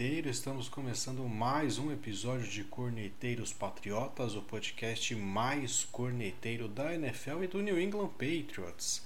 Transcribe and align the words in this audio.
Corneteiro! 0.00 0.30
Estamos 0.30 0.66
começando 0.66 1.22
mais 1.28 1.78
um 1.78 1.92
episódio 1.92 2.48
de 2.48 2.64
Corneteiros 2.64 3.52
Patriotas, 3.52 4.34
o 4.34 4.40
podcast 4.40 5.14
mais 5.14 5.84
corneteiro 5.92 6.68
da 6.68 6.94
NFL 6.94 7.44
e 7.44 7.46
do 7.46 7.60
New 7.60 7.78
England 7.78 8.08
Patriots. 8.08 9.04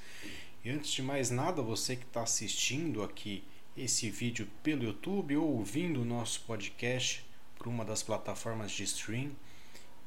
E 0.64 0.70
antes 0.70 0.92
de 0.92 1.02
mais 1.02 1.30
nada, 1.32 1.60
você 1.60 1.96
que 1.96 2.04
está 2.04 2.22
assistindo 2.22 3.02
aqui 3.02 3.42
esse 3.76 4.08
vídeo 4.08 4.48
pelo 4.62 4.84
YouTube 4.84 5.36
ou 5.36 5.56
ouvindo 5.56 6.02
o 6.02 6.04
nosso 6.04 6.42
podcast 6.42 7.24
por 7.58 7.66
uma 7.66 7.84
das 7.84 8.04
plataformas 8.04 8.70
de 8.70 8.84
stream, 8.84 9.32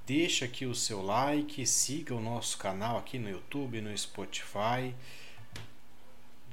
deixa 0.06 0.46
aqui 0.46 0.66
o 0.66 0.74
seu 0.74 1.02
like, 1.02 1.68
siga 1.68 2.16
o 2.16 2.22
nosso 2.22 2.58
canal 2.58 2.98
aqui 2.98 3.20
no 3.20 3.30
YouTube, 3.30 3.82
no 3.82 3.96
Spotify 3.98 4.96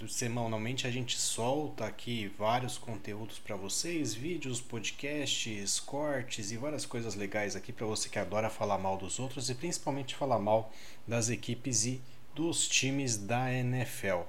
semanalmente 0.09 0.87
a 0.87 0.91
gente 0.91 1.19
solta 1.19 1.87
aqui 1.87 2.31
vários 2.39 2.77
conteúdos 2.77 3.39
para 3.39 3.57
vocês, 3.57 4.13
vídeos, 4.13 4.61
podcasts, 4.61 5.81
cortes 5.81 6.51
e 6.51 6.57
várias 6.57 6.85
coisas 6.85 7.15
legais 7.15 7.57
aqui 7.57 7.73
para 7.73 7.87
você 7.87 8.09
que 8.09 8.19
adora 8.19 8.51
falar 8.51 8.79
mal 8.79 8.97
dos 8.97 9.19
outros 9.19 9.49
e 9.49 9.55
principalmente 9.55 10.15
falar 10.15 10.39
mal 10.39 10.73
das 11.07 11.31
equipes 11.31 11.87
e 11.87 12.03
dos 12.35 12.69
times 12.69 13.17
da 13.17 13.53
NFL. 13.53 14.23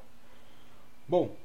Bom, 1.08 1.36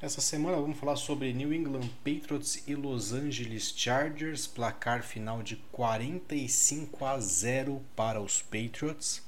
essa 0.00 0.20
semana 0.20 0.56
vamos 0.56 0.78
falar 0.78 0.96
sobre 0.96 1.32
New 1.32 1.52
England 1.52 1.88
Patriots 2.02 2.66
e 2.66 2.74
Los 2.74 3.12
Angeles 3.12 3.72
Chargers, 3.76 4.48
placar 4.48 5.04
final 5.04 5.42
de 5.42 5.56
45 5.70 7.04
a 7.04 7.20
0 7.20 7.80
para 7.94 8.20
os 8.20 8.42
Patriots. 8.42 9.22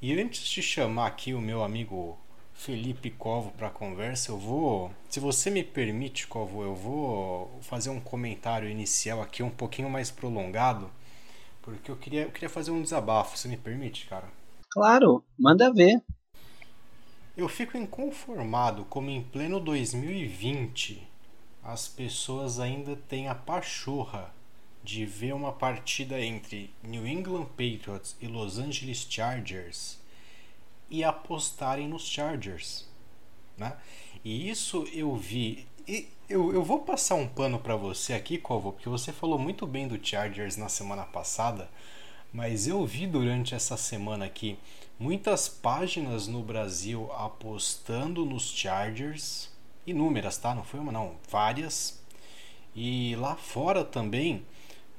E 0.00 0.12
antes 0.12 0.46
de 0.46 0.62
chamar 0.62 1.08
aqui 1.08 1.34
o 1.34 1.40
meu 1.40 1.64
amigo 1.64 2.16
Felipe 2.58 3.08
Covo 3.08 3.52
para 3.52 3.68
a 3.68 3.70
conversa, 3.70 4.32
eu 4.32 4.36
vou, 4.36 4.90
se 5.08 5.20
você 5.20 5.48
me 5.48 5.62
permite, 5.62 6.26
Covo, 6.26 6.60
eu 6.64 6.74
vou 6.74 7.56
fazer 7.62 7.88
um 7.88 8.00
comentário 8.00 8.68
inicial 8.68 9.22
aqui 9.22 9.44
um 9.44 9.48
pouquinho 9.48 9.88
mais 9.88 10.10
prolongado, 10.10 10.90
porque 11.62 11.88
eu 11.88 11.96
queria, 11.96 12.22
eu 12.22 12.32
queria 12.32 12.48
fazer 12.48 12.72
um 12.72 12.82
desabafo. 12.82 13.38
Você 13.38 13.46
me 13.46 13.56
permite, 13.56 14.06
cara? 14.06 14.26
Claro, 14.70 15.24
manda 15.38 15.72
ver. 15.72 16.02
Eu 17.36 17.48
fico 17.48 17.78
inconformado 17.78 18.84
como 18.86 19.08
em 19.08 19.22
pleno 19.22 19.60
2020 19.60 21.06
as 21.62 21.86
pessoas 21.86 22.58
ainda 22.58 22.96
têm 23.08 23.28
a 23.28 23.36
pachorra 23.36 24.34
de 24.82 25.06
ver 25.06 25.32
uma 25.32 25.52
partida 25.52 26.20
entre 26.20 26.74
New 26.82 27.06
England 27.06 27.46
Patriots 27.50 28.16
e 28.20 28.26
Los 28.26 28.58
Angeles 28.58 29.06
Chargers 29.08 29.96
e 30.90 31.04
apostarem 31.04 31.88
nos 31.88 32.06
Chargers. 32.06 32.86
Né? 33.56 33.76
E 34.24 34.48
isso 34.48 34.86
eu 34.92 35.14
vi. 35.16 35.66
E 35.86 36.08
eu, 36.28 36.52
eu 36.52 36.62
vou 36.62 36.80
passar 36.80 37.14
um 37.14 37.26
pano 37.26 37.58
para 37.58 37.76
você 37.76 38.12
aqui, 38.12 38.38
Covo, 38.38 38.72
porque 38.72 38.88
você 38.88 39.12
falou 39.12 39.38
muito 39.38 39.66
bem 39.66 39.88
do 39.88 39.98
Chargers 40.04 40.56
na 40.56 40.68
semana 40.68 41.04
passada, 41.04 41.70
mas 42.32 42.66
eu 42.66 42.84
vi 42.84 43.06
durante 43.06 43.54
essa 43.54 43.76
semana 43.76 44.26
aqui 44.26 44.58
muitas 44.98 45.48
páginas 45.48 46.26
no 46.26 46.42
Brasil 46.42 47.10
apostando 47.12 48.26
nos 48.26 48.50
Chargers, 48.50 49.50
inúmeras, 49.86 50.36
tá? 50.36 50.54
Não 50.54 50.64
foi 50.64 50.80
uma, 50.80 50.92
não, 50.92 51.14
várias. 51.30 51.98
E 52.74 53.16
lá 53.16 53.34
fora 53.34 53.84
também, 53.84 54.44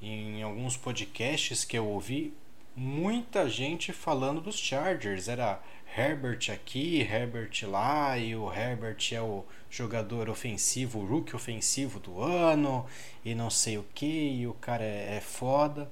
em 0.02 0.42
alguns 0.42 0.76
podcasts 0.76 1.64
que 1.64 1.78
eu 1.78 1.86
ouvi, 1.86 2.34
muita 2.74 3.48
gente 3.48 3.92
falando 3.92 4.40
dos 4.40 4.58
Chargers. 4.58 5.28
Era 5.28 5.62
Herbert 5.96 6.50
aqui, 6.52 7.00
Herbert 7.00 7.50
lá, 7.64 8.16
e 8.16 8.36
o 8.36 8.52
Herbert 8.52 8.98
é 9.12 9.20
o 9.20 9.44
jogador 9.68 10.28
ofensivo, 10.28 11.00
o 11.00 11.06
rookie 11.06 11.34
ofensivo 11.34 11.98
do 11.98 12.20
ano, 12.22 12.86
e 13.24 13.34
não 13.34 13.50
sei 13.50 13.76
o 13.76 13.84
que, 13.94 14.06
e 14.06 14.46
o 14.46 14.54
cara 14.54 14.84
é, 14.84 15.16
é 15.16 15.20
foda. 15.20 15.90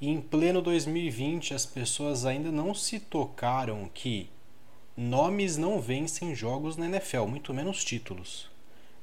E 0.00 0.08
em 0.08 0.20
pleno 0.20 0.60
2020 0.60 1.54
as 1.54 1.64
pessoas 1.64 2.26
ainda 2.26 2.50
não 2.50 2.74
se 2.74 2.98
tocaram 2.98 3.88
que 3.94 4.28
nomes 4.96 5.56
não 5.56 5.80
vencem 5.80 6.34
jogos 6.34 6.76
na 6.76 6.86
NFL, 6.86 7.26
muito 7.26 7.54
menos 7.54 7.84
títulos. 7.84 8.50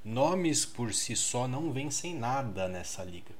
Nomes 0.03 0.65
por 0.65 0.93
si 0.93 1.15
só 1.15 1.47
não 1.47 1.71
vencem 1.71 2.13
nada 2.13 2.67
nessa 2.67 3.03
liga, 3.03 3.31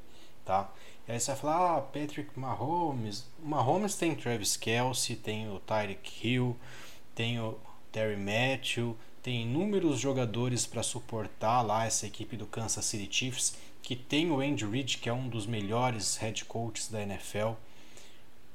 tá? 0.45 0.72
Aí 1.09 1.19
você 1.19 1.31
vai 1.31 1.41
falar, 1.41 1.77
ah, 1.77 1.81
Patrick 1.81 2.39
Mahomes. 2.39 3.25
Mahomes 3.43 3.95
tem 3.95 4.13
Travis 4.13 4.55
Kelsey, 4.55 5.15
tem 5.15 5.49
o 5.49 5.59
Tyreek 5.59 6.27
Hill, 6.27 6.55
tem 7.15 7.39
o 7.39 7.57
Terry 7.91 8.15
Matthew, 8.15 8.95
tem 9.23 9.41
inúmeros 9.41 9.99
jogadores 9.99 10.67
para 10.67 10.83
suportar 10.83 11.63
lá 11.63 11.87
essa 11.87 12.05
equipe 12.05 12.37
do 12.37 12.45
Kansas 12.45 12.85
City 12.85 13.07
Chiefs, 13.11 13.57
que 13.81 13.95
tem 13.95 14.29
o 14.29 14.39
Andy 14.39 14.67
Reid, 14.67 14.99
que 14.99 15.09
é 15.09 15.13
um 15.13 15.27
dos 15.27 15.47
melhores 15.47 16.15
head 16.17 16.45
coaches 16.45 16.89
da 16.89 17.01
NFL. 17.01 17.53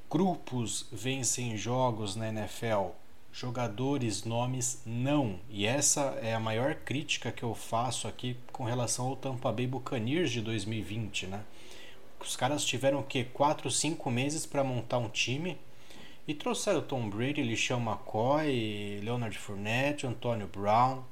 Grupos 0.09 0.87
vencem 0.93 1.57
jogos 1.57 2.15
na 2.15 2.29
NFL, 2.29 2.91
jogadores, 3.33 4.23
nomes 4.23 4.81
não. 4.87 5.41
E 5.51 5.67
essa 5.67 6.17
é 6.23 6.33
a 6.33 6.39
maior 6.39 6.77
crítica 6.77 7.33
que 7.33 7.43
eu 7.43 7.53
faço 7.53 8.07
aqui 8.07 8.37
com 8.53 8.63
relação 8.63 9.09
ao 9.09 9.17
Tampa 9.17 9.51
Bay 9.51 9.67
Buccaneers 9.67 10.31
de 10.31 10.41
2020, 10.41 11.27
né? 11.27 11.43
Os 12.27 12.37
caras 12.37 12.65
tiveram 12.65 13.01
o 13.01 13.05
quê? 13.05 13.27
4, 13.33 13.71
5 13.71 14.11
meses 14.11 14.47
para 14.47 14.65
montar 14.65 14.99
um 14.99 15.09
time 15.09 15.59
e 16.27 16.33
trouxeram 16.33 16.81
Tom 16.81 17.09
Brady, 17.11 17.43
LeSean 17.43 17.79
McCoy, 17.79 19.01
Leonard 19.03 19.37
Fournette, 19.39 20.07
Antonio 20.07 20.47
Brown. 20.47 21.03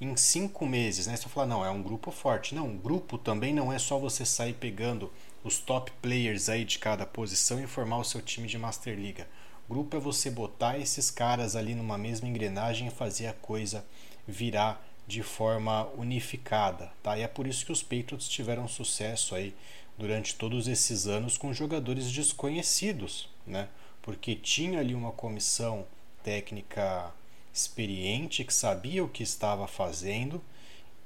Em 0.00 0.16
cinco 0.16 0.64
meses, 0.64 1.06
né? 1.06 1.16
Você 1.16 1.28
fala, 1.28 1.46
não, 1.46 1.64
é 1.64 1.70
um 1.70 1.82
grupo 1.82 2.10
forte. 2.10 2.54
Não, 2.54 2.68
um 2.68 2.78
grupo 2.78 3.18
também 3.18 3.52
não 3.52 3.70
é 3.70 3.78
só 3.78 3.98
você 3.98 4.24
sair 4.24 4.54
pegando 4.54 5.12
os 5.44 5.58
top 5.58 5.92
players 6.00 6.48
aí 6.48 6.64
de 6.64 6.78
cada 6.78 7.04
posição 7.04 7.62
e 7.62 7.66
formar 7.66 7.98
o 7.98 8.04
seu 8.04 8.22
time 8.22 8.48
de 8.48 8.56
Master 8.56 8.98
Liga. 8.98 9.28
Grupo 9.68 9.96
é 9.96 10.00
você 10.00 10.30
botar 10.30 10.78
esses 10.78 11.10
caras 11.10 11.54
ali 11.54 11.74
numa 11.74 11.98
mesma 11.98 12.28
engrenagem 12.28 12.88
e 12.88 12.90
fazer 12.90 13.26
a 13.26 13.34
coisa 13.34 13.84
virar 14.26 14.82
de 15.06 15.22
forma 15.22 15.88
unificada, 15.98 16.92
tá? 17.02 17.18
E 17.18 17.22
é 17.22 17.28
por 17.28 17.46
isso 17.46 17.66
que 17.66 17.72
os 17.72 17.82
Patriots 17.82 18.28
tiveram 18.28 18.68
sucesso 18.68 19.34
aí 19.34 19.54
durante 20.00 20.34
todos 20.34 20.66
esses 20.66 21.06
anos 21.06 21.36
com 21.36 21.52
jogadores 21.52 22.10
desconhecidos, 22.10 23.28
né? 23.46 23.68
Porque 24.00 24.34
tinha 24.34 24.80
ali 24.80 24.94
uma 24.94 25.12
comissão 25.12 25.86
técnica 26.24 27.12
experiente 27.52 28.42
que 28.42 28.52
sabia 28.52 29.04
o 29.04 29.08
que 29.08 29.22
estava 29.22 29.68
fazendo, 29.68 30.42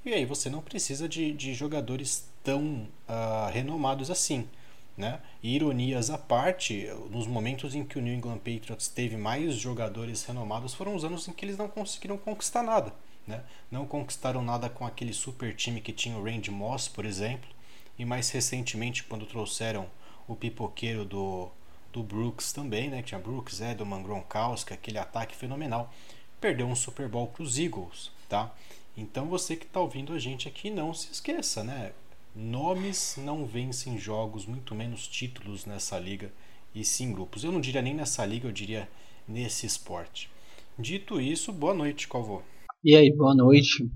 e 0.05 0.13
aí 0.15 0.25
você 0.25 0.49
não 0.49 0.63
precisa 0.63 1.09
de, 1.09 1.33
de 1.33 1.55
jogadores 1.55 2.29
tão 2.45 2.87
uh, 3.09 3.51
renomados 3.53 4.11
assim. 4.11 4.49
Né? 4.97 5.21
Ironias 5.43 6.09
à 6.09 6.17
parte, 6.17 6.87
nos 7.11 7.27
momentos 7.27 7.75
em 7.75 7.85
que 7.85 7.99
o 7.99 8.03
New 8.03 8.15
England 8.15 8.39
Patriots 8.39 8.87
teve 8.87 9.17
mais 9.17 9.57
jogadores 9.57 10.25
renomados 10.25 10.73
foram 10.73 10.95
os 10.95 11.05
anos 11.05 11.27
em 11.27 11.33
que 11.33 11.45
eles 11.45 11.59
não 11.59 11.67
conseguiram 11.67 12.17
conquistar 12.17 12.63
nada. 12.63 12.93
Né? 13.27 13.43
Não 13.73 13.87
conquistaram 13.87 14.41
nada 14.41 14.69
com 14.69 14.87
aquele 14.87 15.13
super 15.13 15.57
time 15.57 15.81
que 15.81 15.93
tinha 15.93 16.17
o 16.17 16.23
Randy 16.23 16.53
Moss, 16.53 16.87
por 16.87 17.05
exemplo, 17.05 17.54
e 17.99 18.05
mais 18.05 18.31
recentemente 18.31 19.05
quando 19.05 19.27
trouxeram 19.27 19.89
o 20.27 20.35
pipoqueiro 20.35 21.05
do, 21.05 21.51
do 21.93 22.03
Brooks 22.03 22.53
também, 22.53 22.91
né? 22.91 23.03
Que 23.03 23.09
tinha 23.09 23.21
Brooks, 23.21 23.61
Edelman, 23.61 24.03
Gronkowski, 24.03 24.73
aquele 24.73 24.99
ataque 24.99 25.37
fenomenal. 25.37 25.93
Perdeu 26.41 26.67
um 26.67 26.75
Super 26.75 27.09
Bowl 27.09 27.29
para 27.29 27.43
os 27.43 27.59
Eagles, 27.59 28.11
tá? 28.29 28.55
Então 28.97 29.27
você 29.27 29.57
que 29.57 29.67
está 29.67 29.81
ouvindo 29.81 30.13
a 30.13 30.19
gente 30.19 30.49
aqui, 30.49 30.71
não 30.71 30.93
se 30.95 31.13
esqueça, 31.13 31.63
né? 31.65 31.93
Nomes 32.35 33.17
não 33.17 33.47
vencem 33.47 33.97
jogos, 33.99 34.45
muito 34.45 34.75
menos 34.75 35.07
títulos 35.07 35.65
nessa 35.65 35.99
liga 35.99 36.33
e 36.75 36.85
sim 36.85 37.13
grupos. 37.13 37.45
Eu 37.45 37.53
não 37.53 37.61
diria 37.61 37.81
nem 37.81 37.95
nessa 37.95 38.27
liga, 38.27 38.49
eu 38.49 38.53
diria 38.53 38.89
nesse 39.27 39.67
esporte. 39.67 40.31
Dito 40.79 41.21
isso, 41.21 41.53
boa 41.53 41.73
noite, 41.73 42.09
Calvô. 42.09 42.43
E 42.83 42.97
aí, 42.97 43.13
boa 43.13 43.35
noite. 43.35 43.89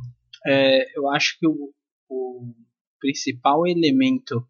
É, 0.46 0.96
eu 0.96 1.08
acho 1.10 1.36
que 1.38 1.46
o, 1.46 1.72
o 2.08 2.54
principal 2.98 3.66
elemento 3.66 4.46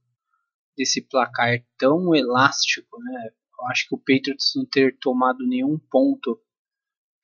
desse 0.77 1.03
placar 1.03 1.65
tão 1.77 2.15
elástico, 2.15 3.03
né? 3.03 3.31
Eu 3.59 3.67
acho 3.67 3.89
que 3.89 3.95
o 3.95 3.99
Patriots 3.99 4.53
não 4.55 4.65
ter 4.65 4.97
tomado 4.99 5.45
nenhum 5.47 5.79
ponto 5.91 6.41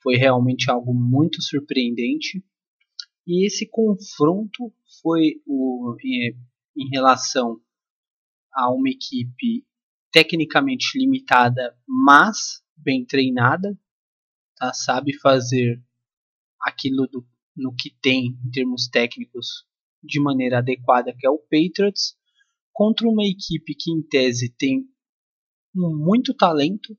foi 0.03 0.17
realmente 0.17 0.71
algo 0.71 0.93
muito 0.93 1.41
surpreendente. 1.41 2.45
E 3.27 3.47
esse 3.47 3.67
confronto 3.67 4.73
foi 5.01 5.41
o, 5.47 5.97
em, 6.03 6.37
em 6.77 6.89
relação 6.91 7.61
a 8.53 8.71
uma 8.71 8.91
equipe 8.91 9.65
tecnicamente 10.11 10.99
limitada, 10.99 11.77
mas 11.87 12.63
bem 12.77 13.05
treinada, 13.05 13.79
tá? 14.57 14.73
sabe 14.73 15.17
fazer 15.19 15.83
aquilo 16.61 17.07
do, 17.07 17.27
no 17.57 17.75
que 17.75 17.91
tem 18.03 18.39
em 18.45 18.51
termos 18.51 18.89
técnicos 18.89 19.67
de 20.05 20.21
maneira 20.21 20.59
adequada, 20.59 21.15
que 21.19 21.27
é 21.27 21.31
o 21.31 21.39
Patriots, 21.39 22.17
contra 22.73 23.09
uma 23.09 23.25
equipe 23.25 23.75
que 23.75 23.91
em 23.91 24.03
tese 24.03 24.55
tem 24.57 24.85
muito 25.75 26.35
talento, 26.35 26.97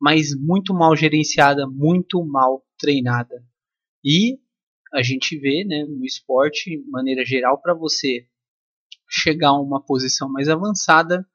mas 0.00 0.36
muito 0.38 0.74
mal 0.74 0.94
gerenciada, 0.96 1.66
muito 1.66 2.24
mal 2.24 2.64
treinada. 2.78 3.44
E 4.04 4.38
a 4.92 5.02
gente 5.02 5.38
vê 5.38 5.64
né, 5.64 5.84
no 5.84 6.04
esporte, 6.04 6.70
de 6.70 6.90
maneira 6.90 7.24
geral, 7.24 7.60
para 7.60 7.74
você 7.74 8.26
chegar 9.08 9.50
a 9.50 9.60
uma 9.60 9.80
posição 9.84 10.30
mais 10.30 10.48
avançada, 10.48 11.26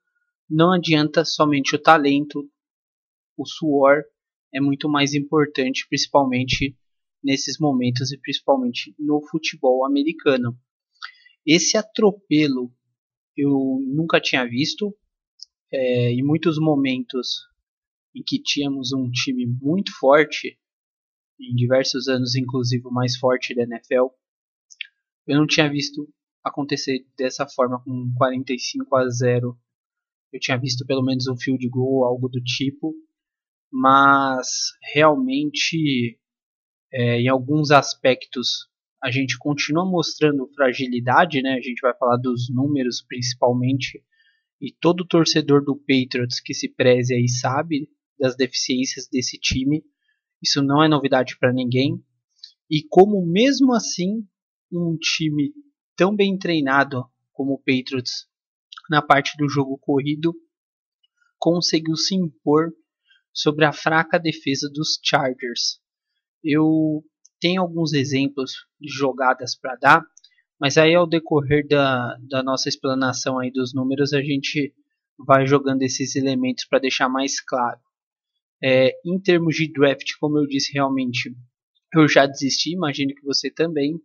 não 0.49 0.73
adianta 0.73 1.25
somente 1.25 1.75
o 1.75 1.81
talento, 1.81 2.49
o 3.37 3.45
suor 3.45 4.03
é 4.53 4.59
muito 4.59 4.89
mais 4.89 5.13
importante, 5.13 5.85
principalmente 5.89 6.77
nesses 7.23 7.59
momentos 7.59 8.11
e 8.11 8.17
principalmente 8.17 8.95
no 8.97 9.21
futebol 9.29 9.85
americano. 9.85 10.57
Esse 11.47 11.77
atropelo 11.77 12.73
eu 13.37 13.79
nunca 13.87 14.19
tinha 14.19 14.45
visto. 14.45 14.93
É, 15.71 16.11
em 16.11 16.23
muitos 16.23 16.57
momentos 16.59 17.45
em 18.15 18.23
que 18.25 18.41
tínhamos 18.41 18.93
um 18.93 19.09
time 19.11 19.45
muito 19.45 19.91
forte, 19.99 20.57
em 21.39 21.53
diversos 21.55 22.07
anos, 22.07 22.35
inclusive 22.35 22.85
o 22.87 22.91
mais 22.91 23.17
forte 23.17 23.53
da 23.53 23.63
NFL, 23.63 24.07
eu 25.27 25.37
não 25.37 25.45
tinha 25.45 25.69
visto 25.69 26.09
acontecer 26.43 27.05
dessa 27.17 27.45
forma 27.47 27.83
com 27.83 28.11
45 28.15 28.95
a 28.95 29.07
0. 29.09 29.59
Eu 30.31 30.39
tinha 30.39 30.57
visto 30.57 30.85
pelo 30.85 31.03
menos 31.03 31.27
um 31.27 31.37
field 31.37 31.67
goal, 31.69 32.05
algo 32.05 32.27
do 32.27 32.41
tipo, 32.41 32.95
mas 33.71 34.47
realmente 34.93 36.19
é, 36.91 37.19
em 37.19 37.27
alguns 37.27 37.71
aspectos 37.71 38.69
a 39.03 39.11
gente 39.11 39.37
continua 39.37 39.85
mostrando 39.85 40.49
fragilidade, 40.55 41.41
né? 41.41 41.53
A 41.53 41.61
gente 41.61 41.79
vai 41.81 41.95
falar 41.97 42.17
dos 42.17 42.49
números 42.49 43.03
principalmente, 43.07 44.03
e 44.59 44.71
todo 44.71 45.05
torcedor 45.05 45.63
do 45.63 45.75
Patriots 45.75 46.39
que 46.39 46.53
se 46.53 46.67
preze 46.69 47.13
aí 47.13 47.29
sabe 47.29 47.89
das 48.19 48.35
deficiências 48.35 49.07
desse 49.07 49.37
time. 49.37 49.83
Isso 50.41 50.63
não 50.63 50.83
é 50.83 50.87
novidade 50.87 51.37
para 51.37 51.53
ninguém. 51.53 52.03
E 52.69 52.83
como 52.89 53.25
mesmo 53.25 53.73
assim 53.73 54.27
um 54.71 54.97
time 54.97 55.53
tão 55.95 56.15
bem 56.15 56.37
treinado 56.37 57.05
como 57.31 57.53
o 57.53 57.59
Patriots 57.59 58.27
na 58.89 59.01
parte 59.01 59.37
do 59.37 59.47
jogo 59.47 59.77
corrido 59.77 60.33
conseguiu 61.37 61.95
se 61.95 62.15
impor 62.15 62.71
sobre 63.31 63.65
a 63.65 63.71
fraca 63.71 64.17
defesa 64.17 64.69
dos 64.73 64.99
Chargers. 65.03 65.79
Eu 66.43 67.03
tenho 67.39 67.61
alguns 67.61 67.93
exemplos 67.93 68.65
de 68.79 68.89
jogadas 68.89 69.55
para 69.55 69.75
dar, 69.75 70.03
mas 70.59 70.77
aí 70.77 70.95
ao 70.95 71.07
decorrer 71.07 71.67
da, 71.67 72.17
da 72.27 72.41
nossa 72.41 72.67
explanação 72.69 73.39
aí 73.39 73.51
dos 73.51 73.73
números 73.73 74.13
a 74.13 74.21
gente 74.21 74.73
vai 75.17 75.45
jogando 75.45 75.81
esses 75.81 76.15
elementos 76.15 76.65
para 76.65 76.79
deixar 76.79 77.09
mais 77.09 77.41
claro. 77.41 77.79
É, 78.63 78.91
em 79.05 79.19
termos 79.19 79.55
de 79.55 79.71
draft, 79.71 80.13
como 80.19 80.39
eu 80.39 80.47
disse, 80.47 80.73
realmente 80.73 81.31
eu 81.93 82.07
já 82.07 82.25
desisti, 82.25 82.73
imagino 82.73 83.13
que 83.13 83.23
você 83.23 83.49
também. 83.49 83.99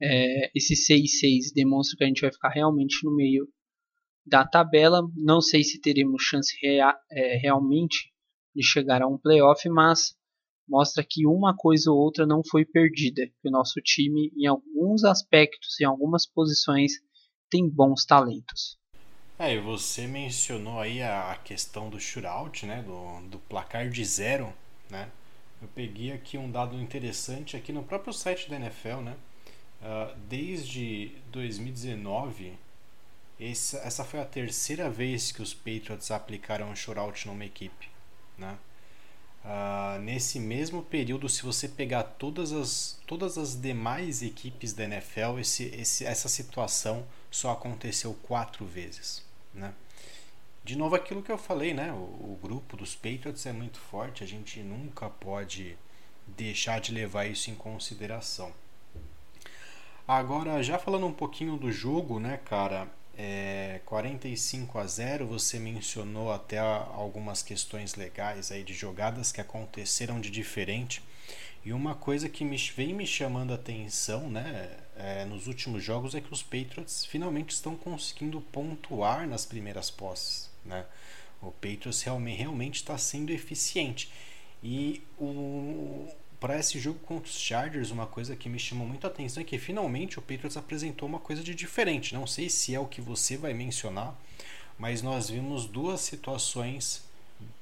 É, 0.00 0.50
esse 0.54 0.74
6-6 0.74 1.52
demonstra 1.54 1.96
que 1.96 2.04
a 2.04 2.06
gente 2.06 2.20
vai 2.20 2.32
ficar 2.32 2.50
realmente 2.50 3.04
no 3.04 3.14
meio 3.14 3.48
da 4.24 4.46
tabela. 4.46 5.02
Não 5.16 5.40
sei 5.40 5.62
se 5.62 5.80
teremos 5.80 6.22
chance 6.22 6.56
rea 6.62 6.94
é, 7.10 7.36
realmente 7.36 8.12
de 8.54 8.62
chegar 8.62 9.02
a 9.02 9.08
um 9.08 9.18
playoff, 9.18 9.68
mas 9.68 10.17
mostra 10.68 11.04
que 11.08 11.26
uma 11.26 11.56
coisa 11.56 11.90
ou 11.90 11.98
outra 11.98 12.26
não 12.26 12.42
foi 12.44 12.64
perdida, 12.64 13.26
que 13.26 13.48
o 13.48 13.50
nosso 13.50 13.80
time, 13.80 14.32
em 14.36 14.46
alguns 14.46 15.04
aspectos, 15.04 15.80
em 15.80 15.84
algumas 15.84 16.26
posições, 16.26 16.92
tem 17.50 17.68
bons 17.68 18.04
talentos. 18.04 18.78
É, 19.38 19.54
e 19.54 19.60
você 19.60 20.06
mencionou 20.06 20.80
aí 20.80 21.00
a 21.00 21.38
questão 21.44 21.88
do 21.88 22.00
shootout, 22.00 22.66
né, 22.66 22.82
do, 22.82 23.28
do 23.28 23.38
placar 23.38 23.88
de 23.88 24.04
zero, 24.04 24.52
né? 24.90 25.08
Eu 25.60 25.68
peguei 25.74 26.12
aqui 26.12 26.38
um 26.38 26.50
dado 26.50 26.76
interessante 26.76 27.56
aqui 27.56 27.72
no 27.72 27.82
próprio 27.82 28.12
site 28.12 28.48
da 28.48 28.56
NFL, 28.56 29.00
né? 29.02 29.16
Uh, 29.80 30.16
desde 30.28 31.12
2019, 31.30 32.52
essa, 33.40 33.78
essa 33.78 34.04
foi 34.04 34.20
a 34.20 34.24
terceira 34.24 34.90
vez 34.90 35.30
que 35.30 35.42
os 35.42 35.54
Patriots 35.54 36.10
aplicaram 36.10 36.70
um 36.70 36.76
shootout 36.76 37.26
numa 37.26 37.44
equipe, 37.44 37.88
né? 38.36 38.58
Uh, 39.44 39.98
nesse 40.00 40.38
mesmo 40.38 40.82
período, 40.82 41.28
se 41.28 41.42
você 41.42 41.68
pegar 41.68 42.02
todas 42.02 42.52
as, 42.52 43.00
todas 43.06 43.38
as 43.38 43.58
demais 43.58 44.22
equipes 44.22 44.72
da 44.72 44.84
NFL, 44.84 45.38
esse, 45.38 45.64
esse, 45.74 46.04
essa 46.04 46.28
situação 46.28 47.06
só 47.30 47.52
aconteceu 47.52 48.12
quatro 48.22 48.66
vezes. 48.66 49.24
Né? 49.54 49.72
De 50.64 50.76
novo, 50.76 50.94
aquilo 50.94 51.22
que 51.22 51.32
eu 51.32 51.38
falei, 51.38 51.72
né? 51.72 51.90
O, 51.92 51.96
o, 52.32 52.38
grupo 52.42 52.76
dos 52.76 52.94
Patriots 52.94 53.46
é 53.46 53.52
muito 53.52 53.78
forte, 53.78 54.22
a 54.22 54.26
gente 54.26 54.60
nunca 54.60 55.08
pode 55.08 55.78
deixar 56.26 56.78
de 56.78 56.92
levar 56.92 57.24
isso 57.24 57.50
em 57.50 57.54
consideração. 57.54 58.52
Agora, 60.06 60.62
já 60.62 60.78
falando 60.78 61.06
um 61.06 61.12
pouquinho 61.12 61.56
do 61.56 61.72
jogo, 61.72 62.20
né, 62.20 62.38
cara? 62.44 62.86
É, 63.18 63.80
45 63.84 64.78
a 64.78 64.86
0. 64.86 65.26
Você 65.26 65.58
mencionou 65.58 66.32
até 66.32 66.58
algumas 66.58 67.42
questões 67.42 67.96
legais 67.96 68.52
aí 68.52 68.62
de 68.62 68.72
jogadas 68.72 69.32
que 69.32 69.40
aconteceram 69.40 70.20
de 70.20 70.30
diferente. 70.30 71.02
E 71.64 71.72
uma 71.72 71.96
coisa 71.96 72.28
que 72.28 72.44
me, 72.44 72.56
vem 72.56 72.94
me 72.94 73.06
chamando 73.06 73.50
a 73.50 73.56
atenção 73.56 74.30
né, 74.30 74.70
é, 74.96 75.24
nos 75.24 75.48
últimos 75.48 75.82
jogos 75.82 76.14
é 76.14 76.20
que 76.20 76.32
os 76.32 76.42
Patriots 76.42 77.04
finalmente 77.04 77.50
estão 77.50 77.76
conseguindo 77.76 78.40
pontuar 78.40 79.26
nas 79.26 79.44
primeiras 79.44 79.90
posses. 79.90 80.48
Né? 80.64 80.86
O 81.42 81.50
Patriots 81.50 82.02
realmente, 82.02 82.76
está 82.76 82.96
sendo 82.96 83.30
eficiente. 83.30 84.10
E 84.62 85.02
o, 85.18 86.08
para 86.40 86.58
esse 86.58 86.78
jogo 86.78 86.98
contra 87.00 87.28
os 87.28 87.38
Chargers, 87.38 87.90
uma 87.90 88.06
coisa 88.06 88.36
que 88.36 88.48
me 88.48 88.58
chamou 88.58 88.86
muito 88.86 89.06
a 89.06 89.10
atenção 89.10 89.40
é 89.40 89.44
que 89.44 89.58
finalmente 89.58 90.18
o 90.18 90.22
Patriots 90.22 90.56
apresentou 90.56 91.08
uma 91.08 91.18
coisa 91.18 91.42
de 91.42 91.54
diferente. 91.54 92.14
Não 92.14 92.26
sei 92.26 92.48
se 92.48 92.74
é 92.74 92.80
o 92.80 92.86
que 92.86 93.00
você 93.00 93.36
vai 93.36 93.52
mencionar, 93.52 94.16
mas 94.78 95.02
nós 95.02 95.28
vimos 95.28 95.66
duas 95.66 96.00
situações 96.00 97.02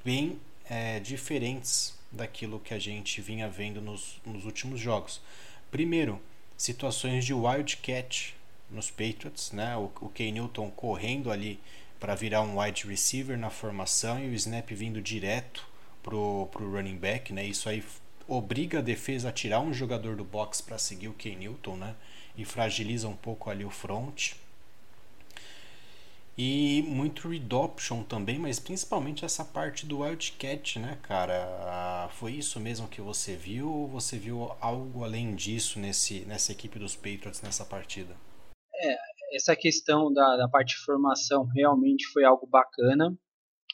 bem 0.04 0.38
é, 0.68 1.00
diferentes 1.00 1.94
daquilo 2.12 2.60
que 2.60 2.74
a 2.74 2.78
gente 2.78 3.20
vinha 3.20 3.48
vendo 3.48 3.80
nos, 3.80 4.20
nos 4.26 4.44
últimos 4.44 4.78
jogos. 4.78 5.20
Primeiro, 5.70 6.20
situações 6.56 7.24
de 7.24 7.32
wildcat 7.32 8.34
nos 8.70 8.90
Patriots, 8.90 9.52
né? 9.52 9.76
O, 9.76 9.90
o 10.00 10.08
Kay 10.10 10.32
Newton 10.32 10.70
correndo 10.70 11.30
ali 11.30 11.58
para 11.98 12.14
virar 12.14 12.42
um 12.42 12.60
wide 12.60 12.86
receiver 12.86 13.38
na 13.38 13.48
formação 13.48 14.22
e 14.22 14.28
o 14.28 14.34
snap 14.34 14.70
vindo 14.70 15.00
direto 15.00 15.66
pro, 16.02 16.48
pro 16.52 16.70
running 16.70 16.96
back, 16.96 17.32
né? 17.32 17.44
Isso 17.44 17.68
aí 17.68 17.82
obriga 18.28 18.78
a 18.78 18.82
defesa 18.82 19.28
a 19.28 19.32
tirar 19.32 19.60
um 19.60 19.72
jogador 19.72 20.16
do 20.16 20.24
box 20.24 20.60
para 20.60 20.78
seguir 20.78 21.08
o 21.08 21.14
Ken 21.14 21.36
Newton, 21.36 21.76
né? 21.76 21.94
E 22.36 22.44
fragiliza 22.44 23.08
um 23.08 23.16
pouco 23.16 23.50
ali 23.50 23.64
o 23.64 23.70
front. 23.70 24.34
E 26.38 26.82
muito 26.86 27.28
read 27.28 27.54
option 27.54 28.02
também, 28.02 28.38
mas 28.38 28.60
principalmente 28.60 29.24
essa 29.24 29.42
parte 29.42 29.86
do 29.86 30.00
Wildcat, 30.00 30.78
né, 30.78 30.98
cara? 31.02 32.08
Foi 32.12 32.32
isso 32.32 32.60
mesmo 32.60 32.88
que 32.88 33.00
você 33.00 33.34
viu 33.34 33.72
ou 33.72 33.88
você 33.88 34.18
viu 34.18 34.52
algo 34.60 35.02
além 35.02 35.34
disso 35.34 35.78
nesse, 35.78 36.26
nessa 36.26 36.52
equipe 36.52 36.78
dos 36.78 36.94
Patriots 36.94 37.40
nessa 37.40 37.64
partida? 37.64 38.14
É, 38.74 38.96
essa 39.34 39.56
questão 39.56 40.12
da, 40.12 40.36
da 40.36 40.46
parte 40.46 40.76
de 40.76 40.84
formação 40.84 41.46
realmente 41.46 42.06
foi 42.08 42.24
algo 42.24 42.46
bacana. 42.46 43.16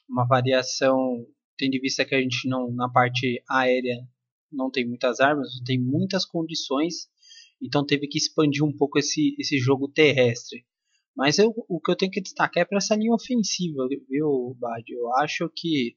Uma 0.08 0.24
variação, 0.24 1.26
tendo 1.58 1.74
em 1.74 1.80
vista 1.80 2.04
que 2.04 2.14
a 2.14 2.20
gente 2.20 2.48
não, 2.48 2.70
na 2.70 2.88
parte 2.88 3.42
aérea, 3.50 4.06
não 4.52 4.70
tem 4.70 4.86
muitas 4.86 5.20
armas, 5.20 5.56
não 5.56 5.64
tem 5.64 5.80
muitas 5.80 6.24
condições, 6.24 7.08
então 7.60 7.84
teve 7.86 8.06
que 8.08 8.18
expandir 8.18 8.64
um 8.64 8.76
pouco 8.76 8.98
esse, 8.98 9.34
esse 9.38 9.58
jogo 9.58 9.88
terrestre. 9.88 10.64
Mas 11.16 11.38
eu, 11.38 11.52
o 11.68 11.80
que 11.80 11.90
eu 11.90 11.96
tenho 11.96 12.10
que 12.10 12.20
destacar 12.20 12.62
é 12.62 12.64
para 12.64 12.78
essa 12.78 12.96
linha 12.96 13.14
ofensiva, 13.14 13.86
viu, 14.08 14.56
Bad? 14.58 14.90
Eu 14.90 15.12
acho 15.16 15.48
que 15.54 15.94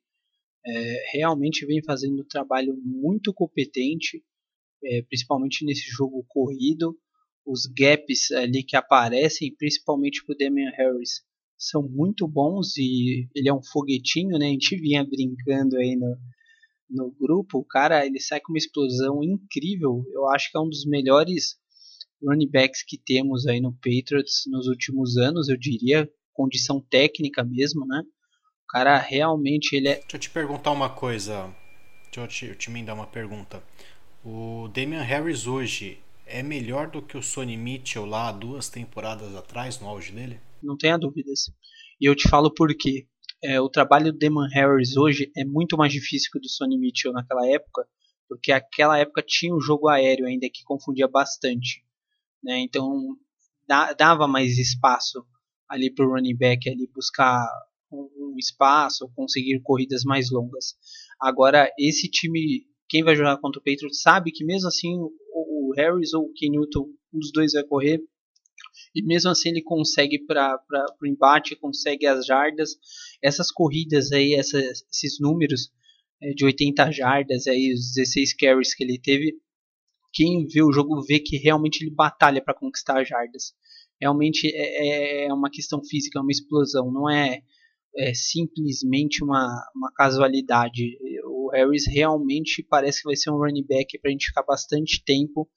é, 0.66 1.18
realmente 1.18 1.66
vem 1.66 1.82
fazendo 1.84 2.22
um 2.22 2.28
trabalho 2.28 2.76
muito 2.84 3.34
competente, 3.34 4.24
é, 4.84 5.02
principalmente 5.04 5.66
nesse 5.66 5.88
jogo 5.90 6.26
corrido. 6.28 6.98
Os 7.46 7.66
gaps 7.66 8.32
ali 8.32 8.64
que 8.64 8.76
aparecem, 8.76 9.56
principalmente 9.56 10.24
para 10.26 10.34
o 10.34 10.38
Damian 10.38 10.72
Harris, 10.72 11.24
são 11.58 11.82
muito 11.88 12.28
bons 12.28 12.76
e 12.78 13.30
ele 13.34 13.48
é 13.48 13.54
um 13.54 13.64
foguetinho, 13.64 14.38
né? 14.38 14.48
A 14.48 14.52
gente 14.52 14.76
vinha 14.76 15.04
brincando 15.04 15.78
aí 15.78 15.96
no, 15.96 16.18
no 16.90 17.12
grupo, 17.12 17.60
o 17.60 17.66
cara 17.66 18.06
ele 18.06 18.20
sai 18.20 18.40
com 18.40 18.52
uma 18.52 18.58
explosão 18.58 19.24
incrível. 19.24 20.04
Eu 20.12 20.28
acho 20.30 20.52
que 20.52 20.58
é 20.58 20.62
um 20.62 20.70
dos 20.70 20.86
melhores 20.86 21.58
running 22.24 22.50
backs 22.50 22.84
que 22.84 22.98
temos 22.98 23.46
aí 23.46 23.60
no 23.60 23.74
Patriots 23.74 24.44
nos 24.48 24.68
últimos 24.68 25.18
anos, 25.18 25.50
eu 25.50 25.58
diria, 25.58 26.10
condição 26.34 26.82
técnica 26.90 27.44
mesmo, 27.44 27.86
né? 27.86 28.02
O 28.64 28.68
cara 28.68 28.98
realmente 28.98 29.76
ele 29.76 29.90
é. 29.90 29.96
Deixa 29.96 30.16
eu 30.16 30.20
te 30.20 30.30
perguntar 30.30 30.72
uma 30.72 30.90
coisa. 30.90 31.54
Deixa 32.06 32.22
eu 32.22 32.28
te, 32.28 32.46
eu 32.46 32.56
te 32.56 32.70
emendar 32.70 32.96
uma 32.96 33.08
pergunta. 33.08 33.64
O 34.24 34.68
Damian 34.74 35.02
Harris 35.02 35.46
hoje 35.46 36.00
é 36.26 36.42
melhor 36.42 36.90
do 36.90 37.02
que 37.02 37.18
o 37.18 37.22
Sonny 37.22 37.56
Mitchell 37.56 38.06
lá 38.06 38.32
duas 38.32 38.70
temporadas 38.70 39.36
atrás, 39.36 39.80
no 39.80 39.88
auge 39.88 40.12
dele? 40.12 40.40
Não 40.62 40.76
tenha 40.76 40.98
dúvidas. 40.98 41.52
E 42.02 42.10
eu 42.10 42.16
te 42.16 42.28
falo 42.28 42.52
por 42.52 42.76
quê 42.76 43.06
é, 43.46 43.62
o 43.62 43.70
trabalho 43.70 44.12
do 44.12 44.18
Demon 44.18 44.48
Harris 44.48 44.98
hoje 44.98 45.32
é 45.36 45.46
muito 45.46 45.78
mais 45.78 45.94
difícil 45.94 46.32
que 46.32 46.40
o 46.40 46.42
do 46.42 46.50
Sonny 46.50 46.78
Mitchell 46.78 47.14
naquela 47.14 47.48
época, 47.48 47.88
porque 48.28 48.52
aquela 48.52 48.98
época 48.98 49.24
tinha 49.26 49.54
o 49.54 49.62
jogo 49.62 49.88
aéreo 49.88 50.26
ainda 50.26 50.50
que 50.52 50.64
confundia 50.64 51.08
bastante, 51.08 51.84
né? 52.44 52.60
Então 52.60 53.16
dava 53.68 54.28
mais 54.28 54.58
espaço 54.58 55.24
ali 55.70 55.94
para 55.94 56.06
o 56.06 56.10
running 56.10 56.36
back 56.36 56.70
ali 56.70 56.90
buscar 56.94 57.48
um, 57.92 58.36
espaço, 58.38 59.12
conseguir 59.16 59.60
corridas 59.62 60.04
mais 60.04 60.32
longas. 60.32 60.76
Agora 61.20 61.72
esse 61.80 62.10
time, 62.10 62.66
quem 62.90 63.04
vai 63.04 63.16
jogar 63.16 63.38
contra 63.38 63.60
o 63.60 63.64
Patriots 63.64 64.02
sabe 64.02 64.32
que 64.32 64.44
mesmo 64.44 64.68
assim 64.68 64.98
o, 64.98 65.12
o 65.70 65.74
Harris 65.76 66.14
ou 66.14 66.26
o 66.26 66.34
Ken 66.34 66.50
Newton, 66.50 66.88
um 67.14 67.20
dos 67.20 67.32
dois 67.32 67.54
vai 67.54 67.64
correr 67.64 68.02
e 68.96 69.04
mesmo 69.04 69.30
assim 69.30 69.50
ele 69.50 69.62
consegue 69.62 70.26
para 70.26 70.58
o 71.02 71.06
embate, 71.06 71.56
consegue 71.56 72.06
as 72.08 72.26
jardas. 72.26 72.78
Essas 73.26 73.52
corridas 73.52 74.12
aí, 74.12 74.34
essas, 74.36 74.84
esses 74.92 75.20
números 75.20 75.72
é, 76.22 76.34
de 76.34 76.46
80 76.46 76.92
jardas, 76.92 77.48
aí, 77.48 77.74
os 77.74 77.94
16 77.94 78.34
carries 78.36 78.74
que 78.74 78.84
ele 78.84 79.00
teve, 79.00 79.34
quem 80.14 80.48
vê 80.48 80.64
o 80.64 80.72
jogo 80.72 81.02
vê 81.02 81.20
que 81.20 81.38
realmente 81.38 81.84
ele 81.84 81.94
batalha 81.94 82.42
para 82.42 82.54
conquistar 82.54 83.02
as 83.02 83.08
jardas. 83.08 83.54
Realmente 84.00 84.50
é, 84.54 85.26
é, 85.26 85.34
uma 85.34 85.50
questão 85.50 85.84
física, 85.84 86.20
é 86.20 86.22
uma 86.22 86.32
explosão, 86.32 86.92
não 86.92 87.10
é, 87.10 87.42
é 87.98 88.14
simplesmente 88.14 89.24
uma, 89.24 89.48
uma 89.76 89.92
casualidade. 89.94 90.98
O 91.26 91.50
Harris 91.52 91.86
realmente 91.88 92.64
parece 92.64 93.02
que 93.02 93.08
vai 93.08 93.16
ser 93.16 93.32
um 93.32 93.38
running 93.38 93.66
back 93.68 94.00
para 94.00 94.10
a 94.10 94.12
gente 94.12 94.28
ficar 94.28 94.44
bastante 94.44 95.04
tempo 95.04 95.50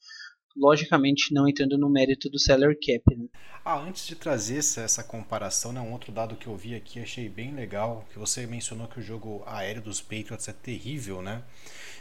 logicamente 0.59 1.33
não 1.33 1.49
entrando 1.49 1.79
no 1.79 1.89
mérito 1.89 2.29
do 2.29 2.39
seller 2.39 2.77
cap. 2.77 3.17
Né? 3.17 3.27
Ah, 3.65 3.79
antes 3.79 4.07
de 4.07 4.15
trazer 4.17 4.59
essa, 4.59 4.81
essa 4.81 5.05
comparação, 5.05 5.73
né, 5.73 5.81
um 5.81 5.93
outro 5.93 6.11
dado 6.11 6.37
que 6.37 6.47
eu 6.47 6.57
vi 6.57 6.75
aqui 6.75 7.01
achei 7.01 7.29
bem 7.29 7.55
legal, 7.55 8.05
que 8.13 8.19
você 8.19 8.47
mencionou 8.47 8.89
que 8.89 8.99
o 8.99 9.03
jogo 9.03 9.43
aéreo 9.47 9.83
dos 9.83 10.01
Patriots 10.01 10.49
é 10.49 10.53
terrível, 10.53 11.23
né? 11.23 11.43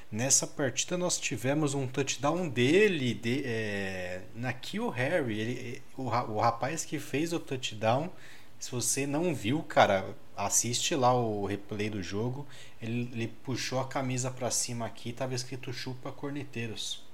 Nessa 0.09 0.47
partida 0.47 0.97
nós 0.97 1.19
tivemos 1.19 1.73
um 1.73 1.85
touchdown 1.85 2.47
dele, 2.47 3.13
de, 3.13 3.43
é, 3.45 4.21
na 4.33 4.53
Kill 4.53 4.89
Harry, 4.89 5.39
ele, 5.39 5.81
o, 5.97 6.03
o 6.03 6.39
rapaz 6.39 6.85
que 6.85 6.97
fez 6.97 7.33
o 7.33 7.39
touchdown, 7.39 8.09
se 8.57 8.71
você 8.71 9.05
não 9.05 9.35
viu, 9.35 9.61
cara, 9.61 10.15
assiste 10.35 10.95
lá 10.95 11.13
o 11.13 11.45
replay 11.45 11.89
do 11.89 12.01
jogo, 12.01 12.47
ele, 12.81 13.09
ele 13.11 13.27
puxou 13.43 13.79
a 13.79 13.87
camisa 13.87 14.31
para 14.31 14.49
cima 14.49 14.85
aqui, 14.85 15.11
tava 15.11 15.35
escrito 15.35 15.73
chupa 15.73 16.11
corneteiros 16.11 17.06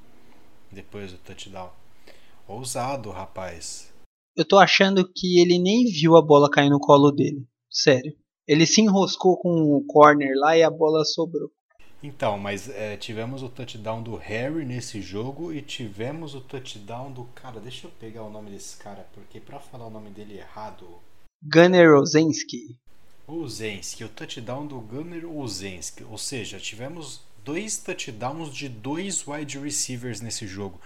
depois 0.74 1.12
do 1.12 1.18
touchdown. 1.20 1.72
Ousado, 2.48 3.10
rapaz. 3.12 3.94
Eu 4.36 4.46
tô 4.46 4.58
achando 4.58 5.08
que 5.08 5.40
ele 5.40 5.60
nem 5.60 5.86
viu 5.86 6.18
a 6.18 6.22
bola 6.22 6.50
cair 6.50 6.70
no 6.70 6.80
colo 6.80 7.12
dele. 7.12 7.48
Sério. 7.70 8.14
Ele 8.48 8.66
se 8.66 8.82
enroscou 8.82 9.38
com 9.38 9.50
o 9.50 9.86
corner 9.86 10.34
lá 10.36 10.58
e 10.58 10.64
a 10.64 10.70
bola 10.70 11.06
sobrou. 11.06 11.50
Então, 12.04 12.38
mas 12.38 12.70
é, 12.70 12.98
tivemos 12.98 13.42
o 13.42 13.48
touchdown 13.48 14.04
do 14.04 14.18
Harry 14.18 14.66
nesse 14.66 15.02
jogo 15.02 15.54
e 15.54 15.62
tivemos 15.62 16.36
o 16.36 16.42
touchdown 16.42 17.14
do 17.14 17.24
cara. 17.34 17.62
Deixa 17.62 17.88
eu 17.88 17.92
pegar 17.92 18.24
o 18.24 18.30
nome 18.30 18.52
desse 18.52 18.76
cara, 18.76 19.08
porque 19.14 19.40
para 19.40 19.58
falar 19.60 19.88
o 19.88 19.90
nome 19.90 20.10
dele 20.10 20.38
errado. 20.38 20.86
Gunner 21.42 21.96
Ozensky. 21.96 22.78
Ozensky, 23.26 24.04
o 24.04 24.10
touchdown 24.10 24.68
do 24.68 24.82
Gunner 24.82 25.26
Ozensky. 25.26 26.04
Ou 26.04 26.18
seja, 26.18 26.60
tivemos 26.60 27.22
dois 27.44 27.78
touchdowns 27.78 28.54
de 28.54 28.70
dois 28.70 29.28
wide 29.28 29.60
receivers 29.60 30.22
nesse 30.22 30.48
jogo. 30.48 30.80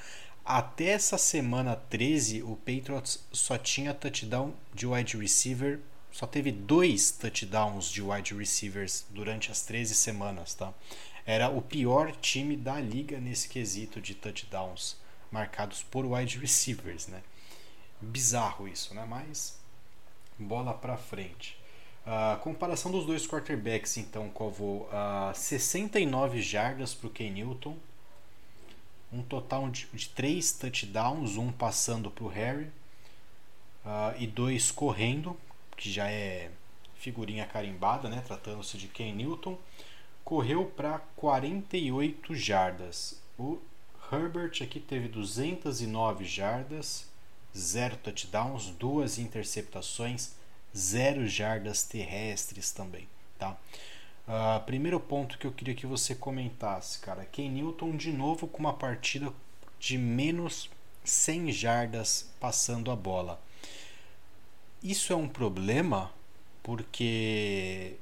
Até 0.43 0.85
essa 0.85 1.17
semana 1.17 1.75
13, 1.75 2.41
o 2.41 2.55
Patriots 2.55 3.19
só 3.31 3.57
tinha 3.57 3.93
touchdown 3.93 4.53
de 4.73 4.87
wide 4.87 5.17
receiver, 5.17 5.79
só 6.11 6.25
teve 6.25 6.51
dois 6.51 7.11
touchdowns 7.11 7.91
de 7.91 8.01
wide 8.01 8.33
receivers 8.33 9.05
durante 9.09 9.51
as 9.51 9.61
13 9.63 9.93
semanas, 9.93 10.53
tá? 10.53 10.73
Era 11.25 11.49
o 11.49 11.61
pior 11.61 12.13
time 12.15 12.55
da 12.55 12.79
liga 12.79 13.19
nesse 13.19 13.49
quesito 13.49 13.99
de 13.99 14.15
touchdowns 14.15 14.95
marcados 15.29 15.83
por 15.83 16.05
wide 16.05 16.39
receivers, 16.39 17.07
né? 17.07 17.21
Bizarro 17.99 18.67
isso, 18.67 18.93
né? 18.93 19.05
Mas 19.05 19.59
bola 20.39 20.73
para 20.73 20.97
frente. 20.97 21.57
A 22.09 22.37
comparação 22.37 22.89
dos 22.89 23.05
dois 23.05 23.27
quarterbacks, 23.27 23.97
então, 23.97 24.29
Covo, 24.29 24.87
uh, 24.87 25.35
69 25.35 26.41
jardas 26.41 26.93
para 26.93 27.07
o 27.07 27.09
Ken 27.09 27.29
Newton, 27.29 27.75
um 29.11 29.21
total 29.21 29.69
de, 29.69 29.87
3 30.15 30.53
touchdowns, 30.53 31.35
um 31.35 31.51
passando 31.51 32.09
para 32.09 32.23
o 32.23 32.29
Harry 32.29 32.71
uh, 33.85 34.15
e 34.17 34.25
dois 34.25 34.71
correndo, 34.71 35.37
que 35.75 35.91
já 35.91 36.09
é 36.09 36.49
figurinha 36.95 37.45
carimbada, 37.45 38.07
né, 38.07 38.23
tratando-se 38.25 38.77
de 38.77 38.87
Ken 38.87 39.11
Newton, 39.11 39.57
correu 40.23 40.63
para 40.63 40.99
48 41.17 42.33
jardas. 42.35 43.21
O 43.37 43.59
Herbert 44.09 44.63
aqui 44.63 44.79
teve 44.79 45.09
209 45.09 46.23
jardas, 46.23 47.05
0 47.53 47.97
touchdowns, 47.97 48.69
duas 48.69 49.19
interceptações, 49.19 50.37
zero 50.75 51.27
jardas 51.27 51.83
terrestres 51.83 52.71
também, 52.71 53.07
tá? 53.37 53.57
Uh, 54.27 54.63
primeiro 54.65 54.99
ponto 54.99 55.37
que 55.37 55.47
eu 55.47 55.51
queria 55.51 55.73
que 55.73 55.85
você 55.85 56.13
comentasse, 56.13 56.99
cara, 56.99 57.25
Ken 57.25 57.49
Newton 57.49 57.95
de 57.95 58.11
novo 58.11 58.47
com 58.47 58.59
uma 58.59 58.73
partida 58.73 59.31
de 59.79 59.97
menos 59.97 60.69
100 61.03 61.51
jardas 61.51 62.29
passando 62.39 62.91
a 62.91 62.95
bola. 62.95 63.41
Isso 64.83 65.13
é 65.13 65.15
um 65.15 65.29
problema 65.29 66.11
porque 66.61 67.95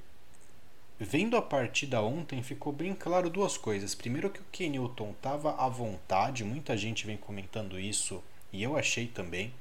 vendo 0.99 1.37
a 1.37 1.41
partida 1.41 2.01
ontem 2.01 2.41
ficou 2.41 2.73
bem 2.73 2.95
claro 2.95 3.29
duas 3.29 3.57
coisas. 3.57 3.93
Primeiro 3.93 4.29
que 4.29 4.39
o 4.39 4.45
Ken 4.51 4.69
Newton 4.69 5.11
estava 5.11 5.55
à 5.55 5.69
vontade, 5.69 6.43
muita 6.43 6.75
gente 6.75 7.05
vem 7.05 7.17
comentando 7.17 7.79
isso 7.79 8.23
e 8.51 8.63
eu 8.63 8.75
achei 8.75 9.07
também. 9.07 9.53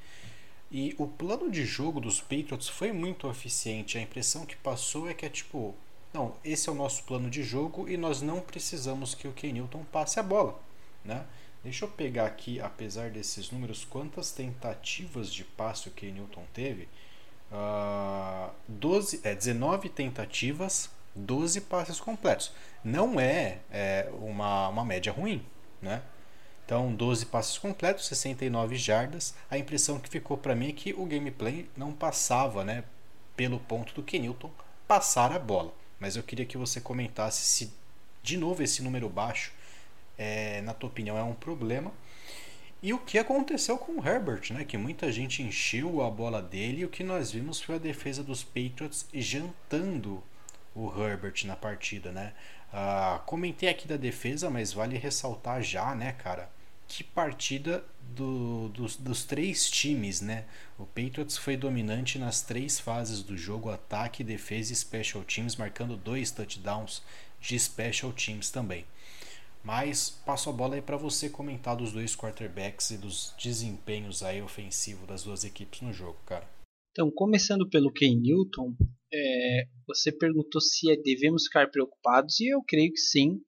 E 0.74 0.92
o 0.98 1.06
plano 1.06 1.48
de 1.52 1.64
jogo 1.64 2.00
dos 2.00 2.20
Patriots 2.20 2.68
foi 2.68 2.90
muito 2.90 3.30
eficiente. 3.30 3.96
A 3.96 4.00
impressão 4.00 4.44
que 4.44 4.56
passou 4.56 5.08
é 5.08 5.14
que 5.14 5.24
é 5.24 5.28
tipo, 5.28 5.72
não, 6.12 6.34
esse 6.44 6.68
é 6.68 6.72
o 6.72 6.74
nosso 6.74 7.04
plano 7.04 7.30
de 7.30 7.44
jogo 7.44 7.88
e 7.88 7.96
nós 7.96 8.20
não 8.20 8.40
precisamos 8.40 9.14
que 9.14 9.28
o 9.28 9.32
Ken 9.32 9.52
Newton 9.52 9.84
passe 9.92 10.18
a 10.18 10.22
bola, 10.24 10.60
né? 11.04 11.24
Deixa 11.62 11.84
eu 11.84 11.88
pegar 11.88 12.26
aqui, 12.26 12.60
apesar 12.60 13.08
desses 13.08 13.52
números, 13.52 13.84
quantas 13.84 14.32
tentativas 14.32 15.32
de 15.32 15.44
passe 15.44 15.86
o 15.86 15.92
Ken 15.92 16.10
Newton 16.10 16.42
teve. 16.52 16.88
Uh, 17.52 18.50
12, 18.66 19.20
é, 19.22 19.32
19 19.32 19.88
tentativas, 19.90 20.90
12 21.14 21.60
passes 21.60 22.00
completos. 22.00 22.50
Não 22.82 23.20
é, 23.20 23.60
é 23.70 24.10
uma, 24.20 24.70
uma 24.70 24.84
média 24.84 25.12
ruim, 25.12 25.40
né? 25.80 26.02
Então, 26.64 26.94
12 26.94 27.26
passes 27.26 27.58
completos, 27.58 28.06
69 28.06 28.76
jardas. 28.76 29.34
A 29.50 29.58
impressão 29.58 29.98
que 29.98 30.08
ficou 30.08 30.36
para 30.36 30.54
mim 30.54 30.70
é 30.70 30.72
que 30.72 30.94
o 30.94 31.04
gameplay 31.04 31.68
não 31.76 31.92
passava, 31.92 32.64
né, 32.64 32.84
pelo 33.36 33.58
ponto 33.58 33.94
do 33.94 34.02
Kenilton 34.02 34.50
passar 34.88 35.32
a 35.32 35.38
bola. 35.38 35.74
Mas 36.00 36.16
eu 36.16 36.22
queria 36.22 36.46
que 36.46 36.56
você 36.56 36.80
comentasse 36.80 37.44
se, 37.46 37.72
de 38.22 38.36
novo, 38.36 38.62
esse 38.62 38.82
número 38.82 39.08
baixo, 39.08 39.52
é, 40.16 40.60
na 40.62 40.72
tua 40.72 40.88
opinião, 40.88 41.18
é 41.18 41.22
um 41.22 41.34
problema. 41.34 41.92
E 42.82 42.92
o 42.92 42.98
que 42.98 43.18
aconteceu 43.18 43.78
com 43.78 43.92
o 43.92 44.06
Herbert, 44.06 44.52
né? 44.52 44.64
Que 44.64 44.76
muita 44.76 45.10
gente 45.10 45.42
encheu 45.42 46.02
a 46.02 46.10
bola 46.10 46.42
dele 46.42 46.82
e 46.82 46.84
o 46.84 46.90
que 46.90 47.02
nós 47.02 47.30
vimos 47.30 47.60
foi 47.60 47.76
a 47.76 47.78
defesa 47.78 48.22
dos 48.22 48.44
Patriots 48.44 49.06
jantando 49.14 50.22
o 50.74 50.90
Herbert 51.00 51.46
na 51.46 51.56
partida, 51.56 52.12
né? 52.12 52.34
Uh, 52.72 53.20
comentei 53.24 53.68
aqui 53.68 53.88
da 53.88 53.96
defesa, 53.96 54.50
mas 54.50 54.72
vale 54.72 54.98
ressaltar 54.98 55.62
já, 55.62 55.94
né, 55.94 56.12
cara? 56.12 56.50
Que 56.96 57.02
partida 57.02 57.84
do, 58.14 58.68
dos, 58.68 58.94
dos 58.94 59.24
três 59.24 59.68
times, 59.68 60.20
né? 60.20 60.46
O 60.78 60.86
Patriots 60.86 61.36
foi 61.36 61.56
dominante 61.56 62.20
nas 62.20 62.40
três 62.40 62.78
fases 62.78 63.20
do 63.20 63.36
jogo: 63.36 63.68
ataque, 63.68 64.22
defesa 64.22 64.72
e 64.72 64.76
special 64.76 65.24
teams, 65.24 65.56
marcando 65.56 65.96
dois 65.96 66.30
touchdowns 66.30 67.02
de 67.40 67.58
special 67.58 68.12
teams 68.12 68.48
também. 68.48 68.84
Mas 69.64 70.08
passo 70.24 70.48
a 70.48 70.52
bola 70.52 70.76
aí 70.76 70.82
para 70.82 70.96
você 70.96 71.28
comentar 71.28 71.76
dos 71.76 71.90
dois 71.90 72.14
quarterbacks 72.14 72.92
e 72.92 72.96
dos 72.96 73.34
desempenhos 73.42 74.22
aí 74.22 74.40
ofensivos 74.40 75.08
das 75.08 75.24
duas 75.24 75.42
equipes 75.42 75.80
no 75.80 75.92
jogo, 75.92 76.18
cara. 76.24 76.48
Então, 76.92 77.10
começando 77.10 77.68
pelo 77.68 77.90
Ken 77.92 78.14
Newton, 78.14 78.72
é, 79.12 79.64
você 79.84 80.12
perguntou 80.12 80.60
se 80.60 80.92
é, 80.92 80.96
devemos 80.96 81.46
ficar 81.46 81.68
preocupados 81.72 82.38
e 82.38 82.54
eu 82.54 82.62
creio 82.62 82.92
que 82.92 83.00
sim. 83.00 83.40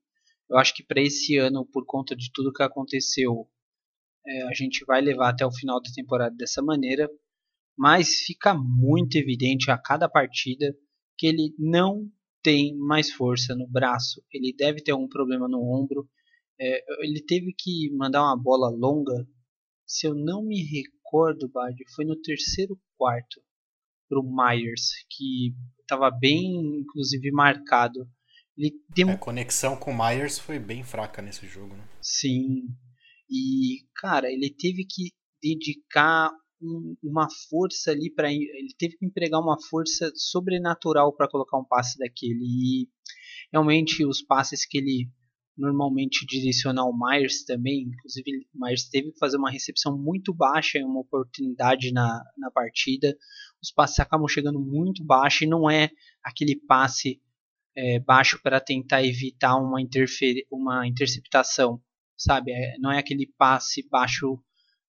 Eu 0.48 0.58
acho 0.58 0.74
que 0.74 0.84
para 0.84 1.00
esse 1.00 1.36
ano, 1.36 1.66
por 1.66 1.84
conta 1.84 2.14
de 2.14 2.30
tudo 2.32 2.52
que 2.52 2.62
aconteceu, 2.62 3.48
é, 4.26 4.42
a 4.42 4.54
gente 4.54 4.84
vai 4.84 5.00
levar 5.00 5.30
até 5.30 5.46
o 5.46 5.52
final 5.52 5.80
da 5.80 5.90
temporada 5.92 6.34
dessa 6.34 6.62
maneira. 6.62 7.10
Mas 7.76 8.20
fica 8.26 8.54
muito 8.54 9.16
evidente 9.16 9.70
a 9.70 9.76
cada 9.76 10.08
partida 10.08 10.74
que 11.18 11.26
ele 11.26 11.54
não 11.58 12.10
tem 12.42 12.76
mais 12.76 13.10
força 13.10 13.54
no 13.54 13.66
braço. 13.66 14.22
Ele 14.32 14.54
deve 14.56 14.82
ter 14.82 14.92
algum 14.92 15.08
problema 15.08 15.48
no 15.48 15.60
ombro. 15.60 16.08
É, 16.58 16.84
ele 17.04 17.22
teve 17.22 17.52
que 17.52 17.90
mandar 17.90 18.22
uma 18.22 18.36
bola 18.40 18.70
longa. 18.70 19.26
Se 19.84 20.06
eu 20.06 20.14
não 20.14 20.42
me 20.42 20.62
recordo, 20.62 21.48
Bard, 21.48 21.76
foi 21.94 22.04
no 22.04 22.16
terceiro 22.20 22.80
quarto 22.96 23.40
para 24.08 24.20
o 24.20 24.22
Myers, 24.22 25.04
que 25.10 25.54
estava 25.80 26.10
bem, 26.10 26.80
inclusive, 26.80 27.30
marcado. 27.30 28.08
Ele 28.56 28.72
dem... 28.88 29.10
A 29.10 29.18
conexão 29.18 29.76
com 29.76 29.90
o 29.90 29.96
Myers 29.96 30.38
foi 30.38 30.58
bem 30.58 30.82
fraca 30.82 31.20
nesse 31.20 31.46
jogo, 31.46 31.74
né? 31.74 31.84
Sim. 32.00 32.62
E, 33.30 33.84
cara, 33.96 34.30
ele 34.30 34.50
teve 34.50 34.84
que 34.84 35.12
dedicar 35.42 36.30
um, 36.60 36.96
uma 37.02 37.28
força 37.48 37.90
ali 37.90 38.10
para 38.10 38.32
ele 38.32 38.74
teve 38.78 38.96
que 38.96 39.04
empregar 39.04 39.40
uma 39.40 39.60
força 39.68 40.10
sobrenatural 40.14 41.14
para 41.14 41.28
colocar 41.28 41.58
um 41.58 41.64
passe 41.64 41.98
daquele 41.98 42.42
e 42.42 42.88
realmente 43.52 44.04
os 44.06 44.22
passes 44.22 44.66
que 44.66 44.78
ele 44.78 45.10
normalmente 45.56 46.26
direciona 46.26 46.82
ao 46.82 46.92
Myers 46.96 47.44
também, 47.44 47.84
inclusive 47.84 48.46
o 48.54 48.64
Myers 48.64 48.88
teve 48.88 49.12
que 49.12 49.18
fazer 49.18 49.38
uma 49.38 49.50
recepção 49.50 49.96
muito 49.96 50.34
baixa 50.34 50.78
em 50.78 50.84
uma 50.84 51.00
oportunidade 51.00 51.92
na, 51.92 52.22
na 52.36 52.50
partida, 52.50 53.16
os 53.62 53.72
passes 53.72 53.98
acabam 53.98 54.28
chegando 54.28 54.60
muito 54.60 55.04
baixo 55.04 55.44
e 55.44 55.48
não 55.48 55.70
é 55.70 55.90
aquele 56.22 56.56
passe 56.66 57.20
é, 57.76 57.98
baixo 58.00 58.40
para 58.42 58.60
tentar 58.60 59.04
evitar 59.04 59.56
uma, 59.56 59.78
uma 60.50 60.86
interceptação, 60.86 61.80
sabe? 62.16 62.52
É, 62.52 62.78
não 62.78 62.90
é 62.90 62.98
aquele 62.98 63.26
passe 63.38 63.86
baixo 63.88 64.38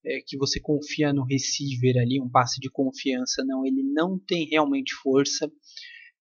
é, 0.05 0.21
que 0.25 0.37
você 0.37 0.59
confia 0.59 1.11
no 1.11 1.25
receiver 1.25 1.97
ali, 1.97 2.21
um 2.21 2.29
passe 2.29 2.59
de 2.59 2.69
confiança, 2.69 3.43
não, 3.45 3.65
ele 3.65 3.83
não 3.83 4.17
tem 4.17 4.47
realmente 4.47 4.93
força. 4.95 5.51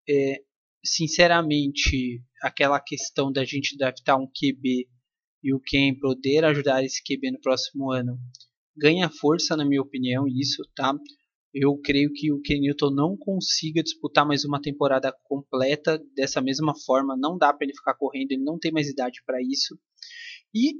É, 0.08 0.40
sinceramente, 0.84 2.22
aquela 2.42 2.80
questão 2.80 3.30
da 3.30 3.44
gente 3.44 3.76
draftar 3.76 4.18
um 4.18 4.26
QB 4.26 4.88
e 5.42 5.54
o 5.54 5.60
Ken 5.60 5.94
poder 5.98 6.44
ajudar 6.44 6.82
esse 6.82 7.02
QB 7.02 7.32
no 7.32 7.40
próximo 7.40 7.90
ano 7.90 8.18
ganha 8.76 9.08
força, 9.08 9.56
na 9.56 9.64
minha 9.64 9.82
opinião, 9.82 10.26
isso, 10.26 10.62
tá? 10.74 10.92
Eu 11.54 11.78
creio 11.78 12.12
que 12.12 12.32
o 12.32 12.40
Ken 12.40 12.58
Newton 12.58 12.90
não 12.90 13.16
consiga 13.16 13.80
disputar 13.80 14.26
mais 14.26 14.44
uma 14.44 14.60
temporada 14.60 15.14
completa 15.22 16.02
dessa 16.16 16.42
mesma 16.42 16.74
forma. 16.84 17.16
Não 17.16 17.38
dá 17.38 17.52
para 17.52 17.64
ele 17.64 17.76
ficar 17.76 17.94
correndo, 17.94 18.32
ele 18.32 18.42
não 18.42 18.58
tem 18.58 18.72
mais 18.72 18.88
idade 18.88 19.22
para 19.24 19.40
isso. 19.40 19.78
E 20.52 20.74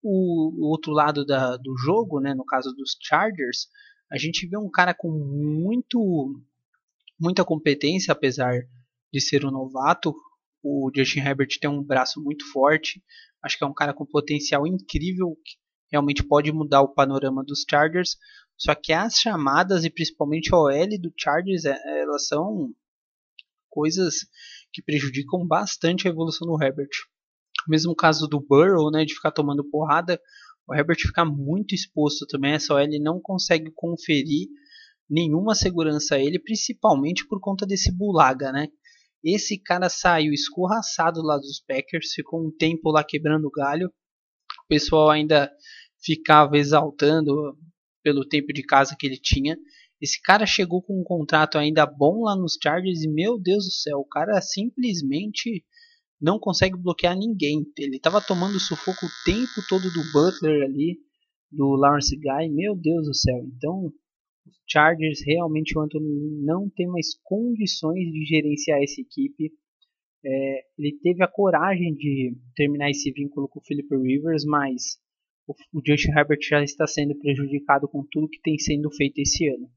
o, 0.00 0.66
o, 0.66 0.70
outro 0.70 0.92
lado 0.92 1.26
da, 1.26 1.56
do 1.56 1.76
jogo, 1.78 2.20
né, 2.20 2.32
no 2.32 2.44
caso 2.44 2.72
dos 2.72 2.96
Chargers, 3.02 3.66
a 4.10 4.16
gente 4.16 4.46
vê 4.46 4.56
um 4.56 4.70
cara 4.70 4.94
com 4.94 5.10
muito 5.10 6.32
muita 7.18 7.44
competência, 7.44 8.12
apesar 8.12 8.62
de 9.12 9.20
ser 9.20 9.44
um 9.44 9.50
novato. 9.50 10.14
O 10.62 10.90
Justin 10.94 11.20
Herbert 11.20 11.58
tem 11.60 11.68
um 11.68 11.82
braço 11.82 12.22
muito 12.22 12.50
forte. 12.52 13.02
Acho 13.42 13.58
que 13.58 13.64
é 13.64 13.66
um 13.66 13.74
cara 13.74 13.92
com 13.92 14.06
potencial 14.06 14.66
incrível, 14.66 15.36
que 15.44 15.56
realmente 15.90 16.22
pode 16.22 16.52
mudar 16.52 16.82
o 16.82 16.94
panorama 16.94 17.42
dos 17.44 17.64
Chargers. 17.68 18.16
Só 18.60 18.74
que 18.74 18.92
as 18.92 19.14
chamadas 19.14 19.84
e 19.84 19.90
principalmente 19.90 20.54
a 20.54 20.58
OL 20.58 21.00
do 21.00 21.12
Chargers, 21.16 21.64
é, 21.64 21.78
elas 22.02 22.26
são 22.26 22.70
coisas 23.70 24.16
que 24.70 24.82
prejudicam 24.82 25.46
bastante 25.46 26.06
a 26.06 26.10
evolução 26.10 26.46
do 26.46 26.62
Herbert. 26.62 26.90
O 27.66 27.70
mesmo 27.70 27.94
caso 27.94 28.28
do 28.28 28.38
Burrow, 28.38 28.90
né, 28.90 29.04
de 29.06 29.14
ficar 29.14 29.30
tomando 29.30 29.64
porrada, 29.64 30.20
o 30.68 30.74
Herbert 30.74 30.98
fica 30.98 31.24
muito 31.24 31.74
exposto 31.74 32.26
também. 32.26 32.52
Essa 32.52 32.74
OL 32.74 33.00
não 33.00 33.18
consegue 33.18 33.70
conferir 33.74 34.48
nenhuma 35.08 35.54
segurança 35.54 36.16
a 36.16 36.18
ele, 36.18 36.38
principalmente 36.38 37.26
por 37.26 37.40
conta 37.40 37.66
desse 37.66 37.90
Bulaga, 37.90 38.52
né? 38.52 38.68
Esse 39.24 39.58
cara 39.58 39.88
saiu 39.88 40.32
escorraçado 40.32 41.22
lá 41.22 41.36
dos 41.36 41.60
Packers, 41.66 42.12
ficou 42.12 42.46
um 42.46 42.50
tempo 42.50 42.90
lá 42.90 43.02
quebrando 43.02 43.50
galho. 43.50 43.88
O 43.88 44.68
pessoal 44.68 45.10
ainda 45.10 45.50
ficava 46.02 46.56
exaltando 46.56 47.58
pelo 48.02 48.26
tempo 48.26 48.52
de 48.52 48.62
casa 48.62 48.96
que 48.98 49.06
ele 49.06 49.18
tinha. 49.18 49.56
Esse 50.00 50.20
cara 50.22 50.46
chegou 50.46 50.82
com 50.82 51.00
um 51.00 51.04
contrato 51.04 51.58
ainda 51.58 51.84
bom 51.84 52.22
lá 52.22 52.34
nos 52.34 52.56
Chargers 52.62 53.02
e 53.02 53.08
meu 53.08 53.38
Deus 53.38 53.64
do 53.64 53.70
céu, 53.70 53.98
o 53.98 54.08
cara 54.08 54.40
simplesmente 54.40 55.64
não 56.20 56.38
consegue 56.38 56.76
bloquear 56.76 57.16
ninguém. 57.16 57.64
Ele 57.78 57.96
estava 57.96 58.20
tomando 58.20 58.58
sufoco 58.60 59.06
o 59.06 59.24
tempo 59.24 59.66
todo 59.68 59.90
do 59.90 60.12
Butler 60.12 60.64
ali, 60.64 60.98
do 61.50 61.76
Lawrence 61.76 62.16
Guy, 62.16 62.48
meu 62.50 62.76
Deus 62.76 63.06
do 63.06 63.14
céu. 63.14 63.38
Então, 63.56 63.92
os 64.46 64.56
Chargers 64.66 65.20
realmente 65.24 65.76
o 65.76 65.80
Anthony 65.80 66.42
não 66.42 66.68
tem 66.68 66.86
mais 66.86 67.14
condições 67.22 68.10
de 68.10 68.24
gerenciar 68.24 68.82
essa 68.82 69.00
equipe. 69.00 69.52
É, 70.24 70.64
ele 70.78 70.98
teve 71.02 71.22
a 71.22 71.28
coragem 71.28 71.94
de 71.94 72.36
terminar 72.54 72.90
esse 72.90 73.10
vínculo 73.10 73.48
com 73.48 73.58
o 73.58 73.64
Philip 73.64 73.88
Rivers, 73.96 74.44
mas 74.44 74.98
o 75.72 75.82
Justin 75.84 76.12
Herbert 76.16 76.40
já 76.42 76.62
está 76.62 76.86
sendo 76.86 77.14
prejudicado 77.16 77.88
com 77.88 78.04
tudo 78.10 78.28
que 78.28 78.40
tem 78.40 78.58
sendo 78.58 78.90
feito 78.90 79.18
esse 79.18 79.48
ano. 79.48 79.70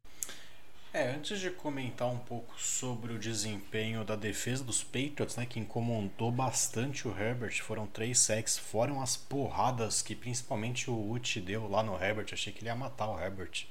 É, 0.94 1.10
antes 1.10 1.40
de 1.40 1.50
comentar 1.50 2.08
um 2.08 2.20
pouco 2.20 2.54
sobre 2.62 3.14
o 3.14 3.18
desempenho 3.18 4.06
da 4.06 4.16
defesa 4.16 4.64
dos 4.64 4.84
Patriots, 4.84 5.36
né, 5.36 5.44
que 5.44 5.60
incomodou 5.60 6.32
bastante 6.32 7.08
o 7.08 7.20
Herbert, 7.20 7.64
foram 7.64 7.88
três 7.88 8.20
sacks, 8.20 8.60
foram 8.60 9.02
as 9.02 9.18
porradas 9.18 10.04
que 10.04 10.16
principalmente 10.16 10.92
o 10.92 11.12
Uchi 11.12 11.42
deu 11.42 11.68
lá 11.68 11.82
no 11.82 11.96
Herbert, 11.96 12.28
achei 12.32 12.54
que 12.54 12.60
ele 12.60 12.68
ia 12.68 12.76
matar 12.76 13.10
o 13.10 13.20
Herbert. 13.20 13.66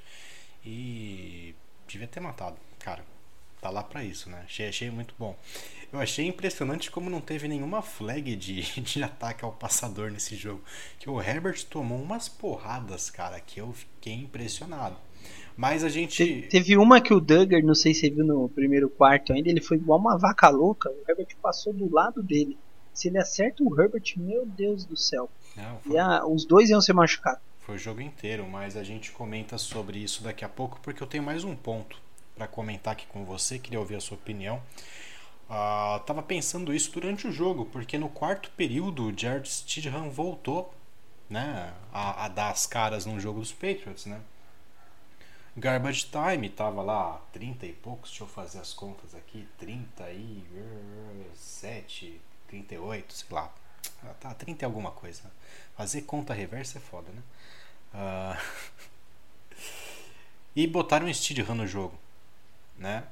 E 0.66 1.54
devia 1.86 2.08
ter 2.08 2.18
matado, 2.18 2.56
cara. 2.80 3.04
Tá 3.60 3.70
lá 3.70 3.84
para 3.84 4.02
isso, 4.02 4.28
né? 4.28 4.42
Achei, 4.44 4.66
achei 4.66 4.90
muito 4.90 5.14
bom. 5.16 5.38
Eu 5.92 6.00
achei 6.00 6.26
impressionante 6.26 6.90
como 6.90 7.10
não 7.10 7.20
teve 7.20 7.46
nenhuma 7.46 7.82
flag 7.82 8.34
de, 8.34 8.62
de 8.80 9.02
ataque 9.02 9.44
ao 9.44 9.52
passador 9.52 10.10
nesse 10.10 10.34
jogo. 10.34 10.62
Que 10.98 11.10
o 11.10 11.20
Herbert 11.20 11.64
tomou 11.66 12.00
umas 12.00 12.28
porradas, 12.28 13.10
cara, 13.10 13.38
que 13.38 13.60
eu 13.60 13.72
fiquei 13.72 14.14
impressionado. 14.14 14.96
Mas 15.54 15.84
a 15.84 15.90
gente. 15.90 16.48
teve 16.50 16.78
uma 16.78 17.00
que 17.00 17.12
o 17.12 17.20
Duggar, 17.20 17.62
não 17.62 17.74
sei 17.74 17.92
se 17.92 18.00
você 18.00 18.10
viu 18.10 18.24
no 18.24 18.48
primeiro 18.48 18.88
quarto 18.88 19.34
ainda, 19.34 19.50
ele 19.50 19.60
foi 19.60 19.76
igual 19.76 19.98
uma 19.98 20.16
vaca 20.16 20.48
louca. 20.48 20.88
O 20.88 21.10
Herbert 21.10 21.36
passou 21.42 21.74
do 21.74 21.92
lado 21.92 22.22
dele. 22.22 22.56
Se 22.94 23.08
ele 23.08 23.18
acerta 23.18 23.62
o 23.62 23.80
Herbert, 23.80 24.14
meu 24.16 24.46
Deus 24.46 24.84
do 24.84 24.96
céu. 24.96 25.30
Não, 25.54 25.78
foi... 25.80 25.98
A, 25.98 26.26
os 26.26 26.46
dois 26.46 26.70
iam 26.70 26.80
ser 26.80 26.94
machucados. 26.94 27.42
Foi 27.60 27.76
o 27.76 27.78
jogo 27.78 28.00
inteiro, 28.00 28.46
mas 28.46 28.76
a 28.76 28.82
gente 28.82 29.12
comenta 29.12 29.56
sobre 29.58 29.98
isso 29.98 30.22
daqui 30.22 30.44
a 30.44 30.48
pouco, 30.48 30.80
porque 30.82 31.02
eu 31.02 31.06
tenho 31.06 31.22
mais 31.22 31.44
um 31.44 31.54
ponto 31.54 32.00
para 32.34 32.48
comentar 32.48 32.94
aqui 32.94 33.06
com 33.06 33.24
você. 33.24 33.58
Queria 33.58 33.78
ouvir 33.78 33.96
a 33.96 34.00
sua 34.00 34.16
opinião. 34.16 34.60
Uh, 35.52 36.00
tava 36.06 36.22
pensando 36.22 36.72
isso 36.72 36.90
durante 36.92 37.28
o 37.28 37.32
jogo, 37.32 37.66
porque 37.66 37.98
no 37.98 38.08
quarto 38.08 38.50
período 38.52 39.08
o 39.08 39.12
Jared 39.14 39.46
Stidham 39.46 40.10
voltou 40.10 40.72
né, 41.28 41.74
a, 41.92 42.24
a, 42.24 42.28
dar 42.28 42.50
as 42.50 42.66
caras 42.66 43.04
no 43.04 43.20
jogo 43.20 43.40
dos 43.40 43.52
Patriots, 43.52 44.06
né? 44.06 44.22
Garbage 45.54 46.06
Time 46.06 46.48
tava 46.48 46.80
lá 46.80 47.20
30 47.34 47.66
e 47.66 47.74
poucos, 47.74 48.08
deixa 48.08 48.24
eu 48.24 48.28
fazer 48.28 48.60
as 48.60 48.72
contas 48.72 49.14
aqui, 49.14 49.46
37, 49.58 52.18
38, 52.48 53.12
sei 53.12 53.26
lá. 53.30 53.52
Ah, 54.04 54.14
tá, 54.18 54.32
30 54.32 54.64
e 54.64 54.66
alguma 54.66 54.90
coisa. 54.90 55.30
Fazer 55.76 56.00
conta 56.02 56.32
reversa 56.32 56.78
é 56.78 56.80
foda, 56.80 57.12
né? 57.12 57.22
Uh... 57.92 58.38
e 60.56 60.66
botaram 60.66 61.06
o 61.06 61.12
Stidham 61.12 61.54
no 61.54 61.66
jogo, 61.66 61.98
né? 62.78 63.04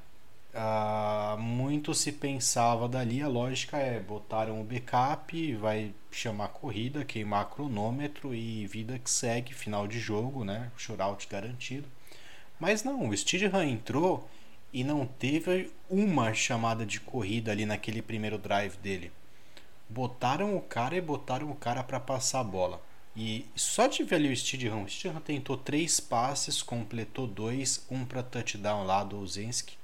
Uh, 0.53 1.37
muito 1.37 1.93
se 1.93 2.11
pensava 2.11 2.89
dali, 2.89 3.21
a 3.21 3.27
lógica 3.27 3.77
é 3.77 4.01
botaram 4.01 4.59
o 4.59 4.65
backup, 4.65 5.55
vai 5.55 5.93
chamar 6.11 6.49
corrida, 6.49 7.05
queimar 7.05 7.49
cronômetro 7.49 8.35
e 8.35 8.67
vida 8.67 8.99
que 8.99 9.09
segue, 9.09 9.53
final 9.53 9.87
de 9.87 9.97
jogo, 9.97 10.43
né? 10.43 10.69
Shootout 10.75 11.25
garantido. 11.29 11.87
Mas 12.59 12.83
não, 12.83 13.07
o 13.07 13.17
Steedham 13.17 13.63
entrou 13.63 14.29
e 14.73 14.83
não 14.83 15.05
teve 15.05 15.71
uma 15.89 16.33
chamada 16.33 16.85
de 16.85 16.99
corrida 16.99 17.51
ali 17.51 17.65
naquele 17.65 18.01
primeiro 18.01 18.37
drive 18.37 18.75
dele. 18.77 19.11
Botaram 19.89 20.55
o 20.57 20.61
cara 20.61 20.97
e 20.97 21.01
botaram 21.01 21.49
o 21.49 21.55
cara 21.55 21.81
para 21.81 21.99
passar 21.99 22.41
a 22.41 22.43
bola. 22.43 22.81
E 23.15 23.45
só 23.55 23.87
ver 23.87 24.15
ali 24.15 24.31
o 24.31 24.35
Steedham, 24.35 24.83
o 24.83 24.89
Steedham 24.89 25.21
tentou 25.21 25.55
três 25.57 25.99
passes, 26.01 26.61
completou 26.61 27.25
dois, 27.25 27.85
um 27.89 28.05
para 28.05 28.21
touchdown 28.21 28.83
lá 28.83 29.03
do 29.03 29.25
Zenski 29.25 29.80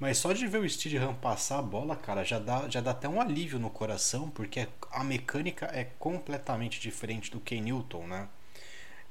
mas 0.00 0.16
só 0.16 0.32
de 0.32 0.46
ver 0.46 0.58
o 0.58 0.68
Steedham 0.68 1.14
passar 1.14 1.58
a 1.58 1.62
bola, 1.62 1.94
cara, 1.94 2.24
já 2.24 2.38
dá, 2.38 2.66
já 2.70 2.80
dá 2.80 2.92
até 2.92 3.06
um 3.06 3.20
alívio 3.20 3.58
no 3.58 3.68
coração, 3.68 4.30
porque 4.30 4.66
a 4.90 5.04
mecânica 5.04 5.66
é 5.74 5.84
completamente 5.98 6.80
diferente 6.80 7.30
do 7.30 7.38
Ken 7.38 7.60
Newton, 7.60 8.06
né? 8.06 8.26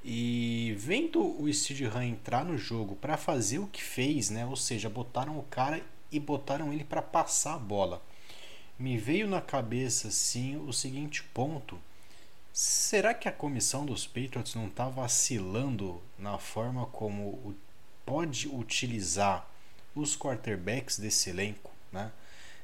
E 0.03 0.75
vendo 0.79 1.21
o 1.21 1.51
Steedham 1.53 2.01
entrar 2.01 2.43
no 2.43 2.57
jogo 2.57 2.95
para 2.95 3.17
fazer 3.17 3.59
o 3.59 3.67
que 3.67 3.83
fez, 3.83 4.31
né? 4.31 4.47
Ou 4.47 4.55
seja, 4.55 4.89
botaram 4.89 5.37
o 5.37 5.43
cara 5.43 5.79
e 6.11 6.19
botaram 6.19 6.73
ele 6.73 6.83
para 6.83 7.03
passar 7.03 7.53
a 7.53 7.59
bola. 7.59 8.01
Me 8.79 8.97
veio 8.97 9.27
na 9.27 9.41
cabeça 9.41 10.07
assim 10.07 10.57
o 10.57 10.73
seguinte 10.73 11.21
ponto: 11.21 11.77
será 12.51 13.13
que 13.13 13.29
a 13.29 13.31
comissão 13.31 13.85
dos 13.85 14.07
Patriots 14.07 14.55
não 14.55 14.65
está 14.65 14.89
vacilando 14.89 16.01
na 16.17 16.39
forma 16.39 16.87
como 16.87 17.55
pode 18.03 18.47
utilizar 18.47 19.47
os 19.95 20.15
quarterbacks 20.15 20.97
desse 20.99 21.29
elenco, 21.29 21.71
né? 21.91 22.11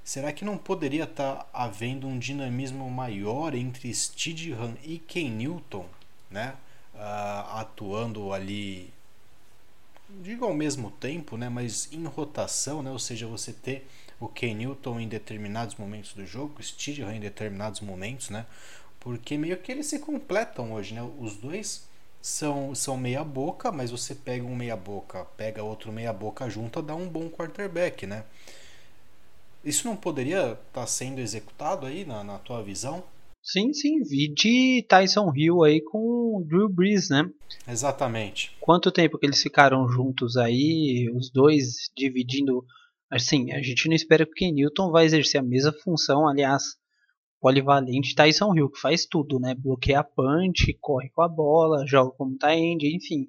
Será 0.03 0.31
que 0.31 0.45
não 0.45 0.57
poderia 0.57 1.05
estar 1.05 1.35
tá 1.35 1.47
havendo 1.51 2.07
um 2.07 2.19
dinamismo 2.19 2.89
maior 2.91 3.55
entre 3.55 3.91
Stidham 3.93 4.77
e 4.83 4.99
Ken 4.99 5.29
Newton, 5.29 5.87
né? 6.29 6.55
Uh, 6.93 7.57
atuando 7.57 8.31
ali 8.31 8.93
digo 10.09 10.45
ao 10.45 10.53
mesmo 10.53 10.91
tempo, 10.91 11.37
né, 11.37 11.49
mas 11.49 11.91
em 11.91 12.03
rotação, 12.05 12.81
né, 12.83 12.91
ou 12.91 12.99
seja, 12.99 13.27
você 13.27 13.51
ter 13.51 13.87
o 14.19 14.27
Ken 14.27 14.53
Newton 14.53 14.99
em 14.99 15.07
determinados 15.07 15.75
momentos 15.75 16.13
do 16.13 16.25
jogo, 16.25 16.55
o 16.59 16.63
Steedham 16.63 17.11
em 17.11 17.19
determinados 17.19 17.81
momentos, 17.81 18.29
né, 18.29 18.45
porque 18.99 19.37
meio 19.37 19.57
que 19.57 19.71
eles 19.71 19.87
se 19.87 19.99
completam 19.99 20.73
hoje, 20.73 20.93
né, 20.93 21.01
os 21.19 21.35
dois 21.37 21.87
são, 22.25 22.73
são 22.73 22.97
meia 22.97 23.23
boca, 23.23 23.71
mas 23.71 23.91
você 23.91 24.15
pega 24.15 24.43
um 24.43 24.55
meia 24.55 24.75
boca, 24.75 25.23
pega 25.37 25.61
outro 25.61 25.91
meia 25.91 26.11
boca 26.11 26.49
junto, 26.49 26.81
dá 26.81 26.95
um 26.95 27.07
bom 27.07 27.29
quarterback, 27.29 28.07
né? 28.07 28.25
Isso 29.63 29.87
não 29.87 29.95
poderia 29.95 30.53
estar 30.53 30.57
tá 30.71 30.87
sendo 30.87 31.19
executado 31.19 31.85
aí 31.85 32.03
na, 32.03 32.23
na 32.23 32.39
tua 32.39 32.63
visão? 32.63 33.03
Sim, 33.43 33.71
sim, 33.73 34.01
vi 34.01 34.27
de 34.27 34.83
Tyson 34.89 35.31
Hill 35.35 35.63
aí 35.63 35.79
com 35.81 36.43
Drew 36.47 36.67
Brees, 36.67 37.11
né? 37.11 37.29
Exatamente. 37.67 38.57
Quanto 38.59 38.91
tempo 38.91 39.19
que 39.19 39.27
eles 39.27 39.43
ficaram 39.43 39.87
juntos 39.87 40.35
aí, 40.35 41.07
os 41.15 41.29
dois 41.29 41.91
dividindo. 41.95 42.65
Assim, 43.07 43.51
a 43.51 43.61
gente 43.61 43.87
não 43.87 43.95
espera 43.95 44.25
que 44.25 44.31
o 44.31 44.35
Ken 44.35 44.51
Newton 44.51 44.89
vai 44.89 45.05
exercer 45.05 45.39
a 45.39 45.43
mesma 45.43 45.71
função, 45.83 46.27
aliás, 46.27 46.75
polivalente 47.45 48.15
Tyson 48.15 48.55
Hill, 48.55 48.71
que 48.71 48.79
faz 48.79 49.05
tudo, 49.05 49.39
né? 49.39 49.53
Bloqueia 49.53 50.03
punch, 50.03 50.75
corre 50.81 51.11
com 51.11 51.21
a 51.21 51.27
bola, 51.27 51.85
joga 51.85 52.09
como 52.17 52.35
tight 52.39 52.59
end, 52.59 52.87
enfim. 52.87 53.27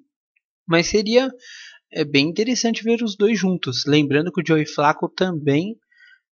Mas 0.67 0.87
seria 0.87 1.29
é, 1.93 2.03
bem 2.03 2.27
interessante 2.27 2.83
ver 2.83 3.03
os 3.03 3.15
dois 3.15 3.37
juntos. 3.37 3.83
Lembrando 3.85 4.31
que 4.31 4.41
o 4.41 4.43
Joey 4.43 4.65
Flacco 4.65 5.07
também 5.07 5.77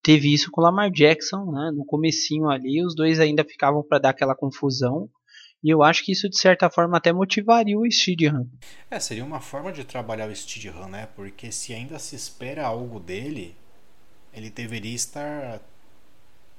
teve 0.01 0.33
isso 0.33 0.49
com 0.49 0.61
o 0.61 0.63
Lamar 0.63 0.89
Jackson, 0.91 1.51
né? 1.51 1.71
No 1.75 1.83
comecinho 1.85 2.49
ali, 2.49 2.81
os 2.85 2.95
dois 2.95 3.19
ainda 3.19 3.43
ficavam 3.43 3.83
para 3.83 3.99
dar 3.99 4.09
aquela 4.11 4.33
confusão. 4.33 5.09
E 5.61 5.69
eu 5.69 5.83
acho 5.83 6.05
que 6.05 6.13
isso, 6.13 6.29
de 6.29 6.39
certa 6.39 6.69
forma, 6.69 6.95
até 6.95 7.11
motivaria 7.11 7.77
o 7.77 7.91
Steedham. 7.91 8.47
É, 8.89 8.97
seria 8.97 9.25
uma 9.25 9.41
forma 9.41 9.73
de 9.73 9.83
trabalhar 9.83 10.29
o 10.29 10.35
Steedham, 10.35 10.87
né? 10.87 11.09
Porque 11.17 11.51
se 11.51 11.73
ainda 11.73 11.99
se 11.99 12.15
espera 12.15 12.65
algo 12.65 12.97
dele, 12.97 13.57
ele 14.33 14.49
deveria 14.49 14.95
estar 14.95 15.61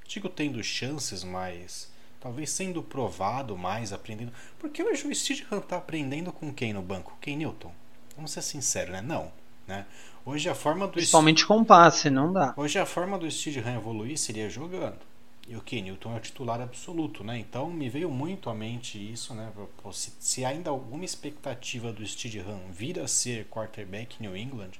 digo 0.07 0.29
tendo 0.29 0.63
chances, 0.63 1.23
mas 1.23 1.91
talvez 2.19 2.49
sendo 2.49 2.81
provado 2.81 3.57
mais, 3.57 3.93
aprendendo. 3.93 4.31
Porque 4.59 4.83
hoje 4.83 5.07
o 5.07 5.13
Steedham 5.13 5.59
está 5.59 5.77
aprendendo 5.77 6.31
com 6.31 6.53
quem 6.53 6.73
no 6.73 6.81
banco? 6.81 7.17
Quem 7.21 7.37
Newton? 7.37 7.71
Vamos 8.15 8.31
ser 8.31 8.41
sinceros, 8.41 8.91
né? 8.91 9.01
Não. 9.01 9.31
Né? 9.67 9.85
Hoje 10.25 10.49
a 10.49 10.55
forma 10.55 10.87
do 10.87 10.93
Principalmente 10.93 11.45
com 11.45 11.63
passe, 11.63 12.09
não 12.09 12.31
dá. 12.31 12.53
Hoje 12.57 12.79
a 12.79 12.85
forma 12.85 13.17
do 13.17 13.29
Steedham 13.29 13.75
evoluir 13.75 14.17
seria 14.17 14.49
jogando. 14.49 14.99
E 15.47 15.55
o 15.55 15.61
Ken 15.61 15.83
Newton 15.83 16.13
é 16.13 16.17
o 16.17 16.19
titular 16.19 16.59
absoluto, 16.59 17.23
né? 17.23 17.37
Então 17.37 17.69
me 17.69 17.87
veio 17.87 18.09
muito 18.09 18.49
à 18.49 18.55
mente 18.55 18.97
isso, 18.97 19.35
né? 19.35 19.51
Se, 19.91 20.13
se 20.19 20.43
ainda 20.43 20.71
alguma 20.71 21.05
expectativa 21.05 21.93
do 21.93 22.05
Steedham 22.05 22.59
vir 22.71 22.99
a 22.99 23.07
ser 23.07 23.45
quarterback 23.45 24.19
New 24.19 24.35
England, 24.35 24.71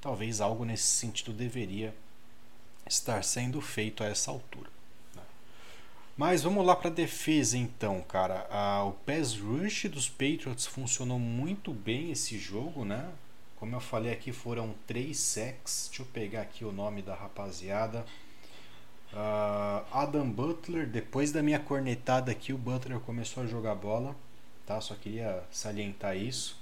talvez 0.00 0.40
algo 0.40 0.64
nesse 0.64 0.86
sentido 0.86 1.32
deveria 1.32 1.94
estar 2.86 3.22
sendo 3.24 3.60
feito 3.60 4.02
a 4.02 4.06
essa 4.06 4.30
altura. 4.30 4.70
Né? 5.14 5.22
Mas 6.16 6.42
vamos 6.42 6.64
lá 6.64 6.76
para 6.76 6.88
a 6.88 6.92
defesa 6.92 7.56
então, 7.56 8.00
cara. 8.02 8.46
Ah, 8.50 8.84
o 8.84 8.92
pass 8.92 9.36
rush 9.36 9.84
dos 9.84 10.08
Patriots 10.08 10.66
funcionou 10.66 11.18
muito 11.18 11.72
bem 11.72 12.10
esse 12.10 12.38
jogo, 12.38 12.84
né? 12.84 13.10
Como 13.56 13.76
eu 13.76 13.80
falei 13.80 14.12
aqui, 14.12 14.32
foram 14.32 14.74
três 14.86 15.18
sacks. 15.18 15.86
Deixa 15.88 16.02
eu 16.02 16.06
pegar 16.06 16.42
aqui 16.42 16.64
o 16.64 16.72
nome 16.72 17.00
da 17.00 17.14
rapaziada. 17.14 18.04
Uh, 19.12 19.84
Adam 19.92 20.28
Butler, 20.28 20.86
depois 20.86 21.30
da 21.30 21.42
minha 21.42 21.60
cornetada 21.60 22.32
aqui, 22.32 22.52
o 22.52 22.58
Butler 22.58 22.98
começou 22.98 23.42
a 23.42 23.46
jogar 23.46 23.74
bola, 23.74 24.16
tá? 24.66 24.80
Só 24.80 24.94
queria 24.94 25.44
salientar 25.50 26.16
isso. 26.16 26.58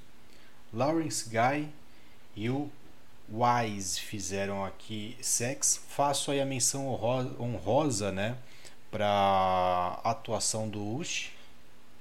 Lawrence 0.75 1.29
Guy 1.31 1.69
e 2.37 2.51
o 2.51 2.71
Wise 3.31 4.01
fizeram 4.01 4.65
aqui 4.65 5.17
sex. 5.21 5.81
Faço 5.89 6.31
aí 6.31 6.41
a 6.41 6.47
menção 6.47 6.87
honrosa, 7.39 8.11
né, 8.11 8.37
para 8.91 10.01
atuação 10.03 10.69
do 10.69 10.97
Ush, 10.97 11.31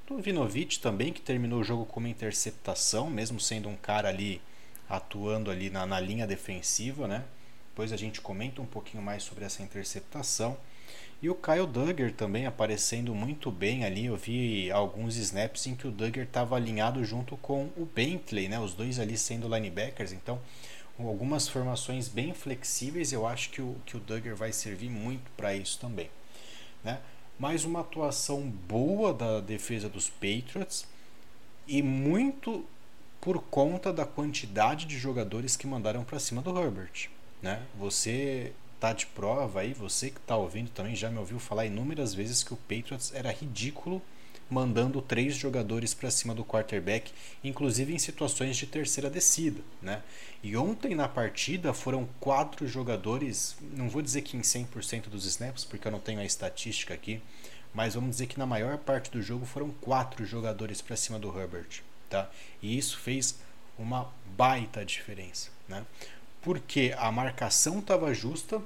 do 0.08 0.18
Vinovich 0.18 0.80
também, 0.80 1.14
que 1.14 1.22
terminou 1.22 1.60
o 1.60 1.64
jogo 1.64 1.86
com 1.86 2.00
uma 2.00 2.10
interceptação, 2.10 3.10
mesmo 3.10 3.40
sendo 3.40 3.70
um 3.70 3.76
cara 3.76 4.10
ali 4.10 4.42
atuando 4.90 5.52
ali 5.52 5.70
na, 5.70 5.86
na 5.86 6.00
linha 6.00 6.26
defensiva, 6.26 7.08
né? 7.08 7.24
Depois 7.70 7.94
a 7.94 7.98
gente 7.98 8.20
comenta 8.20 8.60
um 8.62 8.66
pouquinho 8.66 9.04
mais 9.04 9.22
sobre 9.22 9.46
essa 9.46 9.62
interceptação. 9.62 10.58
E 11.22 11.30
o 11.30 11.36
Kyle 11.36 11.68
Duggar 11.68 12.12
também 12.14 12.46
aparecendo 12.46 13.14
muito 13.14 13.52
bem 13.52 13.86
ali. 13.86 14.06
Eu 14.06 14.16
vi 14.16 14.72
alguns 14.72 15.16
snaps 15.18 15.68
em 15.68 15.76
que 15.76 15.88
o 15.88 15.92
Duggar 15.92 16.26
estava 16.26 16.56
alinhado 16.56 17.04
junto 17.04 17.38
com 17.38 17.70
o 17.78 17.86
Bentley, 17.86 18.48
né? 18.48 18.60
Os 18.60 18.74
dois 18.74 19.00
ali 19.00 19.18
sendo 19.18 19.54
linebackers. 19.54 20.12
Então 20.12 20.40
algumas 21.08 21.48
formações 21.48 22.08
bem 22.08 22.34
flexíveis, 22.34 23.14
eu 23.14 23.26
acho 23.26 23.50
que 23.52 23.62
o, 23.62 23.76
que 23.86 23.96
o 23.96 24.00
Duggar 24.00 24.36
vai 24.36 24.52
servir 24.52 24.90
muito 24.90 25.30
para 25.38 25.56
isso 25.56 25.80
também. 25.80 26.10
Né? 26.84 27.00
Mais 27.38 27.64
uma 27.64 27.82
atuação 27.82 28.42
boa 28.42 29.14
da 29.14 29.40
defesa 29.40 29.88
dos 29.88 30.10
Patriots 30.10 30.86
e 31.68 31.82
muito 31.82 32.66
por 33.22 33.42
conta 33.44 33.94
da 33.94 34.06
quantidade 34.06 34.86
de 34.86 34.98
jogadores 34.98 35.56
que 35.56 35.68
mandaram 35.68 36.04
para 36.04 36.20
cima 36.20 36.42
do 36.42 36.58
Herbert. 36.58 37.10
Né? 37.42 37.62
Você 37.78 38.54
tá 38.80 38.94
de 38.94 39.06
prova 39.06 39.62
aí, 39.62 39.74
você 39.74 40.10
que 40.10 40.20
está 40.20 40.36
ouvindo 40.36 40.70
também 40.70 40.96
já 40.96 41.10
me 41.10 41.18
ouviu 41.18 41.40
falar 41.40 41.66
inúmeras 41.66 42.14
vezes 42.14 42.44
que 42.44 42.54
o 42.54 42.58
Patriots 42.58 43.14
era 43.14 43.32
ridículo 43.32 44.02
mandando 44.50 45.02
três 45.02 45.36
jogadores 45.36 45.94
para 45.94 46.10
cima 46.10 46.34
do 46.34 46.44
quarterback, 46.44 47.12
inclusive 47.44 47.94
em 47.94 48.00
situações 48.00 48.58
de 48.58 48.66
terceira 48.66 49.10
descida. 49.10 49.62
Né? 49.82 50.02
E 50.42 50.58
ontem 50.58 50.96
na 50.96 51.08
partida 51.08 51.74
foram 51.74 52.08
quatro 52.20 52.68
jogadores, 52.68 53.56
não 53.62 53.88
vou 53.88 54.02
dizer 54.02 54.24
que 54.24 54.36
em 54.36 54.42
100% 54.42 55.08
dos 55.08 55.26
snaps, 55.26 55.64
porque 55.64 55.88
eu 55.88 55.92
não 55.92 56.00
tenho 56.00 56.20
a 56.20 56.26
estatística 56.26 56.94
aqui, 56.94 57.22
mas 57.74 57.94
vamos 57.94 58.12
dizer 58.12 58.26
que 58.26 58.40
na 58.40 58.48
maior 58.48 58.78
parte 58.80 59.12
do 59.12 59.22
jogo 59.22 59.46
foram 59.46 59.70
quatro 59.70 60.26
jogadores 60.26 60.82
para 60.82 60.96
cima 60.96 61.20
do 61.20 61.38
Herbert. 61.38 61.84
Tá? 62.10 62.30
E 62.62 62.76
isso 62.76 62.98
fez 62.98 63.38
uma 63.78 64.12
baita 64.36 64.84
diferença. 64.84 65.52
Né? 65.68 65.86
Porque 66.42 66.96
a 66.98 67.12
marcação 67.12 67.78
estava 67.80 68.12
justa, 68.16 68.60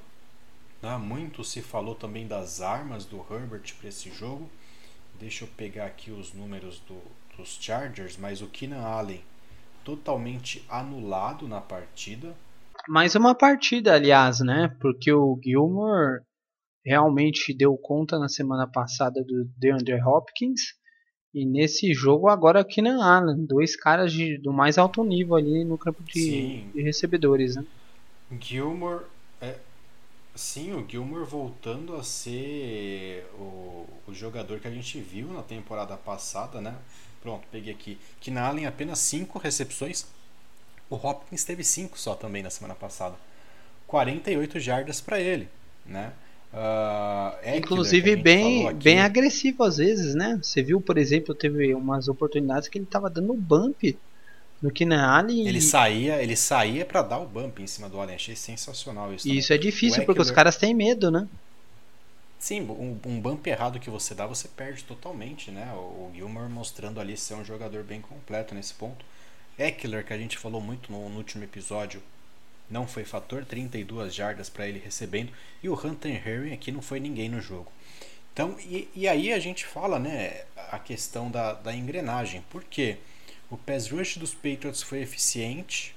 né? 0.81 0.95
muito 0.97 1.43
se 1.43 1.61
falou 1.61 1.93
também 1.93 2.25
das 2.25 2.61
armas 2.61 3.03
do 3.03 3.17
Herbert 3.29 3.73
para 3.77 3.89
esse 3.89 4.09
jogo 4.09 4.49
Deixa 5.19 5.45
eu 5.45 5.49
pegar 5.55 5.85
aqui 5.85 6.11
os 6.11 6.33
números 6.33 6.79
do, 6.81 7.01
dos 7.37 7.57
Chargers, 7.61 8.17
mas 8.17 8.41
o 8.41 8.47
Keenan 8.47 8.81
Allen 8.81 9.21
totalmente 9.83 10.63
anulado 10.69 11.47
na 11.47 11.61
partida. 11.61 12.35
Mais 12.87 13.15
uma 13.15 13.35
partida, 13.35 13.93
aliás, 13.93 14.39
né? 14.39 14.75
Porque 14.79 15.11
o 15.11 15.39
Gilmore 15.41 16.21
realmente 16.85 17.53
deu 17.53 17.77
conta 17.77 18.19
na 18.19 18.27
semana 18.27 18.67
passada 18.67 19.23
do 19.23 19.45
DeAndre 19.57 20.01
Hopkins. 20.01 20.61
E 21.33 21.45
nesse 21.45 21.93
jogo 21.93 22.27
agora 22.27 22.61
o 22.61 22.65
Keenan 22.65 23.03
Allen, 23.03 23.45
dois 23.45 23.75
caras 23.75 24.11
de, 24.11 24.37
do 24.37 24.53
mais 24.53 24.77
alto 24.77 25.03
nível 25.03 25.35
ali 25.35 25.63
no 25.63 25.77
campo 25.77 26.03
de, 26.03 26.61
de 26.71 26.81
recebedores, 26.81 27.55
né? 27.55 27.65
Gilmore 28.39 29.05
Sim, 30.35 30.73
o 30.73 30.85
Gilmore 30.87 31.25
voltando 31.25 31.95
a 31.95 32.03
ser 32.03 33.23
o, 33.35 33.87
o 34.07 34.13
jogador 34.13 34.59
que 34.59 34.67
a 34.67 34.71
gente 34.71 34.99
viu 34.99 35.27
na 35.27 35.43
temporada 35.43 35.95
passada, 35.95 36.59
né? 36.59 36.75
Pronto, 37.21 37.47
peguei 37.51 37.71
aqui. 37.71 37.99
Que 38.19 38.31
na 38.31 38.47
Allen 38.47 38.65
apenas 38.65 38.97
5 38.99 39.37
recepções. 39.37 40.07
O 40.89 40.95
Hopkins 40.95 41.43
teve 41.43 41.63
5 41.63 41.99
só 41.99 42.15
também 42.15 42.41
na 42.41 42.49
semana 42.49 42.73
passada. 42.73 43.15
48 43.85 44.59
jardas 44.59 44.99
para 44.99 45.19
ele, 45.19 45.47
né? 45.85 46.13
Uh, 46.51 47.57
Inclusive 47.57 48.15
bem, 48.15 48.73
bem 48.75 48.99
agressivo 48.99 49.63
às 49.63 49.77
vezes, 49.77 50.15
né? 50.15 50.39
Você 50.41 50.63
viu, 50.63 50.81
por 50.81 50.97
exemplo, 50.97 51.33
teve 51.35 51.73
umas 51.75 52.07
oportunidades 52.07 52.67
que 52.67 52.77
ele 52.77 52.85
estava 52.85 53.09
dando 53.09 53.33
bump 53.33 53.97
no 54.63 54.71
Keenan 54.71 55.05
Allen. 55.05 55.45
Ele 55.45 55.59
saía, 55.59 56.23
ele 56.23 56.37
saía 56.37 56.85
para 56.85 57.01
dar 57.01 57.19
o 57.19 57.25
bump 57.25 57.59
em 57.59 57.67
cima 57.67 57.89
do 57.89 57.99
Allen. 57.99 58.15
Achei 58.15 58.35
sensacional 58.35 59.13
isso. 59.13 59.27
E 59.27 59.37
isso 59.37 59.51
é 59.51 59.57
difícil 59.57 60.05
porque 60.05 60.21
os 60.21 60.31
caras 60.31 60.55
têm 60.55 60.73
medo, 60.73 61.11
né? 61.11 61.27
Sim, 62.39 62.61
um, 62.61 62.97
um, 63.05 63.19
bump 63.19 63.45
errado 63.47 63.79
que 63.79 63.89
você 63.89 64.15
dá, 64.15 64.25
você 64.25 64.47
perde 64.47 64.83
totalmente, 64.83 65.51
né? 65.51 65.71
O, 65.75 66.07
o 66.07 66.11
Gilmore 66.15 66.49
mostrando 66.49 66.99
ali 66.99 67.17
ser 67.17 67.35
um 67.35 67.43
jogador 67.43 67.83
bem 67.83 67.99
completo 68.01 68.55
nesse 68.55 68.73
ponto. 68.73 69.05
Eckler, 69.59 70.05
que 70.05 70.13
a 70.13 70.17
gente 70.17 70.37
falou 70.37 70.61
muito 70.61 70.91
no, 70.91 71.09
no 71.09 71.17
último 71.17 71.43
episódio, 71.43 72.01
não 72.69 72.87
foi 72.87 73.03
fator, 73.03 73.45
32 73.45 74.15
jardas 74.15 74.49
para 74.49 74.67
ele 74.67 74.79
recebendo. 74.79 75.31
E 75.61 75.67
o 75.67 75.73
Hunter 75.73 76.25
Henry 76.27 76.53
aqui 76.53 76.71
não 76.71 76.81
foi 76.81 76.99
ninguém 76.99 77.29
no 77.29 77.41
jogo. 77.41 77.71
Então, 78.33 78.57
e, 78.61 78.89
e 78.95 79.07
aí 79.07 79.31
a 79.31 79.39
gente 79.39 79.65
fala, 79.65 79.99
né, 79.99 80.43
a 80.71 80.79
questão 80.79 81.29
da, 81.29 81.53
da 81.53 81.73
engrenagem. 81.73 82.43
Por 82.49 82.63
quê? 82.63 82.97
O 83.53 83.57
pass 83.57 83.91
rush 83.91 84.17
dos 84.17 84.33
Patriots 84.33 84.81
foi 84.81 85.03
eficiente 85.03 85.95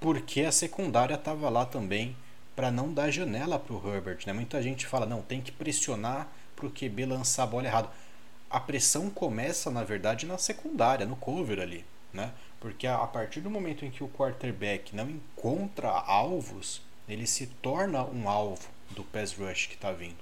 porque 0.00 0.40
a 0.40 0.50
secundária 0.50 1.14
estava 1.14 1.48
lá 1.48 1.64
também 1.64 2.16
para 2.56 2.72
não 2.72 2.92
dar 2.92 3.08
janela 3.08 3.56
para 3.56 3.72
o 3.72 3.94
Herbert. 3.94 4.26
Né? 4.26 4.32
Muita 4.32 4.60
gente 4.60 4.84
fala, 4.84 5.06
não, 5.06 5.22
tem 5.22 5.40
que 5.40 5.52
pressionar 5.52 6.26
para 6.56 6.66
o 6.66 6.72
QB 6.72 7.06
lançar 7.06 7.44
a 7.44 7.46
bola 7.46 7.68
errado. 7.68 7.88
A 8.50 8.58
pressão 8.58 9.08
começa, 9.08 9.70
na 9.70 9.84
verdade, 9.84 10.26
na 10.26 10.36
secundária, 10.38 11.06
no 11.06 11.14
cover 11.14 11.60
ali. 11.60 11.84
Né? 12.12 12.32
Porque 12.58 12.88
a 12.88 13.06
partir 13.06 13.40
do 13.40 13.48
momento 13.48 13.84
em 13.84 13.90
que 13.92 14.02
o 14.02 14.08
quarterback 14.08 14.96
não 14.96 15.08
encontra 15.08 15.88
alvos, 15.88 16.82
ele 17.08 17.28
se 17.28 17.46
torna 17.46 18.02
um 18.02 18.28
alvo 18.28 18.68
do 18.90 19.04
pass 19.04 19.34
rush 19.34 19.68
que 19.68 19.74
está 19.74 19.92
vindo. 19.92 20.18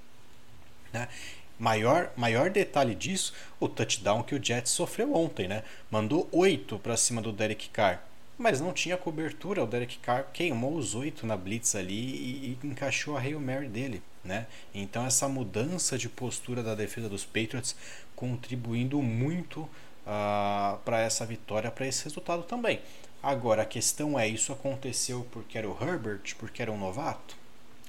Né? 0.93 1.09
Maior, 1.59 2.11
maior 2.17 2.51
detalhe 2.51 2.95
disso, 2.95 3.33
o 3.59 3.69
touchdown 3.69 4.23
que 4.23 4.35
o 4.35 4.43
Jets 4.43 4.73
sofreu 4.73 5.15
ontem, 5.15 5.49
né? 5.49 5.63
Mandou 5.91 6.29
oito 6.31 6.79
para 6.79 6.97
cima 6.97 7.23
do 7.23 7.33
Derek 7.33 7.71
Carr, 7.71 8.03
mas 8.37 8.61
não 8.61 8.73
tinha 8.73 8.97
cobertura. 8.97 9.65
O 9.65 9.67
Derek 9.67 9.99
Carr 9.99 10.27
queimou 10.33 10.75
os 10.75 10.95
oito 10.95 11.27
na 11.27 11.37
blitz 11.37 11.75
ali 11.75 11.95
e, 11.95 12.59
e 12.63 12.67
encaixou 12.67 13.17
a 13.17 13.21
Hail 13.21 13.41
Mary 13.41 13.69
dele, 13.69 14.03
né? 14.23 14.47
Então 14.75 15.07
essa 15.07 15.29
mudança 15.29 15.97
de 15.97 16.09
postura 16.09 16.63
da 16.63 16.75
defesa 16.75 17.09
dos 17.09 17.25
Patriots 17.25 17.75
contribuindo 18.15 19.01
muito 19.01 19.61
uh, 19.61 19.71
ah, 20.07 20.79
para 20.85 21.01
essa 21.01 21.25
vitória, 21.25 21.71
para 21.71 21.87
esse 21.87 22.05
resultado 22.05 22.43
também. 22.43 22.81
Agora 23.23 23.63
a 23.63 23.67
questão 23.67 24.19
é: 24.19 24.29
isso 24.29 24.53
aconteceu 24.53 25.27
porque 25.33 25.57
era 25.57 25.69
o 25.69 25.77
Herbert, 25.83 26.37
porque 26.39 26.61
era 26.61 26.71
um 26.71 26.79
novato? 26.79 27.46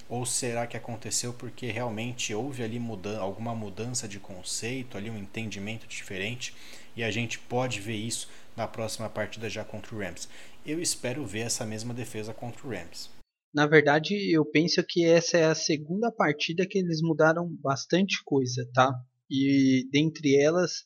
Ou 0.09 0.25
será 0.25 0.65
que 0.65 0.77
aconteceu 0.77 1.33
porque 1.33 1.67
realmente 1.67 2.33
houve 2.33 2.63
ali 2.63 2.79
alguma 3.19 3.53
mudança 3.53 4.07
de 4.07 4.19
conceito, 4.19 4.97
ali 4.97 5.09
um 5.09 5.17
entendimento 5.17 5.85
diferente 5.85 6.53
e 6.95 7.03
a 7.03 7.11
gente 7.11 7.37
pode 7.39 7.81
ver 7.81 7.95
isso 7.95 8.29
na 8.55 8.67
próxima 8.67 9.09
partida 9.09 9.49
já 9.49 9.65
contra 9.65 9.93
o 9.93 9.99
Rams? 9.99 10.29
Eu 10.65 10.81
espero 10.81 11.25
ver 11.25 11.41
essa 11.41 11.65
mesma 11.65 11.93
defesa 11.93 12.33
contra 12.33 12.65
o 12.65 12.69
Rams. 12.69 13.09
Na 13.53 13.65
verdade, 13.65 14.13
eu 14.31 14.45
penso 14.45 14.83
que 14.87 15.05
essa 15.05 15.37
é 15.37 15.45
a 15.45 15.55
segunda 15.55 16.11
partida 16.11 16.65
que 16.65 16.77
eles 16.77 17.01
mudaram 17.01 17.47
bastante 17.61 18.21
coisa, 18.23 18.69
tá? 18.73 18.93
E 19.29 19.87
dentre 19.91 20.35
elas, 20.39 20.85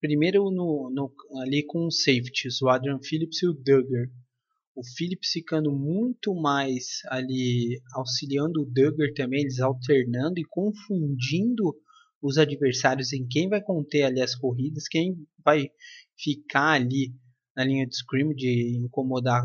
primeiro 0.00 0.50
no, 0.50 0.90
no 0.92 1.12
ali 1.42 1.64
com 1.64 1.86
os 1.86 2.02
safeties, 2.02 2.60
o 2.60 2.68
Adrian 2.68 2.98
Phillips 3.02 3.42
e 3.42 3.46
o 3.46 3.52
Duggar 3.52 4.08
o 4.74 4.82
Phillips 4.96 5.30
ficando 5.32 5.70
muito 5.70 6.34
mais 6.34 7.00
ali 7.08 7.80
auxiliando 7.94 8.62
o 8.62 8.64
Duggar 8.64 9.12
também, 9.14 9.42
eles 9.42 9.60
alternando 9.60 10.38
e 10.38 10.44
confundindo 10.44 11.74
os 12.22 12.38
adversários 12.38 13.12
em 13.12 13.26
quem 13.26 13.48
vai 13.48 13.60
conter 13.60 14.04
ali 14.04 14.20
as 14.22 14.34
corridas, 14.34 14.88
quem 14.88 15.16
vai 15.44 15.68
ficar 16.16 16.72
ali 16.72 17.12
na 17.56 17.64
linha 17.64 17.86
de 17.86 17.96
scrim 17.96 18.32
de 18.34 18.78
incomodar 18.78 19.42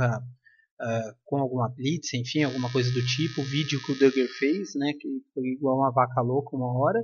uh, 0.80 1.16
com 1.26 1.38
alguma 1.38 1.68
blitz, 1.68 2.14
enfim, 2.14 2.44
alguma 2.44 2.72
coisa 2.72 2.92
do 2.92 3.06
tipo. 3.06 3.42
O 3.42 3.46
vídeo 3.46 3.84
que 3.84 3.92
o 3.92 3.96
Duggar 3.96 4.28
fez, 4.40 4.76
né, 4.76 4.94
que 4.94 5.08
foi 5.34 5.44
igual 5.48 5.80
uma 5.80 5.92
vaca 5.92 6.22
louca 6.22 6.56
uma 6.56 6.72
hora. 6.80 7.04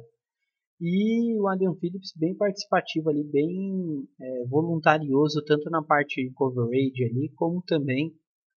E 0.81 1.39
o 1.39 1.47
Adrian 1.47 1.75
Phillips 1.75 2.13
bem 2.15 2.35
participativo 2.35 3.09
ali, 3.09 3.23
bem 3.23 4.07
é, 4.19 4.45
voluntarioso, 4.47 5.43
tanto 5.45 5.69
na 5.69 5.81
parte 5.81 6.29
coverage 6.31 7.03
ali, 7.03 7.29
como 7.35 7.61
também 7.61 8.13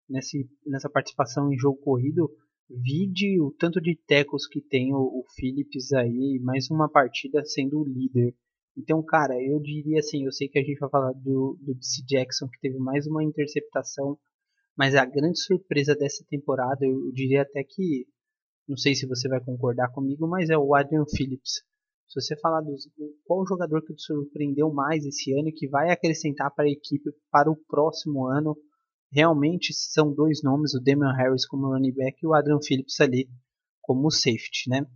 nesse, 0.09 0.49
nessa 0.67 0.89
participação 0.89 1.53
em 1.53 1.59
jogo 1.59 1.79
corrido. 1.79 2.31
Vide 2.69 3.41
o 3.41 3.53
tanto 3.53 3.81
de 3.81 3.95
tecos 3.95 4.47
que 4.47 4.61
tem 4.61 4.93
o, 4.93 4.99
o 4.99 5.25
Phillips 5.37 5.93
aí, 5.93 6.41
mais 6.43 6.69
uma 6.71 6.89
partida 6.89 7.45
sendo 7.45 7.81
o 7.81 7.85
líder. 7.85 8.35
Então, 8.77 9.03
cara, 9.03 9.41
eu 9.41 9.61
diria 9.61 10.01
assim, 10.01 10.25
eu 10.25 10.33
sei 10.33 10.49
que 10.49 10.59
a 10.59 10.63
gente 10.63 10.79
vai 10.79 10.91
falar 10.91 11.13
do, 11.13 11.57
do 11.61 11.75
DC 11.75 12.03
Jackson, 12.07 12.49
que 12.49 12.61
teve 12.61 12.79
mais 12.79 13.07
uma 13.07 13.23
interceptação, 13.23 14.19
mas 14.77 14.95
a 14.95 15.05
grande 15.05 15.41
surpresa 15.41 15.95
dessa 15.95 16.25
temporada, 16.29 16.85
eu, 16.85 17.07
eu 17.07 17.13
diria 17.13 17.43
até 17.43 17.63
que, 17.63 18.07
não 18.69 18.77
sei 18.77 18.95
se 18.95 19.07
você 19.07 19.29
vai 19.29 19.41
concordar 19.41 19.93
comigo, 19.93 20.27
mas 20.27 20.51
é 20.51 20.59
o 20.59 20.75
Adrian 20.75 21.05
Phillips 21.07 21.63
se 22.09 22.21
você 22.21 22.37
falar 22.39 22.61
dos 22.61 22.89
qual 23.25 23.47
jogador 23.47 23.83
que 23.83 23.95
te 23.95 24.03
surpreendeu 24.03 24.73
mais 24.73 25.05
esse 25.05 25.33
ano 25.33 25.49
e 25.49 25.53
que 25.53 25.69
vai 25.69 25.91
acrescentar 25.91 26.55
para 26.55 26.67
a 26.67 26.71
equipe 26.71 27.11
para 27.31 27.51
o 27.51 27.57
próximo 27.69 28.27
ano, 28.27 28.57
realmente 29.11 29.73
são 29.73 30.13
dois 30.13 30.43
nomes, 30.43 30.75
o 30.75 30.81
Damian 30.81 31.13
Harris 31.13 31.47
como 31.47 31.73
running 31.73 31.93
back 31.93 32.19
e 32.23 32.27
o 32.27 32.35
Adrian 32.35 32.61
Phillips 32.61 33.01
ali 33.01 33.29
como 33.83 34.11
safety, 34.11 34.69
né? 34.69 34.87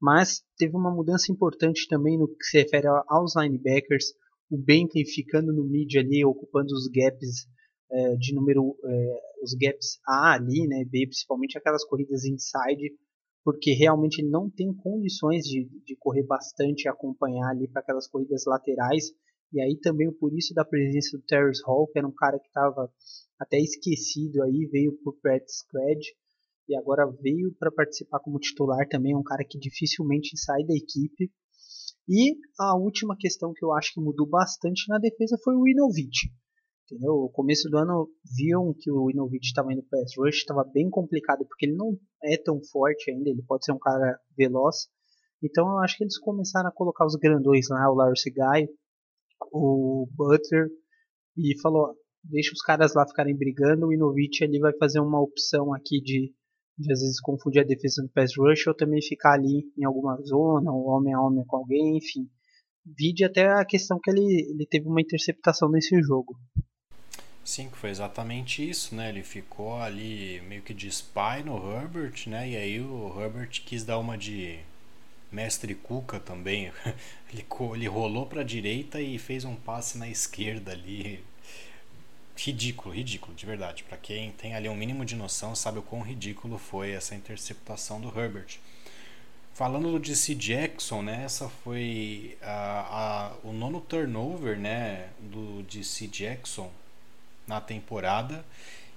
Mas 0.00 0.42
teve 0.56 0.76
uma 0.76 0.90
mudança 0.90 1.30
importante 1.30 1.86
também 1.88 2.18
no 2.18 2.26
que 2.26 2.44
se 2.44 2.58
refere 2.58 2.88
aos 3.06 3.36
linebackers, 3.36 4.12
o 4.50 4.58
Bentley 4.58 5.06
ficando 5.06 5.52
no 5.52 5.64
mid 5.64 5.94
ali, 5.96 6.24
ocupando 6.24 6.74
os 6.74 6.88
gaps 6.88 7.46
é, 7.90 8.16
de 8.16 8.34
número, 8.34 8.76
é, 8.84 9.20
os 9.42 9.54
gaps 9.54 10.00
A 10.06 10.32
ali, 10.34 10.66
né? 10.66 10.84
B, 10.84 11.06
principalmente 11.06 11.56
aquelas 11.56 11.84
corridas 11.84 12.24
inside, 12.24 12.92
porque 13.44 13.72
realmente 13.72 14.20
ele 14.20 14.30
não 14.30 14.48
tem 14.48 14.72
condições 14.72 15.44
de, 15.44 15.68
de 15.84 15.96
correr 15.96 16.22
bastante 16.22 16.84
e 16.84 16.88
acompanhar 16.88 17.50
ali 17.50 17.68
para 17.68 17.80
aquelas 17.80 18.06
corridas 18.08 18.44
laterais. 18.46 19.12
E 19.52 19.60
aí 19.60 19.78
também 19.80 20.10
por 20.12 20.32
isso 20.32 20.54
da 20.54 20.64
presença 20.64 21.16
do 21.16 21.24
Terrence 21.24 21.62
Hall, 21.66 21.86
que 21.88 21.98
era 21.98 22.06
um 22.06 22.14
cara 22.14 22.38
que 22.38 22.46
estava 22.46 22.90
até 23.38 23.58
esquecido 23.58 24.42
aí, 24.42 24.66
veio 24.70 24.92
para 25.02 25.10
o 25.10 25.16
practice 25.20 25.58
squad 25.58 26.00
e 26.68 26.76
agora 26.76 27.10
veio 27.20 27.52
para 27.58 27.72
participar 27.72 28.20
como 28.20 28.38
titular 28.38 28.88
também, 28.88 29.16
um 29.16 29.22
cara 29.22 29.44
que 29.44 29.58
dificilmente 29.58 30.38
sai 30.38 30.64
da 30.64 30.74
equipe. 30.74 31.30
E 32.08 32.36
a 32.58 32.76
última 32.76 33.16
questão 33.16 33.52
que 33.52 33.64
eu 33.64 33.72
acho 33.72 33.92
que 33.94 34.00
mudou 34.00 34.26
bastante 34.28 34.88
na 34.88 34.98
defesa 34.98 35.36
foi 35.42 35.54
o 35.54 35.66
Inovich. 35.66 36.30
Entendeu? 36.84 37.14
O 37.14 37.30
começo 37.30 37.70
do 37.70 37.78
ano 37.78 38.08
viam 38.36 38.74
que 38.78 38.90
o 38.90 39.10
Inovich 39.10 39.46
estava 39.46 39.72
indo 39.72 39.82
pass 39.84 40.12
rush, 40.18 40.38
estava 40.38 40.64
bem 40.64 40.90
complicado 40.90 41.46
porque 41.46 41.66
ele 41.66 41.76
não 41.76 41.96
é 42.22 42.36
tão 42.36 42.60
forte 42.70 43.10
ainda, 43.10 43.30
ele 43.30 43.42
pode 43.42 43.64
ser 43.64 43.72
um 43.72 43.78
cara 43.78 44.18
veloz. 44.36 44.88
Então 45.42 45.66
eu 45.68 45.78
acho 45.78 45.96
que 45.96 46.04
eles 46.04 46.18
começaram 46.18 46.68
a 46.68 46.72
colocar 46.72 47.06
os 47.06 47.16
grandões 47.16 47.68
lá, 47.68 47.90
o 47.90 47.94
Larry 47.94 48.14
Guy, 48.26 48.68
o 49.52 50.06
Butler, 50.14 50.68
e 51.36 51.58
falou: 51.60 51.94
deixa 52.22 52.52
os 52.52 52.62
caras 52.62 52.94
lá 52.94 53.06
ficarem 53.06 53.36
brigando, 53.36 53.86
o 53.86 53.92
Inovich 53.92 54.44
ali 54.44 54.58
vai 54.58 54.72
fazer 54.78 55.00
uma 55.00 55.20
opção 55.20 55.72
aqui 55.72 56.00
de, 56.00 56.32
de 56.78 56.92
às 56.92 57.00
vezes 57.00 57.20
confundir 57.20 57.62
a 57.62 57.66
defesa 57.66 58.02
do 58.02 58.10
pass 58.10 58.32
rush 58.36 58.66
ou 58.66 58.74
também 58.74 59.00
ficar 59.02 59.34
ali 59.34 59.64
em 59.78 59.84
alguma 59.84 60.20
zona, 60.22 60.72
ou 60.72 60.86
homem 60.88 61.14
a 61.14 61.20
homem 61.20 61.44
com 61.46 61.56
alguém, 61.56 61.96
enfim. 61.96 62.28
Vide 62.84 63.24
até 63.24 63.46
a 63.48 63.64
questão 63.64 63.98
que 64.02 64.10
ele, 64.10 64.50
ele 64.50 64.66
teve 64.68 64.88
uma 64.88 65.00
interceptação 65.00 65.70
nesse 65.70 66.00
jogo. 66.02 66.36
Sim, 67.44 67.70
foi 67.72 67.90
exatamente 67.90 68.68
isso, 68.68 68.94
né? 68.94 69.08
Ele 69.08 69.22
ficou 69.22 69.80
ali 69.80 70.40
meio 70.42 70.62
que 70.62 70.72
de 70.72 70.86
spy 70.88 71.42
no 71.44 71.56
Herbert, 71.72 72.28
né? 72.28 72.50
E 72.50 72.56
aí 72.56 72.80
o 72.80 73.20
Herbert 73.20 73.50
quis 73.64 73.84
dar 73.84 73.98
uma 73.98 74.16
de 74.16 74.60
mestre 75.30 75.74
Cuca 75.74 76.20
também. 76.20 76.72
ele, 77.32 77.44
ele 77.74 77.86
rolou 77.88 78.26
para 78.26 78.42
a 78.42 78.44
direita 78.44 79.00
e 79.00 79.18
fez 79.18 79.44
um 79.44 79.56
passe 79.56 79.98
na 79.98 80.08
esquerda 80.08 80.72
ali. 80.72 81.24
Ridículo, 82.36 82.94
ridículo, 82.94 83.34
de 83.34 83.44
verdade. 83.44 83.82
Para 83.82 83.96
quem 83.96 84.30
tem 84.32 84.54
ali 84.54 84.68
um 84.68 84.76
mínimo 84.76 85.04
de 85.04 85.16
noção, 85.16 85.54
sabe 85.54 85.78
o 85.80 85.82
quão 85.82 86.02
ridículo 86.02 86.58
foi 86.58 86.92
essa 86.92 87.14
interceptação 87.14 88.00
do 88.00 88.08
Herbert. 88.08 88.58
Falando 89.52 89.90
do 89.90 89.98
DC 89.98 90.34
Jackson, 90.36 91.02
né? 91.02 91.24
Essa 91.24 91.48
foi 91.48 92.38
a, 92.40 93.32
a, 93.42 93.48
o 93.48 93.52
nono 93.52 93.80
turnover, 93.80 94.58
né? 94.58 95.10
Do 95.20 95.62
DC 95.64 96.06
Jackson 96.06 96.70
na 97.46 97.60
temporada 97.60 98.44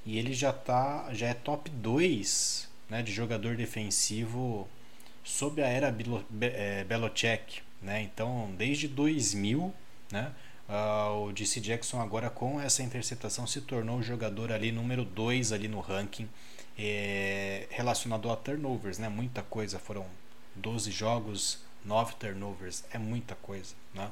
e 0.06 0.18
ele 0.18 0.34
já 0.34 0.54
tá 0.54 1.10
já 1.14 1.28
é 1.28 1.34
top 1.34 1.70
2 1.70 2.70
né, 2.90 3.02
de 3.02 3.12
jogador 3.12 3.56
defensivo 3.56 4.68
sob 5.24 5.62
a 5.62 5.68
era 5.68 5.96
é, 6.42 6.84
Belichick, 6.84 7.62
né? 7.82 8.02
Então, 8.04 8.54
desde 8.58 8.88
2000, 8.88 9.74
né, 10.12 10.32
uh, 10.70 11.26
o 11.26 11.34
DC 11.34 11.60
Jackson 11.60 12.00
agora 12.00 12.30
com 12.30 12.62
essa 12.62 12.84
interceptação 12.84 13.48
se 13.48 13.62
tornou 13.62 13.98
o 13.98 14.04
jogador 14.04 14.52
ali 14.52 14.72
número 14.72 15.04
2 15.04 15.52
ali 15.52 15.68
no 15.68 15.80
ranking 15.80 16.30
é, 16.78 17.68
relacionado 17.72 18.30
a 18.32 18.36
turnovers, 18.36 19.00
né? 19.00 19.10
Muita 19.10 19.42
coisa, 19.42 19.80
foram 19.80 20.06
12 20.56 20.92
jogos, 20.92 21.60
9 21.84 22.16
turnovers, 22.16 22.84
é 22.92 22.98
muita 23.00 23.34
coisa, 23.36 23.74
né? 23.94 24.12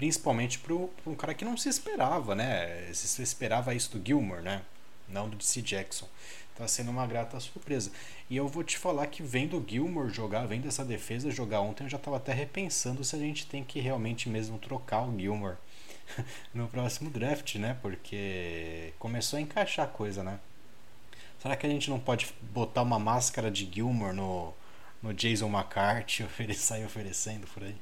Principalmente 0.00 0.58
para 0.58 0.72
um 0.74 1.14
cara 1.14 1.34
que 1.34 1.44
não 1.44 1.58
se 1.58 1.68
esperava, 1.68 2.34
né? 2.34 2.90
Se 2.94 3.20
esperava 3.20 3.74
isso 3.74 3.98
do 3.98 4.02
Gilmore, 4.02 4.40
né? 4.40 4.62
Não 5.06 5.28
do 5.28 5.36
DC 5.36 5.60
Jackson. 5.60 6.08
Tá 6.56 6.66
sendo 6.66 6.90
uma 6.90 7.06
grata 7.06 7.38
surpresa. 7.38 7.92
E 8.30 8.34
eu 8.34 8.48
vou 8.48 8.64
te 8.64 8.78
falar 8.78 9.08
que 9.08 9.22
vendo 9.22 9.58
o 9.58 9.68
Gilmore 9.68 10.08
jogar, 10.08 10.46
vendo 10.46 10.66
essa 10.66 10.86
defesa 10.86 11.30
jogar 11.30 11.60
ontem, 11.60 11.84
eu 11.84 11.90
já 11.90 11.98
estava 11.98 12.16
até 12.16 12.32
repensando 12.32 13.04
se 13.04 13.14
a 13.14 13.18
gente 13.18 13.44
tem 13.44 13.62
que 13.62 13.78
realmente 13.78 14.26
mesmo 14.26 14.58
trocar 14.58 15.02
o 15.02 15.20
Gilmore 15.20 15.58
no 16.54 16.66
próximo 16.66 17.10
draft, 17.10 17.56
né? 17.56 17.76
Porque 17.82 18.94
começou 18.98 19.38
a 19.38 19.42
encaixar 19.42 19.86
coisa, 19.88 20.22
né? 20.22 20.40
Será 21.38 21.54
que 21.56 21.66
a 21.66 21.70
gente 21.70 21.90
não 21.90 22.00
pode 22.00 22.34
botar 22.40 22.80
uma 22.80 22.98
máscara 22.98 23.50
de 23.50 23.70
Gilmore 23.70 24.16
no, 24.16 24.54
no 25.02 25.12
Jason 25.12 25.50
McCarthy 25.50 26.26
e 26.48 26.54
sair 26.54 26.86
oferecendo 26.86 27.46
por 27.48 27.64
aí? 27.64 27.76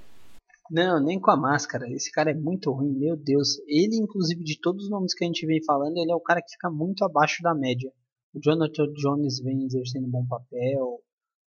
Não, 0.70 1.02
nem 1.02 1.20
com 1.20 1.30
a 1.30 1.36
máscara. 1.36 1.90
Esse 1.90 2.10
cara 2.10 2.30
é 2.30 2.34
muito 2.34 2.70
ruim, 2.70 2.92
meu 2.92 3.16
Deus. 3.16 3.58
Ele, 3.66 3.96
inclusive, 3.96 4.42
de 4.42 4.60
todos 4.60 4.84
os 4.84 4.90
nomes 4.90 5.14
que 5.14 5.24
a 5.24 5.26
gente 5.26 5.46
vem 5.46 5.62
falando, 5.64 5.96
ele 5.96 6.12
é 6.12 6.14
o 6.14 6.20
cara 6.20 6.42
que 6.42 6.52
fica 6.52 6.70
muito 6.70 7.04
abaixo 7.04 7.42
da 7.42 7.54
média. 7.54 7.90
O 8.34 8.40
Jonathan 8.40 8.92
Jones 8.94 9.40
vem 9.40 9.64
exercendo 9.64 10.06
um 10.06 10.10
bom 10.10 10.26
papel. 10.26 11.00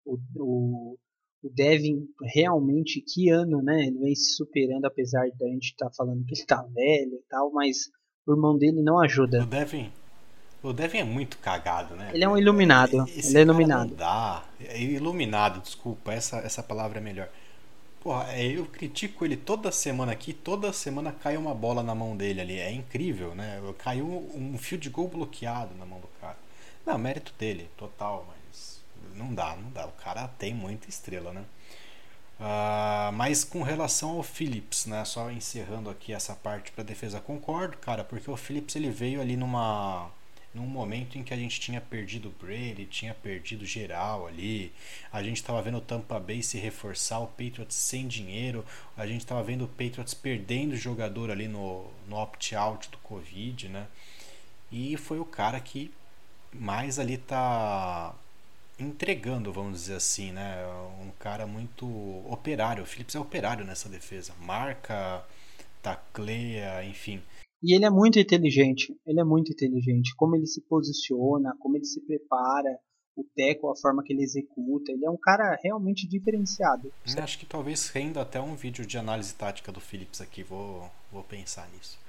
O, 0.06 0.18
o, 0.36 0.98
o 1.44 1.50
Devin, 1.54 2.08
realmente, 2.34 3.02
que 3.02 3.30
ano, 3.30 3.62
né? 3.62 3.88
Ele 3.88 4.00
vem 4.00 4.16
se 4.16 4.36
superando, 4.36 4.86
apesar 4.86 5.30
da 5.40 5.48
gente 5.48 5.72
estar 5.72 5.90
tá 5.90 5.96
falando 5.96 6.26
que 6.26 6.36
ele 6.36 6.46
tá 6.46 6.64
velho 6.64 7.14
e 7.14 7.24
tal, 7.30 7.52
mas 7.52 7.90
o 8.26 8.34
irmão 8.34 8.58
dele 8.58 8.82
não 8.82 9.00
ajuda. 9.00 9.44
O 9.44 9.46
Devin, 9.46 9.92
o 10.64 10.74
Devin 10.74 11.00
é 11.00 11.04
muito 11.04 11.38
cagado, 11.40 11.96
né? 11.96 12.12
Ele 12.14 12.24
é 12.24 12.30
um 12.30 12.38
iluminado. 12.38 13.04
Esse 13.08 13.32
ele 13.32 13.40
é 13.40 13.42
iluminado. 13.42 13.90
Não 13.90 13.96
dá. 13.96 14.46
É 14.60 14.80
iluminado, 14.80 15.60
desculpa, 15.62 16.14
essa, 16.14 16.38
essa 16.38 16.62
palavra 16.62 17.00
é 17.00 17.02
melhor. 17.02 17.30
Porra, 18.02 18.34
é, 18.34 18.44
eu 18.48 18.66
critico 18.66 19.24
ele 19.24 19.38
toda 19.38 19.72
semana 19.72 20.12
aqui, 20.12 20.34
toda 20.34 20.74
semana 20.74 21.12
cai 21.12 21.38
uma 21.38 21.54
bola 21.54 21.84
na 21.84 21.94
mão 21.94 22.18
dele 22.18 22.42
ali. 22.42 22.60
É 22.60 22.72
incrível, 22.72 23.36
né? 23.36 23.62
Caiu 23.78 24.08
um 24.34 24.58
fio 24.58 24.78
de 24.78 24.90
gol 24.90 25.08
bloqueado 25.08 25.76
na 25.76 25.86
mão 25.86 26.00
do 26.00 26.08
cara. 26.20 26.38
Não, 26.84 26.98
mérito 26.98 27.32
dele, 27.38 27.70
total, 27.78 28.26
mas 28.28 28.82
não 29.16 29.34
dá, 29.34 29.56
não 29.56 29.70
dá. 29.70 29.86
O 29.86 29.92
cara 29.92 30.28
tem 30.28 30.52
muita 30.54 30.90
estrela, 30.90 31.32
né? 31.32 31.44
Uh, 32.40 33.12
mas 33.14 33.44
com 33.44 33.62
relação 33.62 34.18
ao 34.18 34.24
Phillips, 34.24 34.88
né? 34.88 35.06
Só 35.06 35.30
encerrando 35.30 35.88
aqui 35.88 36.12
essa 36.12 36.34
parte 36.34 36.72
para 36.72 36.84
defesa, 36.84 37.20
concordo, 37.20 37.78
cara, 37.78 38.04
porque 38.04 38.32
o 38.32 38.36
Phillips 38.36 38.76
ele 38.76 38.90
veio 38.90 39.22
ali 39.22 39.38
numa 39.38 40.10
num 40.54 40.66
momento 40.66 41.18
em 41.18 41.24
que 41.24 41.34
a 41.34 41.38
gente 41.38 41.60
tinha 41.60 41.80
perdido 41.80 42.30
o 42.30 42.46
Brady, 42.46 42.86
tinha 42.86 43.14
perdido 43.14 43.66
geral 43.66 44.28
ali, 44.28 44.72
a 45.12 45.24
gente 45.24 45.38
estava 45.38 45.62
vendo 45.62 45.78
o 45.78 45.82
Tampa 45.82 46.20
Bay 46.20 46.44
se 46.44 46.58
reforçar, 46.58 47.20
o 47.20 47.28
Patriots 47.28 47.76
sem 47.76 48.08
dinheiro, 48.08 48.66
a 48.98 49.08
gente 49.08 49.22
estava 49.22 49.42
vendo 49.44 49.64
o 49.64 49.68
Patriots 49.68 50.14
perdendo 50.14 50.76
jogador 50.76 51.32
ali 51.32 51.48
no, 51.48 51.90
no 52.08 52.18
opt-out 52.18 52.90
do 52.90 52.98
Covid, 52.98 53.70
né? 53.70 53.88
E 54.72 54.98
foi 54.98 55.20
o 55.20 55.26
cara 55.26 55.60
que 55.60 55.92
mais 56.54 57.00
ali 57.00 57.18
tá 57.18 58.14
entregando, 58.80 59.54
vamos 59.54 59.82
dizer 59.82 59.96
assim, 59.96 60.32
né? 60.32 60.66
Um 61.02 61.12
cara 61.20 61.46
muito 61.46 61.86
operário. 62.30 62.84
O 62.84 62.86
Phillips 62.86 63.16
é 63.16 63.20
operário 63.20 63.64
nessa 63.66 63.88
defesa. 63.88 64.34
Marca, 64.40 65.24
tacleia, 65.82 66.84
enfim. 66.84 67.22
E 67.62 67.76
ele 67.76 67.86
é 67.86 67.90
muito 67.90 68.20
inteligente. 68.20 68.96
Ele 69.06 69.20
é 69.20 69.24
muito 69.24 69.52
inteligente. 69.52 70.16
Como 70.16 70.36
ele 70.36 70.48
se 70.48 70.62
posiciona, 70.62 71.56
como 71.60 71.78
ele 71.78 71.86
se 71.86 72.02
prepara, 72.02 72.80
o 73.16 73.24
teco, 73.36 73.70
a 73.70 73.76
forma 73.76 74.04
que 74.04 74.14
ele 74.14 74.24
executa. 74.24 74.92
Ele 74.92 75.06
é 75.06 75.10
um 75.10 75.18
cara 75.18 75.58
realmente 75.64 76.08
diferenciado. 76.08 76.92
Eu 77.06 77.24
acho 77.24 77.38
que 77.38 77.46
talvez 77.46 77.90
renda 77.90 78.22
até 78.22 78.40
um 78.42 78.56
vídeo 78.56 78.86
de 78.86 78.98
análise 78.98 79.34
tática 79.36 79.72
do 79.72 79.80
Phillips 79.80 80.22
aqui. 80.22 80.44
Vou, 80.44 80.90
vou 81.12 81.24
pensar 81.24 81.70
nisso. 81.76 82.00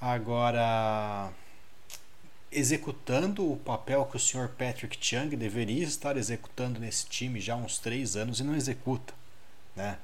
Agora, 0.00 1.32
executando 2.50 3.50
o 3.50 3.56
papel 3.56 4.04
que 4.06 4.16
o 4.16 4.20
Sr. 4.20 4.48
Patrick 4.48 4.98
Chung 5.00 5.36
deveria 5.36 5.84
estar 5.84 6.16
executando 6.16 6.80
nesse 6.80 7.06
time 7.06 7.40
já 7.40 7.54
há 7.54 7.56
uns 7.56 7.78
três 7.78 8.16
anos 8.16 8.40
e 8.40 8.44
não 8.44 8.56
executa, 8.56 9.14
né? 9.76 9.98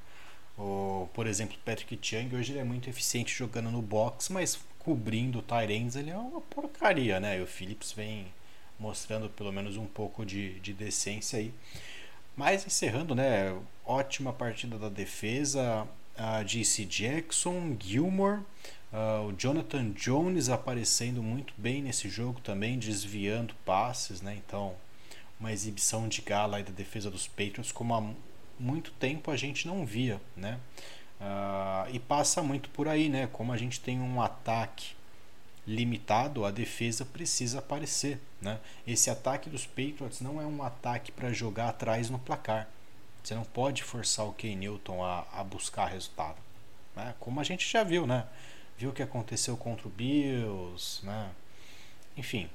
O, 0.58 1.08
por 1.12 1.26
exemplo, 1.26 1.56
Patrick 1.64 1.98
Chung 2.00 2.34
hoje 2.34 2.52
ele 2.52 2.60
é 2.60 2.64
muito 2.64 2.88
eficiente 2.88 3.34
jogando 3.34 3.70
no 3.70 3.82
box, 3.82 4.32
mas 4.32 4.58
cobrindo 4.86 5.40
o 5.40 5.42
Tyrants 5.42 5.96
ele 5.96 6.10
é 6.10 6.16
uma 6.16 6.40
porcaria, 6.40 7.18
né? 7.18 7.40
E 7.40 7.42
o 7.42 7.46
Phillips 7.46 7.90
vem 7.90 8.24
mostrando 8.78 9.28
pelo 9.28 9.52
menos 9.52 9.76
um 9.76 9.84
pouco 9.84 10.24
de, 10.24 10.60
de 10.60 10.72
decência 10.72 11.40
aí. 11.40 11.52
Mas 12.36 12.64
encerrando, 12.64 13.12
né? 13.12 13.52
Ótima 13.84 14.32
partida 14.32 14.78
da 14.78 14.88
defesa. 14.88 15.88
A 16.16 16.44
JC 16.44 16.84
Jackson, 16.84 17.76
Gilmore, 17.80 18.42
uh, 18.92 19.26
o 19.26 19.32
Jonathan 19.36 19.90
Jones 19.90 20.48
aparecendo 20.48 21.20
muito 21.20 21.52
bem 21.58 21.82
nesse 21.82 22.08
jogo 22.08 22.40
também, 22.40 22.78
desviando 22.78 23.54
passes, 23.66 24.22
né? 24.22 24.40
Então, 24.46 24.76
uma 25.40 25.52
exibição 25.52 26.06
de 26.08 26.22
gala 26.22 26.58
aí 26.58 26.62
da 26.62 26.70
defesa 26.70 27.10
dos 27.10 27.26
Patriots, 27.26 27.72
como 27.72 27.92
há 27.92 28.14
muito 28.58 28.92
tempo 28.92 29.32
a 29.32 29.36
gente 29.36 29.66
não 29.66 29.84
via, 29.84 30.20
né? 30.36 30.60
Uh, 31.20 31.88
e 31.90 31.98
passa 31.98 32.42
muito 32.42 32.68
por 32.70 32.88
aí, 32.88 33.08
né? 33.08 33.26
Como 33.32 33.52
a 33.52 33.56
gente 33.56 33.80
tem 33.80 34.00
um 34.00 34.20
ataque 34.20 34.94
limitado, 35.66 36.44
a 36.44 36.50
defesa 36.50 37.04
precisa 37.04 37.58
aparecer, 37.58 38.20
né? 38.40 38.60
Esse 38.86 39.10
ataque 39.10 39.50
dos 39.50 39.66
Patriots 39.66 40.20
não 40.20 40.40
é 40.40 40.46
um 40.46 40.62
ataque 40.62 41.10
para 41.10 41.32
jogar 41.32 41.70
atrás 41.70 42.08
no 42.08 42.18
placar. 42.18 42.68
Você 43.22 43.34
não 43.34 43.44
pode 43.44 43.82
forçar 43.82 44.26
o 44.26 44.32
Ken 44.32 44.54
Newton 44.54 45.04
a, 45.04 45.26
a 45.32 45.42
buscar 45.42 45.86
resultado, 45.86 46.36
né? 46.94 47.14
Como 47.18 47.40
a 47.40 47.44
gente 47.44 47.68
já 47.68 47.82
viu, 47.82 48.06
né? 48.06 48.26
Viu 48.78 48.90
o 48.90 48.92
que 48.92 49.02
aconteceu 49.02 49.56
contra 49.56 49.88
o 49.88 49.90
Bills, 49.90 51.04
né? 51.04 51.30
Enfim, 52.16 52.48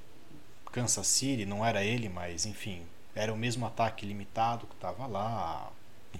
Kansas 0.71 1.07
City 1.07 1.45
não 1.45 1.65
era 1.65 1.83
ele, 1.83 2.07
mas 2.07 2.45
enfim, 2.45 2.83
era 3.13 3.33
o 3.33 3.37
mesmo 3.37 3.65
ataque 3.65 4.05
limitado 4.05 4.67
que 4.67 4.75
estava 4.75 5.05
lá, 5.05 5.71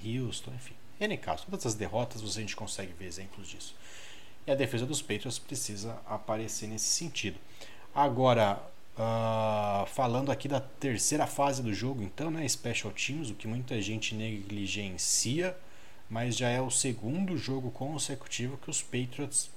Houston, 0.03 0.51
enfim. 0.53 0.80
N 1.01 1.17
casos, 1.17 1.45
todas 1.45 1.65
as 1.65 1.73
derrotas 1.73 2.21
a 2.23 2.27
gente 2.27 2.55
consegue 2.55 2.93
ver 2.93 3.05
exemplos 3.05 3.47
disso. 3.47 3.75
E 4.45 4.51
a 4.51 4.55
defesa 4.55 4.85
dos 4.85 5.01
Patriots 5.01 5.39
precisa 5.39 5.99
aparecer 6.05 6.67
nesse 6.67 6.85
sentido. 6.85 7.39
Agora, 7.93 8.61
uh, 8.95 9.85
falando 9.87 10.31
aqui 10.31 10.47
da 10.47 10.59
terceira 10.59 11.25
fase 11.25 11.61
do 11.61 11.73
jogo, 11.73 12.03
então, 12.03 12.29
né, 12.29 12.47
Special 12.47 12.93
Teams, 12.93 13.29
o 13.31 13.35
que 13.35 13.47
muita 13.47 13.81
gente 13.81 14.13
negligencia, 14.13 15.57
mas 16.09 16.37
já 16.37 16.49
é 16.49 16.61
o 16.61 16.69
segundo 16.69 17.37
jogo 17.37 17.71
consecutivo 17.71 18.57
que 18.57 18.69
os 18.69 18.81
Patriots 18.81 19.49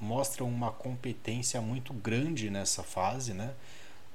mostram 0.00 0.48
uma 0.48 0.70
competência 0.70 1.60
muito 1.60 1.92
grande 1.92 2.50
nessa 2.50 2.82
fase, 2.82 3.32
né? 3.32 3.54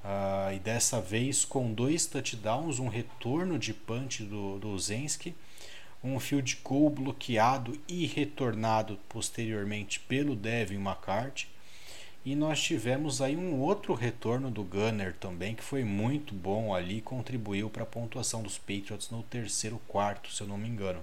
Uh, 0.04 0.54
e 0.54 0.58
dessa 0.60 1.00
vez 1.00 1.44
com 1.44 1.72
dois 1.72 2.06
touchdowns, 2.06 2.78
um 2.78 2.88
retorno 2.88 3.58
de 3.58 3.74
punch 3.74 4.22
do, 4.22 4.58
do 4.58 4.78
Zensky 4.78 5.34
um 6.02 6.18
field 6.20 6.60
goal 6.62 6.90
bloqueado 6.90 7.78
e 7.88 8.06
retornado 8.06 8.98
posteriormente 9.08 10.00
pelo 10.00 10.36
Devin 10.36 10.76
McCarthy. 10.76 11.48
E 12.24 12.34
nós 12.34 12.62
tivemos 12.62 13.22
aí 13.22 13.36
um 13.36 13.58
outro 13.60 13.94
retorno 13.94 14.50
do 14.50 14.62
Gunner 14.62 15.14
também, 15.14 15.54
que 15.54 15.62
foi 15.62 15.82
muito 15.84 16.34
bom 16.34 16.74
ali, 16.74 17.00
contribuiu 17.00 17.70
para 17.70 17.84
a 17.84 17.86
pontuação 17.86 18.42
dos 18.42 18.58
Patriots 18.58 19.10
no 19.10 19.22
terceiro 19.22 19.80
quarto, 19.88 20.32
se 20.32 20.42
eu 20.42 20.46
não 20.46 20.58
me 20.58 20.68
engano. 20.68 21.02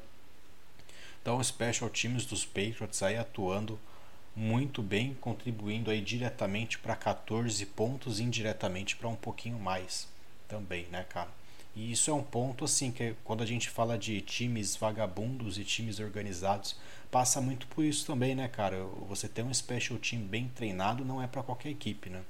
Então, 1.22 1.38
os 1.38 1.48
special 1.48 1.90
teams 1.90 2.26
dos 2.26 2.46
Patriots 2.46 3.02
aí 3.02 3.18
atuando 3.18 3.80
muito 4.36 4.84
bem, 4.84 5.16
contribuindo 5.20 5.90
aí 5.90 6.02
diretamente 6.02 6.78
para 6.78 6.96
14 6.96 7.66
pontos, 7.66 8.20
indiretamente 8.20 8.96
para 8.96 9.08
um 9.08 9.16
pouquinho 9.16 9.58
mais 9.58 10.08
também, 10.48 10.86
né, 10.92 11.04
cara? 11.10 11.30
E 11.76 11.92
isso 11.92 12.10
é 12.10 12.14
um 12.14 12.24
ponto 12.24 12.64
assim 12.64 12.92
que 12.92 13.16
quando 13.24 13.44
a 13.44 13.46
gente 13.46 13.70
fala 13.70 13.98
de 13.98 14.22
times 14.22 14.78
vagabundos 14.78 15.58
e 15.58 15.66
times 15.66 16.00
organizados, 16.00 16.80
passa 17.12 17.42
muito 17.42 17.68
por 17.68 17.84
isso 17.84 18.08
também, 18.08 18.34
né, 18.34 18.48
cara? 18.48 18.86
Você 19.10 19.28
ter 19.28 19.44
um 19.44 19.54
special 19.54 20.00
team 20.00 20.26
bem 20.26 20.48
treinado 20.50 21.04
não 21.04 21.22
é 21.22 21.28
para 21.28 21.44
qualquer 21.44 21.70
equipe, 21.70 22.10
né? 22.10 22.24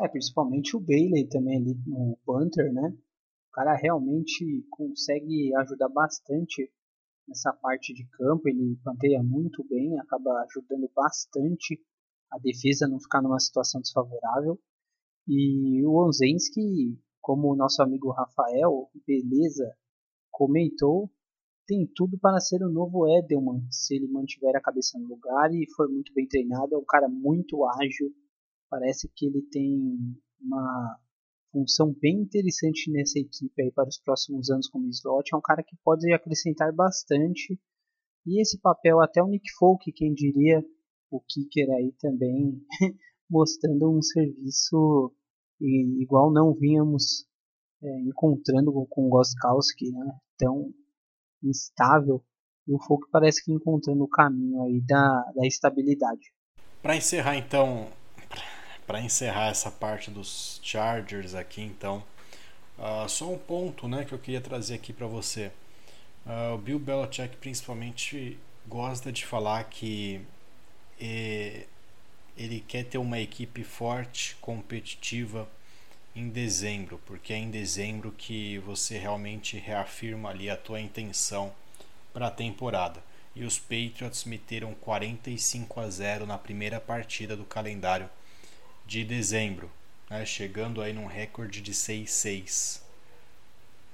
É, 0.00 0.08
principalmente 0.08 0.76
o 0.76 0.80
Bailey 0.80 1.28
também 1.28 1.56
ali 1.56 1.74
no 1.86 2.16
Panther, 2.24 2.72
né? 2.72 2.94
O 3.50 3.52
cara 3.52 3.74
realmente 3.74 4.64
consegue 4.70 5.54
ajudar 5.56 5.88
bastante 5.88 6.70
nessa 7.26 7.52
parte 7.52 7.92
de 7.92 8.06
campo, 8.06 8.48
ele 8.48 8.78
planteia 8.82 9.22
muito 9.22 9.62
bem, 9.68 9.98
acaba 9.98 10.30
ajudando 10.44 10.90
bastante 10.94 11.78
a 12.30 12.38
defesa 12.38 12.88
não 12.88 13.00
ficar 13.00 13.20
numa 13.20 13.38
situação 13.38 13.80
desfavorável. 13.80 14.58
E 15.26 15.84
o 15.84 16.06
Onzensky 16.06 16.98
como 17.28 17.52
o 17.52 17.54
nosso 17.54 17.82
amigo 17.82 18.10
Rafael 18.10 18.88
Beleza 19.06 19.76
comentou, 20.30 21.10
tem 21.66 21.86
tudo 21.94 22.18
para 22.18 22.40
ser 22.40 22.62
o 22.62 22.72
novo 22.72 23.06
Edelman 23.06 23.66
se 23.70 23.96
ele 23.96 24.08
mantiver 24.08 24.56
a 24.56 24.62
cabeça 24.62 24.98
no 24.98 25.06
lugar 25.06 25.52
e 25.52 25.70
for 25.76 25.90
muito 25.90 26.10
bem 26.14 26.26
treinado. 26.26 26.74
É 26.74 26.78
um 26.78 26.86
cara 26.86 27.06
muito 27.06 27.66
ágil, 27.66 28.10
parece 28.70 29.10
que 29.14 29.26
ele 29.26 29.42
tem 29.42 29.78
uma 30.40 30.98
função 31.52 31.94
bem 32.00 32.22
interessante 32.22 32.90
nessa 32.90 33.18
equipe 33.18 33.60
aí 33.60 33.70
para 33.72 33.90
os 33.90 33.98
próximos 33.98 34.48
anos 34.48 34.66
como 34.66 34.88
slot. 34.88 35.28
É 35.34 35.36
um 35.36 35.42
cara 35.42 35.62
que 35.62 35.76
pode 35.84 36.10
acrescentar 36.10 36.72
bastante. 36.72 37.60
E 38.24 38.40
esse 38.40 38.58
papel, 38.58 39.02
até 39.02 39.22
o 39.22 39.28
Nick 39.28 39.52
Folk, 39.58 39.92
quem 39.92 40.14
diria, 40.14 40.64
o 41.10 41.20
kicker 41.20 41.68
aí 41.72 41.92
também 42.00 42.58
mostrando 43.28 43.90
um 43.90 44.00
serviço 44.00 45.12
e 45.60 46.02
igual 46.02 46.32
não 46.32 46.54
vínhamos 46.54 47.26
é, 47.82 48.00
encontrando 48.00 48.72
com 48.88 49.06
o 49.06 49.08
Goskowski, 49.08 49.90
né, 49.90 50.18
tão 50.38 50.72
instável, 51.42 52.22
e 52.66 52.74
o 52.74 52.78
Folk 52.80 53.08
parece 53.10 53.44
que 53.44 53.52
encontrando 53.52 54.02
o 54.02 54.08
caminho 54.08 54.62
aí 54.64 54.80
da, 54.80 55.32
da 55.34 55.46
estabilidade. 55.46 56.32
Para 56.82 56.96
encerrar 56.96 57.36
então, 57.36 57.88
para 58.86 59.00
encerrar 59.00 59.48
essa 59.48 59.70
parte 59.70 60.10
dos 60.10 60.60
Chargers 60.62 61.34
aqui 61.34 61.62
então, 61.62 62.02
uh, 62.78 63.08
só 63.08 63.32
um 63.32 63.38
ponto, 63.38 63.88
né, 63.88 64.04
que 64.04 64.12
eu 64.12 64.18
queria 64.18 64.40
trazer 64.40 64.74
aqui 64.74 64.92
para 64.92 65.06
você. 65.06 65.50
Uh, 66.26 66.54
o 66.54 66.58
Bill 66.58 66.78
Belichick 66.78 67.36
principalmente 67.38 68.38
gosta 68.66 69.10
de 69.10 69.24
falar 69.24 69.64
que 69.64 70.20
eh, 71.00 71.66
ele 72.38 72.60
quer 72.60 72.84
ter 72.84 72.98
uma 72.98 73.18
equipe 73.18 73.64
forte, 73.64 74.36
competitiva 74.40 75.48
em 76.14 76.28
dezembro, 76.28 77.00
porque 77.04 77.32
é 77.32 77.36
em 77.36 77.50
dezembro 77.50 78.14
que 78.16 78.58
você 78.58 78.96
realmente 78.96 79.58
reafirma 79.58 80.30
ali 80.30 80.48
a 80.48 80.56
tua 80.56 80.80
intenção 80.80 81.52
para 82.12 82.28
a 82.28 82.30
temporada. 82.30 83.02
E 83.34 83.44
os 83.44 83.58
Patriots 83.58 84.24
meteram 84.24 84.72
45 84.74 85.80
a 85.80 85.90
0 85.90 86.26
na 86.26 86.38
primeira 86.38 86.80
partida 86.80 87.36
do 87.36 87.44
calendário 87.44 88.08
de 88.86 89.04
dezembro, 89.04 89.70
né, 90.08 90.24
chegando 90.24 90.80
aí 90.80 90.92
num 90.92 91.06
recorde 91.06 91.60
de 91.60 91.72
6-6. 91.72 92.80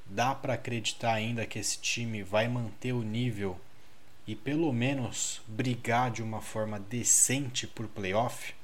Dá 0.06 0.34
para 0.34 0.52
acreditar 0.52 1.14
ainda 1.14 1.46
que 1.46 1.58
esse 1.58 1.78
time 1.78 2.22
vai 2.22 2.46
manter 2.46 2.92
o 2.92 3.02
nível 3.02 3.58
e 4.26 4.34
pelo 4.34 4.72
menos 4.72 5.42
brigar 5.46 6.10
de 6.10 6.22
uma 6.22 6.40
forma 6.40 6.80
decente 6.80 7.66
por 7.66 7.86
playoff? 7.88 8.54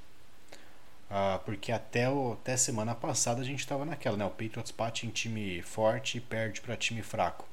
Uh, 1.11 1.39
porque 1.45 1.73
até, 1.73 2.09
o, 2.09 2.35
até 2.35 2.57
semana 2.57 2.95
passada 2.95 3.41
a 3.41 3.45
gente 3.45 3.59
estava 3.59 3.85
naquela, 3.85 4.17
né? 4.17 4.25
O 4.25 4.31
Patriots 4.31 4.71
bate 4.71 5.07
em 5.07 5.11
time 5.11 5.61
forte 5.63 6.19
e 6.19 6.21
perde 6.21 6.61
para 6.61 6.77
time 6.77 7.03
fraco. 7.03 7.49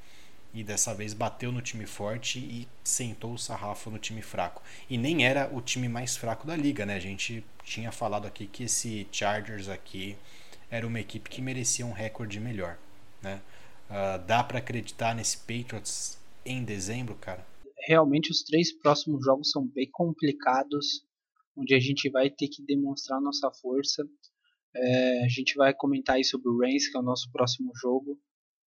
E 0.53 0.63
dessa 0.63 0.93
vez 0.93 1.13
bateu 1.13 1.51
no 1.51 1.61
time 1.61 1.85
forte 1.85 2.39
e 2.39 2.67
sentou 2.83 3.33
o 3.33 3.37
sarrafo 3.37 3.89
no 3.89 3.97
time 3.97 4.21
fraco. 4.21 4.61
E 4.89 4.97
nem 4.97 5.25
era 5.25 5.49
o 5.51 5.59
time 5.59 5.89
mais 5.89 6.15
fraco 6.15 6.45
da 6.45 6.55
liga, 6.55 6.85
né? 6.85 6.95
A 6.95 6.99
gente 6.99 7.43
tinha 7.63 7.91
falado 7.91 8.27
aqui 8.27 8.45
que 8.45 8.63
esse 8.63 9.07
Chargers 9.11 9.67
aqui 9.67 10.15
era 10.69 10.85
uma 10.85 10.99
equipe 10.99 11.29
que 11.29 11.41
merecia 11.41 11.85
um 11.85 11.91
recorde 11.91 12.39
melhor, 12.39 12.77
né? 13.21 13.41
Uh, 13.89 14.19
dá 14.25 14.43
para 14.43 14.59
acreditar 14.59 15.15
nesse 15.15 15.37
Patriots 15.37 16.17
em 16.45 16.63
dezembro, 16.63 17.15
cara? 17.15 17.43
Realmente 17.87 18.31
os 18.31 18.43
três 18.43 18.77
próximos 18.77 19.23
jogos 19.23 19.49
são 19.49 19.65
bem 19.65 19.89
complicados 19.89 21.07
onde 21.55 21.73
a 21.73 21.79
gente 21.79 22.09
vai 22.09 22.29
ter 22.29 22.49
que 22.49 22.61
demonstrar 22.61 23.21
nossa 23.21 23.49
força. 23.61 24.03
É, 24.75 25.23
a 25.23 25.29
gente 25.29 25.55
vai 25.55 25.73
comentar 25.73 26.17
aí 26.17 26.23
sobre 26.25 26.49
o 26.49 26.57
Reigns, 26.57 26.89
que 26.89 26.97
é 26.97 26.99
o 26.99 27.03
nosso 27.03 27.31
próximo 27.31 27.71
jogo, 27.81 28.19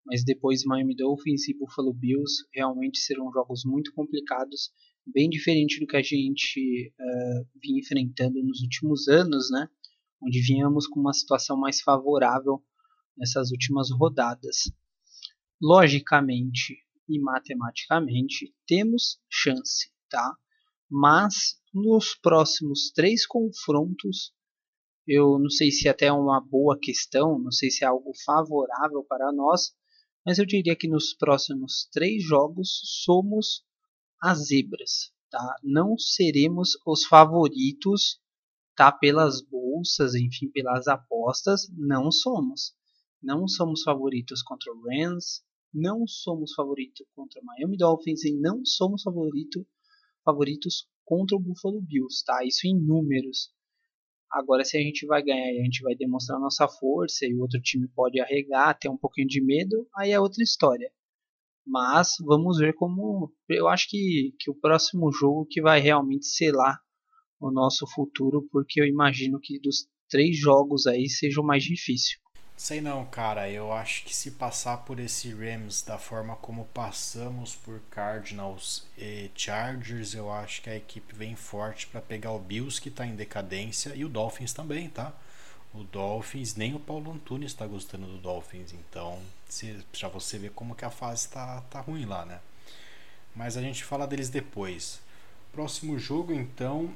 mas 0.06 0.24
depois 0.24 0.64
Miami 0.64 0.96
Dolphins 0.96 1.46
e 1.48 1.56
Buffalo 1.56 1.92
Bills 1.92 2.46
realmente 2.54 2.98
serão 2.98 3.30
jogos 3.30 3.62
muito 3.66 3.92
complicados, 3.92 4.72
bem 5.06 5.28
diferente 5.28 5.78
do 5.78 5.86
que 5.86 5.98
a 5.98 6.02
gente 6.02 6.90
uh, 6.98 7.46
vinha 7.62 7.78
enfrentando 7.78 8.42
nos 8.42 8.62
últimos 8.62 9.06
anos, 9.06 9.50
né? 9.50 9.68
Onde 10.22 10.40
vínhamos 10.40 10.86
com 10.86 10.98
uma 10.98 11.12
situação 11.12 11.58
mais 11.58 11.82
favorável 11.82 12.64
nessas 13.18 13.50
últimas 13.50 13.90
rodadas. 13.90 14.72
Logicamente 15.60 16.78
e 17.10 17.18
matematicamente 17.18 18.54
temos 18.66 19.20
chance, 19.28 19.90
tá? 20.08 20.36
Mas 20.88 21.60
nos 21.74 22.14
próximos 22.14 22.90
três 22.92 23.26
confrontos, 23.26 24.32
eu 25.06 25.38
não 25.38 25.50
sei 25.50 25.72
se 25.72 25.88
até 25.88 26.06
é 26.06 26.12
uma 26.12 26.40
boa 26.40 26.78
questão, 26.78 27.36
não 27.36 27.50
sei 27.50 27.70
se 27.70 27.84
é 27.84 27.88
algo 27.88 28.12
favorável 28.24 29.02
para 29.02 29.32
nós, 29.32 29.72
mas 30.24 30.38
eu 30.38 30.46
diria 30.46 30.76
que 30.76 30.86
nos 30.86 31.12
próximos 31.14 31.88
três 31.92 32.22
jogos 32.22 32.80
somos 33.04 33.64
as 34.22 34.46
zebras, 34.46 35.12
tá? 35.30 35.56
Não 35.64 35.98
seremos 35.98 36.78
os 36.86 37.04
favoritos, 37.06 38.20
tá? 38.76 38.92
Pelas 38.92 39.40
bolsas, 39.40 40.14
enfim, 40.14 40.48
pelas 40.50 40.86
apostas, 40.86 41.68
não 41.76 42.12
somos. 42.12 42.74
Não 43.22 43.48
somos 43.48 43.82
favoritos 43.82 44.42
contra 44.42 44.72
o 44.72 44.80
Rams, 44.82 45.42
não 45.72 46.06
somos 46.06 46.52
favoritos 46.54 47.06
contra 47.14 47.42
Miami 47.42 47.76
Dolphins 47.76 48.24
e 48.24 48.36
não 48.36 48.64
somos 48.64 49.02
favorito, 49.02 49.66
favoritos 50.24 50.88
contra 51.04 51.36
o 51.36 51.40
Buffalo 51.40 51.80
Bills, 51.80 52.24
tá? 52.24 52.44
Isso 52.44 52.66
em 52.66 52.78
números. 52.78 53.52
Agora, 54.30 54.64
se 54.64 54.76
a 54.76 54.80
gente 54.80 55.06
vai 55.06 55.22
ganhar 55.22 55.52
e 55.52 55.60
a 55.60 55.64
gente 55.64 55.82
vai 55.82 55.94
demonstrar 55.96 56.38
nossa 56.38 56.68
força 56.68 57.26
e 57.26 57.34
o 57.34 57.40
outro 57.40 57.60
time 57.60 57.88
pode 57.88 58.20
arregar, 58.20 58.78
ter 58.78 58.88
um 58.88 58.96
pouquinho 58.96 59.26
de 59.26 59.42
medo, 59.42 59.88
aí 59.96 60.12
é 60.12 60.20
outra 60.20 60.42
história. 60.42 60.92
Mas 61.66 62.14
vamos 62.20 62.58
ver 62.58 62.74
como. 62.74 63.32
Eu 63.48 63.68
acho 63.68 63.88
que, 63.88 64.34
que 64.38 64.50
o 64.50 64.54
próximo 64.54 65.10
jogo 65.12 65.46
que 65.48 65.60
vai 65.60 65.80
realmente 65.80 66.26
selar 66.26 66.80
o 67.40 67.50
nosso 67.50 67.86
futuro, 67.86 68.46
porque 68.52 68.80
eu 68.80 68.86
imagino 68.86 69.40
que 69.40 69.58
dos 69.58 69.88
três 70.08 70.38
jogos 70.38 70.86
aí 70.86 71.08
seja 71.08 71.40
o 71.40 71.44
mais 71.44 71.64
difícil. 71.64 72.18
Sei 72.60 72.78
não, 72.78 73.06
cara. 73.06 73.50
Eu 73.50 73.72
acho 73.72 74.04
que 74.04 74.14
se 74.14 74.32
passar 74.32 74.76
por 74.84 75.00
esse 75.00 75.32
Rams 75.32 75.80
da 75.80 75.96
forma 75.96 76.36
como 76.36 76.66
passamos 76.66 77.56
por 77.56 77.80
Cardinals 77.90 78.86
e 78.98 79.30
Chargers, 79.34 80.12
eu 80.12 80.30
acho 80.30 80.60
que 80.60 80.68
a 80.68 80.76
equipe 80.76 81.14
vem 81.14 81.34
forte 81.34 81.86
para 81.86 82.02
pegar 82.02 82.32
o 82.32 82.38
Bills 82.38 82.78
que 82.78 82.90
está 82.90 83.06
em 83.06 83.16
decadência 83.16 83.94
e 83.94 84.04
o 84.04 84.10
Dolphins 84.10 84.52
também, 84.52 84.90
tá? 84.90 85.10
O 85.72 85.84
Dolphins, 85.84 86.54
nem 86.54 86.74
o 86.74 86.78
Paulo 86.78 87.10
Antunes 87.10 87.52
está 87.52 87.66
gostando 87.66 88.06
do 88.06 88.18
Dolphins, 88.18 88.74
então 88.74 89.18
já 89.94 90.08
você 90.08 90.38
vê 90.38 90.50
como 90.50 90.74
que 90.74 90.84
a 90.84 90.90
fase 90.90 91.30
tá, 91.30 91.62
tá 91.70 91.80
ruim 91.80 92.04
lá, 92.04 92.26
né? 92.26 92.40
Mas 93.34 93.56
a 93.56 93.62
gente 93.62 93.82
fala 93.82 94.06
deles 94.06 94.28
depois. 94.28 95.00
Próximo 95.50 95.98
jogo, 95.98 96.34
então, 96.34 96.94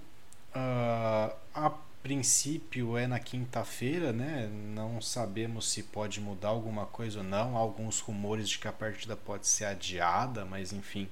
uh, 0.54 1.34
a 1.54 1.72
princípio 2.04 2.98
é 2.98 3.06
na 3.06 3.18
quinta-feira, 3.18 4.12
né? 4.12 4.46
Não 4.74 5.00
sabemos 5.00 5.70
se 5.70 5.82
pode 5.82 6.20
mudar 6.20 6.48
alguma 6.48 6.84
coisa 6.84 7.20
ou 7.20 7.24
não. 7.24 7.56
Há 7.56 7.60
alguns 7.60 7.98
rumores 8.00 8.50
de 8.50 8.58
que 8.58 8.68
a 8.68 8.72
partida 8.72 9.16
pode 9.16 9.46
ser 9.46 9.64
adiada, 9.64 10.44
mas 10.44 10.70
enfim. 10.70 11.08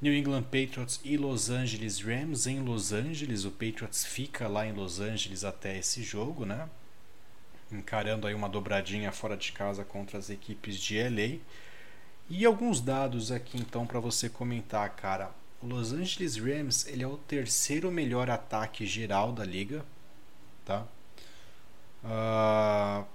New 0.00 0.14
England 0.14 0.44
Patriots 0.44 1.00
e 1.02 1.16
Los 1.16 1.50
Angeles 1.50 2.00
Rams 2.00 2.46
em 2.46 2.60
Los 2.60 2.92
Angeles. 2.92 3.44
O 3.44 3.50
Patriots 3.50 4.04
fica 4.04 4.46
lá 4.46 4.64
em 4.64 4.72
Los 4.72 5.00
Angeles 5.00 5.42
até 5.42 5.76
esse 5.76 6.04
jogo, 6.04 6.46
né? 6.46 6.68
Encarando 7.72 8.28
aí 8.28 8.34
uma 8.34 8.48
dobradinha 8.48 9.10
fora 9.10 9.36
de 9.36 9.50
casa 9.50 9.84
contra 9.84 10.18
as 10.18 10.30
equipes 10.30 10.78
de 10.78 11.02
LA. 11.02 11.40
E 12.30 12.44
alguns 12.44 12.80
dados 12.80 13.32
aqui 13.32 13.58
então 13.58 13.88
para 13.88 13.98
você 13.98 14.28
comentar, 14.28 14.88
cara. 14.90 15.32
O 15.62 15.66
Los 15.66 15.92
Angeles 15.92 16.36
Rams 16.36 16.86
ele 16.86 17.04
é 17.04 17.06
o 17.06 17.16
terceiro 17.16 17.90
melhor 17.90 18.28
ataque 18.28 18.84
geral 18.84 19.32
da 19.32 19.44
liga, 19.44 19.84
tá? 20.64 20.84
Uh, 22.02 23.06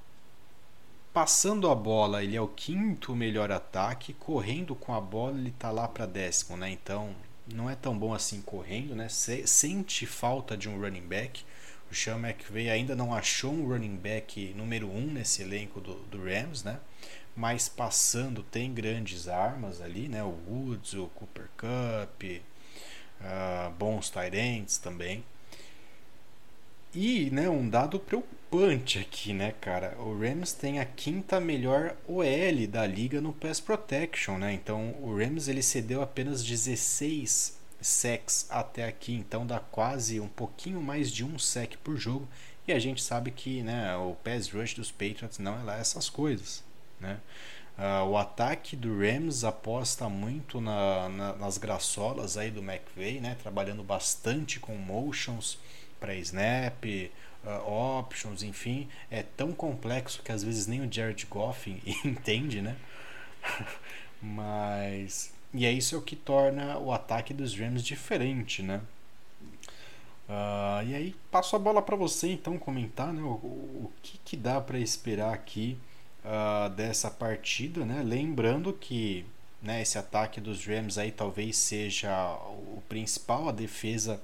passando 1.12 1.70
a 1.70 1.76
bola 1.76 2.24
ele 2.24 2.38
é 2.38 2.42
o 2.42 2.48
quinto 2.48 3.14
melhor 3.14 3.52
ataque, 3.52 4.14
correndo 4.14 4.76
com 4.76 4.94
a 4.94 5.02
bola 5.02 5.38
ele 5.38 5.52
tá 5.52 5.72
lá 5.72 5.90
para 5.90 6.06
décimo, 6.06 6.56
né? 6.56 6.70
Então 6.70 7.14
não 7.54 7.70
é 7.70 7.76
tão 7.76 7.98
bom 7.98 8.14
assim 8.14 8.42
correndo, 8.42 8.96
né? 8.96 9.10
Se, 9.10 9.46
sente 9.46 10.06
falta 10.06 10.56
de 10.56 10.70
um 10.70 10.80
running 10.80 11.08
back. 11.08 11.44
O 11.92 11.96
Sean 11.96 12.18
McVay 12.18 12.70
ainda 12.70 12.96
não 12.96 13.14
achou 13.14 13.52
um 13.52 13.68
running 13.68 13.96
back 13.96 14.54
número 14.56 14.90
um 14.90 15.08
nesse 15.08 15.42
elenco 15.42 15.82
do, 15.82 15.96
do 16.06 16.24
Rams, 16.24 16.64
né? 16.64 16.80
Mas 17.38 17.70
passando 17.70 18.42
tem 18.42 18.74
grandes 18.74 19.28
armas 19.28 19.80
ali, 19.80 20.10
né? 20.10 20.24
O 20.24 20.36
Woods, 20.50 20.96
o 20.96 21.06
Cooper 21.10 21.48
Cup, 21.56 22.24
uh, 23.22 23.72
bons 23.78 24.10
Tyrants 24.10 24.80
também. 24.80 25.24
E 26.96 27.30
né, 27.30 27.48
um 27.48 27.70
dado 27.70 28.00
preocupante 28.00 28.98
aqui, 28.98 29.34
né, 29.34 29.54
cara? 29.62 29.96
O 30.00 30.18
Rams 30.20 30.52
tem 30.52 30.80
a 30.80 30.86
quinta 30.86 31.40
melhor 31.40 31.96
OL 32.08 32.68
da 32.68 32.88
liga 32.88 33.22
no 33.22 33.32
Pass 33.32 33.60
Protection, 33.60 34.40
né? 34.40 34.54
Então 34.54 34.96
o 35.00 35.16
Rams 35.16 35.48
ele 35.48 35.62
cedeu 35.62 36.02
apenas 36.02 36.44
16 36.44 37.56
sacks 37.80 38.48
até 38.50 38.86
aqui, 38.86 39.14
então 39.14 39.46
dá 39.46 39.60
quase 39.60 40.20
um 40.20 40.28
pouquinho 40.28 40.82
mais 40.82 41.12
de 41.12 41.24
um 41.24 41.38
sack 41.38 41.78
por 41.78 41.98
jogo. 41.98 42.28
E 42.68 42.74
a 42.74 42.80
gente 42.80 43.04
sabe 43.04 43.30
que 43.30 43.62
né, 43.62 43.96
o 43.96 44.16
pass 44.16 44.50
rush 44.50 44.74
dos 44.74 44.92
Patriots 44.92 45.38
não 45.38 45.60
é 45.60 45.64
lá 45.64 45.78
essas 45.78 46.10
coisas. 46.10 46.64
Né? 47.00 47.20
Uh, 47.78 48.10
o 48.10 48.18
ataque 48.18 48.76
do 48.76 49.00
Rams 49.00 49.44
aposta 49.44 50.10
muito 50.10 50.60
na, 50.60 51.10
na, 51.10 51.34
nas 51.34 51.60
graçolas 51.60 52.36
aí 52.36 52.50
do 52.50 52.60
McVay, 52.60 53.22
né? 53.22 53.38
trabalhando 53.42 53.84
bastante 53.84 54.60
com 54.60 54.76
motions 54.76 55.60
para 56.00 56.16
snap, 56.16 56.84
uh, 57.46 57.72
options, 57.72 58.42
enfim. 58.42 58.88
É 59.12 59.22
tão 59.22 59.54
complexo 59.54 60.24
que 60.24 60.32
às 60.32 60.44
vezes 60.44 60.66
nem 60.66 60.82
o 60.82 60.92
Jared 60.92 61.26
Goff 61.28 61.70
entende, 62.04 62.62
né? 62.62 62.76
Mas. 64.22 65.32
E 65.54 65.66
é 65.66 65.72
isso 65.72 65.96
é 65.96 66.02
que 66.02 66.16
torna 66.16 66.78
o 66.78 66.92
ataque 66.92 67.34
dos 67.34 67.56
Rams 67.58 67.84
diferente, 67.84 68.62
né? 68.62 68.82
Uh, 70.28 70.84
e 70.86 70.96
aí 70.96 71.16
passo 71.32 71.56
a 71.56 71.60
bola 71.60 71.82
para 71.82 71.96
você 71.96 72.28
então 72.28 72.58
comentar 72.58 73.14
né, 73.14 73.22
o, 73.22 73.28
o 73.28 73.92
que, 74.04 74.18
que 74.26 74.36
dá 74.36 74.60
para 74.60 74.78
esperar 74.78 75.34
aqui 75.34 75.78
uh, 76.28 76.70
dessa 76.70 77.10
partida, 77.10 77.86
né? 77.86 78.04
Lembrando 78.04 78.74
que 78.74 79.26
né, 79.62 79.82
esse 79.82 79.98
ataque 79.98 80.40
dos 80.40 80.66
Rams 80.66 80.98
aí 80.98 81.12
talvez 81.12 81.58
seja 81.58 82.12
o 82.36 82.84
principal, 82.88 83.50
a 83.50 83.52
defesa 83.52 84.22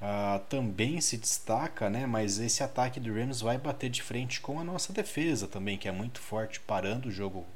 uh, 0.00 0.38
também 0.48 1.00
se 1.00 1.16
destaca, 1.16 1.88
né? 1.90 2.06
Mas 2.06 2.38
esse 2.38 2.62
ataque 2.62 3.00
do 3.00 3.12
Rams 3.12 3.40
vai 3.40 3.58
bater 3.58 3.90
de 3.90 4.02
frente 4.02 4.40
com 4.40 4.60
a 4.60 4.64
nossa 4.64 4.92
defesa 4.92 5.48
também, 5.48 5.78
que 5.78 5.88
é 5.88 5.92
muito 5.92 6.20
forte, 6.20 6.60
parando 6.60 7.08
o 7.08 7.12
jogo 7.12 7.46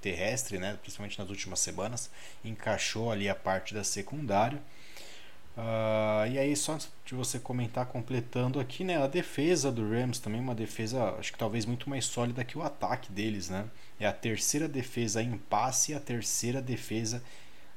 terrestre, 0.00 0.58
né? 0.58 0.76
Principalmente 0.82 1.18
nas 1.18 1.30
últimas 1.30 1.60
semanas, 1.60 2.10
encaixou 2.44 3.10
ali 3.10 3.28
a 3.28 3.34
parte 3.34 3.72
da 3.72 3.84
secundária. 3.84 4.60
Uh, 5.56 6.26
e 6.32 6.38
aí, 6.38 6.56
só 6.56 6.78
de 7.04 7.14
você 7.14 7.38
comentar, 7.38 7.86
completando 7.86 8.58
aqui, 8.58 8.84
né? 8.84 9.02
A 9.02 9.06
defesa 9.06 9.70
do 9.70 9.86
Rams 9.88 10.18
também 10.18 10.40
uma 10.40 10.54
defesa, 10.54 11.10
acho 11.18 11.30
que 11.32 11.38
talvez 11.38 11.66
muito 11.66 11.90
mais 11.90 12.06
sólida 12.06 12.42
que 12.42 12.56
o 12.56 12.62
ataque 12.62 13.12
deles, 13.12 13.50
né? 13.50 13.68
É 14.00 14.06
a 14.06 14.12
terceira 14.12 14.66
defesa 14.66 15.22
em 15.22 15.36
passe 15.36 15.92
e 15.92 15.94
a 15.94 16.00
terceira 16.00 16.62
defesa 16.62 17.22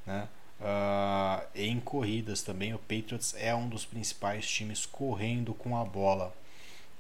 né, 0.06 0.30
uh, 0.62 1.46
em 1.54 1.80
corridas 1.80 2.42
também. 2.42 2.74
O 2.74 2.80
Patriots 2.80 3.36
é 3.38 3.54
um 3.54 3.68
dos 3.68 3.86
principais 3.86 4.48
times 4.48 4.86
correndo 4.86 5.54
com 5.54 5.78
a 5.78 5.84
bola. 5.84 6.34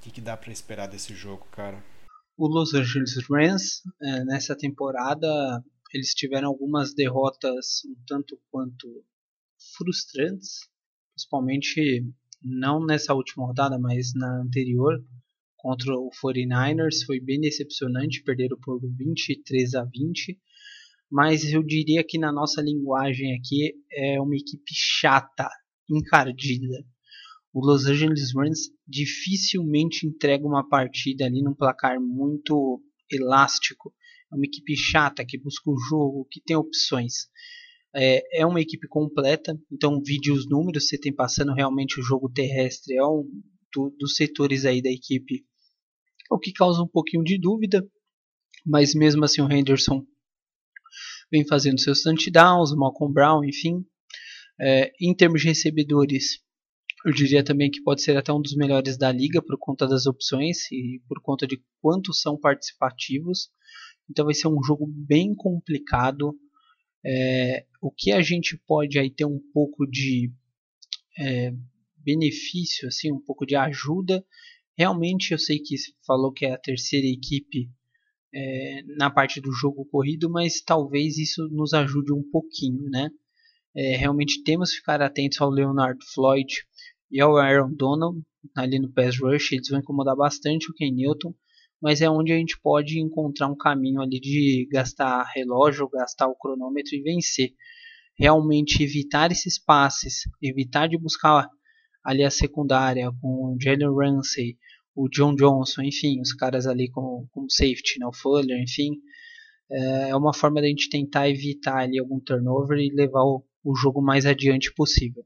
que, 0.01 0.11
que 0.11 0.21
dá 0.21 0.35
para 0.35 0.51
esperar 0.51 0.87
desse 0.87 1.15
jogo, 1.15 1.47
cara? 1.51 1.81
O 2.37 2.47
Los 2.47 2.73
Angeles 2.73 3.15
Rams, 3.29 3.81
é, 4.01 4.25
nessa 4.25 4.55
temporada, 4.57 5.63
eles 5.93 6.13
tiveram 6.13 6.49
algumas 6.49 6.93
derrotas 6.93 7.85
um 7.85 7.95
tanto 8.05 8.37
quanto 8.51 9.05
frustrantes, 9.77 10.59
principalmente 11.13 12.05
não 12.41 12.85
nessa 12.85 13.13
última 13.13 13.45
rodada, 13.45 13.79
mas 13.79 14.13
na 14.13 14.41
anterior, 14.41 14.93
contra 15.57 15.93
o 15.95 16.09
49ers, 16.23 17.05
foi 17.05 17.19
bem 17.19 17.39
decepcionante, 17.39 18.23
perderam 18.23 18.57
por 18.61 18.79
23 18.81 19.73
a 19.75 19.83
20, 19.83 20.39
mas 21.09 21.51
eu 21.51 21.63
diria 21.63 22.03
que 22.03 22.17
na 22.17 22.31
nossa 22.31 22.61
linguagem 22.61 23.35
aqui 23.35 23.73
é 23.91 24.19
uma 24.21 24.35
equipe 24.35 24.71
chata, 24.73 25.49
encardida. 25.89 26.85
O 27.53 27.65
Los 27.65 27.85
Angeles 27.85 28.33
Rams 28.35 28.69
dificilmente 28.85 30.05
entrega 30.05 30.45
uma 30.45 30.67
partida 30.67 31.25
ali 31.25 31.41
num 31.41 31.53
placar 31.53 31.99
muito 32.01 32.83
elástico. 33.09 33.93
É 34.31 34.35
uma 34.35 34.45
equipe 34.45 34.75
chata 34.75 35.25
que 35.25 35.37
busca 35.37 35.69
o 35.69 35.77
jogo, 35.89 36.27
que 36.29 36.41
tem 36.41 36.55
opções. 36.55 37.29
É, 37.95 38.41
é 38.41 38.45
uma 38.45 38.59
equipe 38.59 38.87
completa, 38.87 39.57
então 39.71 40.01
vide 40.03 40.31
os 40.31 40.49
números, 40.49 40.87
você 40.87 40.97
tem 40.99 41.13
passando 41.13 41.53
realmente 41.53 41.99
o 41.99 42.03
jogo 42.03 42.29
terrestre, 42.29 42.95
é 42.95 43.05
um 43.05 43.23
do, 43.73 43.95
dos 43.97 44.15
setores 44.15 44.65
aí 44.65 44.81
da 44.81 44.89
equipe, 44.89 45.45
o 46.29 46.37
que 46.37 46.51
causa 46.51 46.81
um 46.81 46.87
pouquinho 46.87 47.23
de 47.23 47.39
dúvida, 47.39 47.87
mas 48.65 48.93
mesmo 48.93 49.23
assim 49.23 49.41
o 49.41 49.51
Henderson 49.51 50.05
vem 51.31 51.45
fazendo 51.47 51.79
seus 51.79 52.01
touchdowns, 52.01 52.71
o 52.71 52.77
Malcolm 52.77 53.13
Brown, 53.13 53.43
enfim. 53.43 53.85
É, 54.59 54.91
em 55.01 55.13
termos 55.13 55.41
de 55.41 55.47
recebedores, 55.47 56.39
eu 57.05 57.11
diria 57.13 57.43
também 57.43 57.69
que 57.69 57.83
pode 57.83 58.01
ser 58.01 58.17
até 58.17 58.31
um 58.31 58.41
dos 58.41 58.55
melhores 58.55 58.97
da 58.97 59.11
liga 59.11 59.41
por 59.41 59.57
conta 59.59 59.87
das 59.87 60.05
opções 60.05 60.71
e 60.71 61.01
por 61.07 61.21
conta 61.21 61.45
de 61.45 61.61
quantos 61.81 62.21
são 62.21 62.39
participativos. 62.39 63.49
Então 64.09 64.25
vai 64.25 64.33
ser 64.33 64.47
um 64.47 64.63
jogo 64.63 64.87
bem 64.87 65.35
complicado. 65.35 66.33
É, 67.05 67.65
o 67.81 67.91
que 67.91 68.11
a 68.11 68.21
gente 68.21 68.57
pode 68.65 68.97
aí 68.97 69.11
ter 69.11 69.25
um 69.25 69.39
pouco 69.53 69.85
de 69.85 70.31
é, 71.19 71.53
benefício, 71.97 72.87
assim, 72.87 73.11
um 73.11 73.21
pouco 73.21 73.45
de 73.45 73.55
ajuda. 73.55 74.25
Realmente 74.77 75.31
eu 75.31 75.37
sei 75.37 75.59
que 75.59 75.75
falou 76.05 76.31
que 76.31 76.45
é 76.45 76.53
a 76.53 76.57
terceira 76.57 77.07
equipe 77.07 77.69
é, 78.33 78.81
na 78.97 79.09
parte 79.09 79.39
do 79.39 79.51
jogo 79.51 79.85
corrido, 79.85 80.29
mas 80.29 80.61
talvez 80.61 81.17
isso 81.17 81.47
nos 81.49 81.73
ajude 81.73 82.11
um 82.11 82.23
pouquinho, 82.29 82.89
né? 82.89 83.09
É, 83.75 83.95
realmente 83.97 84.43
temos 84.43 84.71
que 84.71 84.77
ficar 84.77 85.01
atentos 85.01 85.39
ao 85.39 85.49
Leonard 85.49 85.99
Floyd 86.13 86.65
e 87.11 87.21
ao 87.21 87.37
Aaron 87.37 87.73
Donald 87.73 88.21
ali 88.55 88.79
no 88.79 88.91
pass 88.91 89.19
rush, 89.19 89.51
eles 89.51 89.69
vão 89.69 89.79
incomodar 89.79 90.15
bastante 90.15 90.69
o 90.69 90.73
Ken 90.73 90.91
Newton 90.91 91.33
mas 91.81 92.01
é 92.01 92.09
onde 92.09 92.31
a 92.31 92.37
gente 92.37 92.59
pode 92.61 92.99
encontrar 92.99 93.47
um 93.47 93.55
caminho 93.55 94.01
ali 94.01 94.19
de 94.19 94.67
gastar 94.71 95.23
relógio, 95.35 95.89
gastar 95.89 96.27
o 96.27 96.35
cronômetro 96.35 96.95
e 96.95 97.01
vencer. 97.01 97.51
Realmente 98.17 98.81
evitar 98.81 99.31
esses 99.31 99.59
passes, 99.59 100.23
evitar 100.41 100.87
de 100.87 100.97
buscar 100.97 101.49
ali 102.03 102.23
a 102.23 102.29
secundária 102.29 103.11
com 103.21 103.53
o 103.53 103.57
Jalen 103.59 103.93
Ramsey, 103.93 104.57
o 104.95 105.09
John 105.09 105.35
Johnson, 105.35 105.81
enfim, 105.81 106.21
os 106.21 106.31
caras 106.31 106.65
ali 106.65 106.89
com, 106.89 107.27
com 107.31 107.49
safety, 107.49 107.99
né, 107.99 108.07
o 108.07 108.13
Fuller, 108.13 108.57
enfim, 108.61 108.91
é, 109.69 110.09
é 110.09 110.15
uma 110.15 110.33
forma 110.33 110.61
da 110.61 110.67
gente 110.67 110.89
tentar 110.89 111.29
evitar 111.29 111.79
ali 111.79 111.99
algum 111.99 112.19
turnover 112.19 112.77
e 112.77 112.93
levar 112.93 113.23
o, 113.23 113.43
o 113.63 113.75
jogo 113.75 114.01
mais 114.01 114.25
adiante 114.25 114.73
possível. 114.73 115.25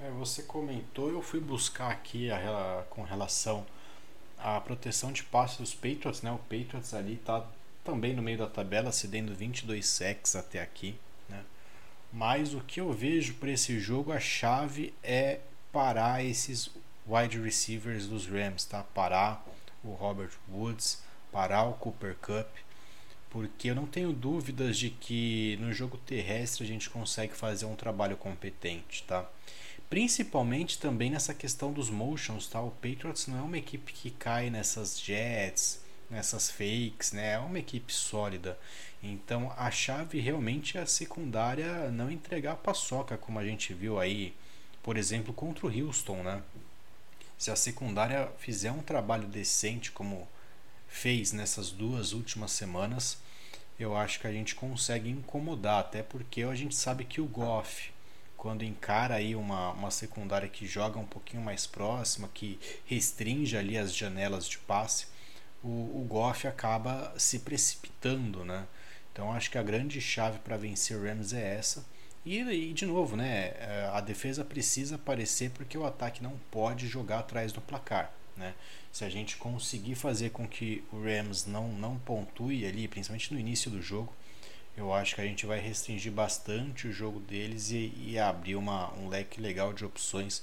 É, 0.00 0.10
você 0.12 0.42
comentou, 0.42 1.10
eu 1.10 1.20
fui 1.20 1.40
buscar 1.40 1.90
aqui 1.90 2.30
a, 2.30 2.84
com 2.88 3.02
relação 3.02 3.66
a 4.42 4.60
proteção 4.60 5.12
de 5.12 5.22
passe 5.22 5.58
dos 5.58 5.74
Patriots, 5.74 6.22
né? 6.22 6.32
O 6.32 6.38
Patriots 6.38 6.92
ali 6.94 7.16
tá 7.16 7.46
também 7.84 8.14
no 8.14 8.22
meio 8.22 8.38
da 8.38 8.46
tabela, 8.46 8.90
cedendo 8.90 9.34
22 9.34 9.86
sacks 9.86 10.34
até 10.34 10.60
aqui, 10.60 10.96
né? 11.28 11.44
Mas 12.12 12.52
o 12.54 12.60
que 12.60 12.80
eu 12.80 12.92
vejo 12.92 13.34
para 13.34 13.50
esse 13.50 13.78
jogo, 13.78 14.12
a 14.12 14.20
chave 14.20 14.92
é 15.02 15.40
parar 15.72 16.24
esses 16.24 16.70
wide 17.06 17.40
receivers 17.40 18.06
dos 18.06 18.26
Rams, 18.26 18.64
tá? 18.64 18.82
Parar 18.82 19.44
o 19.82 19.92
Robert 19.92 20.32
Woods, 20.50 21.02
parar 21.30 21.64
o 21.64 21.74
Cooper 21.74 22.16
Cup, 22.16 22.48
porque 23.30 23.70
eu 23.70 23.74
não 23.74 23.86
tenho 23.86 24.12
dúvidas 24.12 24.76
de 24.76 24.90
que 24.90 25.56
no 25.60 25.72
jogo 25.72 25.96
terrestre 25.98 26.64
a 26.64 26.66
gente 26.66 26.90
consegue 26.90 27.34
fazer 27.34 27.64
um 27.64 27.74
trabalho 27.74 28.16
competente, 28.16 29.04
tá? 29.04 29.28
Principalmente 29.92 30.78
também 30.78 31.10
nessa 31.10 31.34
questão 31.34 31.70
dos 31.70 31.90
motions, 31.90 32.46
tá? 32.46 32.58
O 32.62 32.70
Patriots 32.70 33.26
não 33.26 33.38
é 33.38 33.42
uma 33.42 33.58
equipe 33.58 33.92
que 33.92 34.10
cai 34.10 34.48
nessas 34.48 34.98
jets, 34.98 35.82
nessas 36.08 36.50
fakes, 36.50 37.12
né? 37.12 37.32
É 37.34 37.38
uma 37.38 37.58
equipe 37.58 37.92
sólida. 37.92 38.58
Então 39.02 39.52
a 39.54 39.70
chave 39.70 40.18
realmente 40.18 40.78
é 40.78 40.80
a 40.80 40.86
secundária 40.86 41.90
não 41.90 42.10
entregar 42.10 42.52
a 42.52 42.56
paçoca, 42.56 43.18
como 43.18 43.38
a 43.38 43.44
gente 43.44 43.74
viu 43.74 44.00
aí, 44.00 44.34
por 44.82 44.96
exemplo, 44.96 45.34
contra 45.34 45.66
o 45.66 45.68
Houston, 45.70 46.22
né? 46.22 46.42
Se 47.36 47.50
a 47.50 47.56
secundária 47.56 48.32
fizer 48.38 48.72
um 48.72 48.80
trabalho 48.80 49.28
decente 49.28 49.92
como 49.92 50.26
fez 50.88 51.32
nessas 51.32 51.70
duas 51.70 52.14
últimas 52.14 52.52
semanas, 52.52 53.18
eu 53.78 53.94
acho 53.94 54.20
que 54.20 54.26
a 54.26 54.32
gente 54.32 54.54
consegue 54.54 55.10
incomodar, 55.10 55.80
até 55.80 56.02
porque 56.02 56.44
a 56.44 56.54
gente 56.54 56.74
sabe 56.74 57.04
que 57.04 57.20
o 57.20 57.26
Goff 57.26 57.91
quando 58.42 58.64
encara 58.64 59.14
aí 59.14 59.36
uma, 59.36 59.70
uma 59.70 59.92
secundária 59.92 60.48
que 60.48 60.66
joga 60.66 60.98
um 60.98 61.06
pouquinho 61.06 61.40
mais 61.40 61.64
próxima, 61.64 62.28
que 62.34 62.58
restringe 62.84 63.56
ali 63.56 63.78
as 63.78 63.94
janelas 63.94 64.48
de 64.48 64.58
passe, 64.58 65.06
o, 65.62 65.68
o 65.68 66.04
Goff 66.08 66.48
acaba 66.48 67.14
se 67.16 67.38
precipitando, 67.38 68.44
né? 68.44 68.66
Então 69.12 69.32
acho 69.32 69.48
que 69.48 69.58
a 69.58 69.62
grande 69.62 70.00
chave 70.00 70.40
para 70.40 70.56
vencer 70.56 70.96
o 70.96 71.04
Rams 71.04 71.32
é 71.32 71.54
essa. 71.54 71.84
E, 72.26 72.40
e, 72.40 72.72
de 72.72 72.84
novo, 72.84 73.14
né, 73.16 73.54
é, 73.60 73.88
a 73.92 74.00
defesa 74.00 74.44
precisa 74.44 74.96
aparecer 74.96 75.52
porque 75.52 75.78
o 75.78 75.86
ataque 75.86 76.20
não 76.20 76.36
pode 76.50 76.88
jogar 76.88 77.20
atrás 77.20 77.52
do 77.52 77.60
placar. 77.60 78.12
Né? 78.36 78.54
Se 78.90 79.04
a 79.04 79.08
gente 79.08 79.36
conseguir 79.36 79.94
fazer 79.94 80.30
com 80.30 80.48
que 80.48 80.82
o 80.92 81.00
Rams 81.00 81.46
não, 81.46 81.68
não 81.68 81.96
pontue 81.96 82.66
ali, 82.66 82.88
principalmente 82.88 83.32
no 83.32 83.38
início 83.38 83.70
do 83.70 83.80
jogo, 83.80 84.12
eu 84.76 84.92
acho 84.92 85.14
que 85.14 85.20
a 85.20 85.24
gente 85.24 85.44
vai 85.44 85.60
restringir 85.60 86.12
bastante 86.12 86.88
o 86.88 86.92
jogo 86.92 87.20
deles 87.20 87.70
e, 87.70 87.92
e 87.96 88.18
abrir 88.18 88.56
uma, 88.56 88.92
um 88.94 89.08
leque 89.08 89.40
legal 89.40 89.72
de 89.72 89.84
opções 89.84 90.42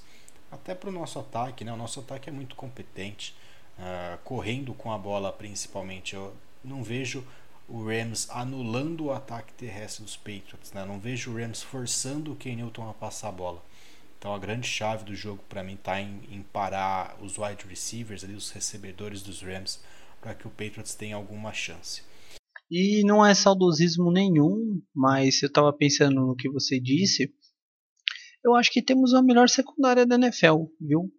até 0.52 0.76
para 0.76 0.90
o 0.90 0.94
nosso 0.94 1.20
ataque. 1.20 1.64
Né? 1.64 1.74
O 1.74 1.78
nosso 1.78 2.00
ataque 2.00 2.30
é 2.30 2.32
muito 2.32 2.56
competente, 2.56 3.36
uh, 3.78 4.18
correndo 4.24 4.74
com 4.74 4.92
a 4.92 4.98
bola 4.98 5.32
principalmente. 5.32 6.16
Eu 6.16 6.36
não 6.64 6.84
vejo 6.84 7.26
o 7.68 7.86
Rams 7.88 8.30
anulando 8.30 9.06
o 9.06 9.12
ataque 9.12 9.54
terrestre 9.54 10.04
dos 10.04 10.16
Patriots. 10.16 10.72
Né? 10.74 10.86
Não 10.86 11.00
vejo 11.00 11.32
o 11.32 11.38
Rams 11.38 11.62
forçando 11.64 12.34
o 12.34 12.36
Ken 12.36 12.56
Newton 12.56 12.90
a 12.90 12.94
passar 12.94 13.30
a 13.30 13.32
bola. 13.32 13.64
Então 14.20 14.36
a 14.36 14.40
grande 14.40 14.68
chave 14.68 15.06
do 15.06 15.16
jogo 15.16 15.42
para 15.48 15.64
mim 15.64 15.76
está 15.76 16.00
em, 16.00 16.22
em, 16.30 16.44
parar 16.44 17.16
os 17.22 17.38
wide 17.38 17.66
receivers, 17.68 18.24
ali, 18.24 18.34
os 18.34 18.52
recebedores 18.52 19.22
dos 19.22 19.42
Rams, 19.42 19.80
para 20.20 20.36
que 20.36 20.46
o 20.46 20.50
Patriots 20.50 20.94
tenha 20.94 21.16
alguma 21.16 21.54
chance. 21.54 22.04
E 22.70 23.04
não 23.04 23.26
é 23.26 23.34
saudosismo 23.34 24.12
nenhum, 24.12 24.80
mas 24.94 25.42
eu 25.42 25.48
estava 25.48 25.74
pensando 25.74 26.22
no 26.22 26.36
que 26.36 26.50
você 26.50 26.80
disse. 26.80 27.34
Eu 28.44 28.56
acho 28.56 28.72
que 28.72 28.82
temos 28.82 29.14
a 29.14 29.24
melhor 29.24 29.50
secundária 29.50 30.06
da 30.06 30.16
NFL, 30.16 30.66
viu? 30.80 31.12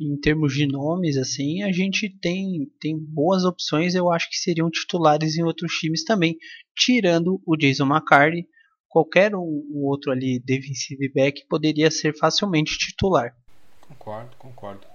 Em 0.00 0.18
termos 0.18 0.52
de 0.54 0.66
nomes, 0.66 1.16
assim, 1.16 1.62
a 1.62 1.70
gente 1.70 2.08
tem, 2.20 2.66
tem 2.80 2.98
boas 2.98 3.44
opções. 3.44 3.94
Eu 3.94 4.10
acho 4.10 4.28
que 4.28 4.36
seriam 4.36 4.70
titulares 4.70 5.36
em 5.36 5.44
outros 5.44 5.72
times 5.74 6.04
também, 6.04 6.36
tirando 6.76 7.40
o 7.46 7.56
Jason 7.56 7.86
McCarthy. 7.86 8.48
Qualquer 8.88 9.36
um, 9.36 9.40
um 9.40 9.84
outro 9.84 10.10
ali, 10.10 10.40
defensive 10.40 11.12
back, 11.12 11.46
poderia 11.48 11.90
ser 11.90 12.16
facilmente 12.16 12.76
titular. 12.76 13.32
Concordo, 13.80 14.36
concordo. 14.36 14.86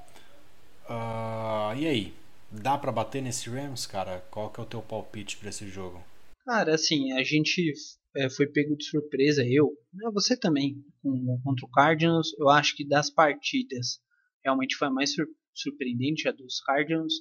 Uh, 0.89 1.77
e 1.77 1.87
aí? 1.87 2.24
Dá 2.51 2.77
para 2.77 2.91
bater 2.91 3.21
nesse 3.21 3.49
Rams, 3.49 3.85
cara? 3.85 4.21
Qual 4.31 4.51
que 4.51 4.59
é 4.59 4.63
o 4.63 4.67
teu 4.67 4.81
palpite 4.81 5.37
para 5.37 5.49
esse 5.49 5.67
jogo? 5.67 6.03
Cara, 6.45 6.75
assim, 6.75 7.11
a 7.13 7.23
gente 7.23 7.73
é, 8.15 8.29
foi 8.29 8.47
pego 8.47 8.75
de 8.77 8.85
surpresa, 8.85 9.43
eu, 9.45 9.71
né, 9.93 10.09
você 10.13 10.37
também, 10.37 10.83
com, 11.01 11.41
contra 11.43 11.65
o 11.65 11.71
Cardinals. 11.71 12.33
Eu 12.37 12.49
acho 12.49 12.75
que 12.75 12.87
das 12.87 13.09
partidas, 13.09 13.99
realmente 14.43 14.75
foi 14.75 14.87
a 14.87 14.91
mais 14.91 15.13
sur 15.13 15.25
surpreendente 15.53 16.27
a 16.27 16.31
dos 16.31 16.59
Cardinals. 16.61 17.13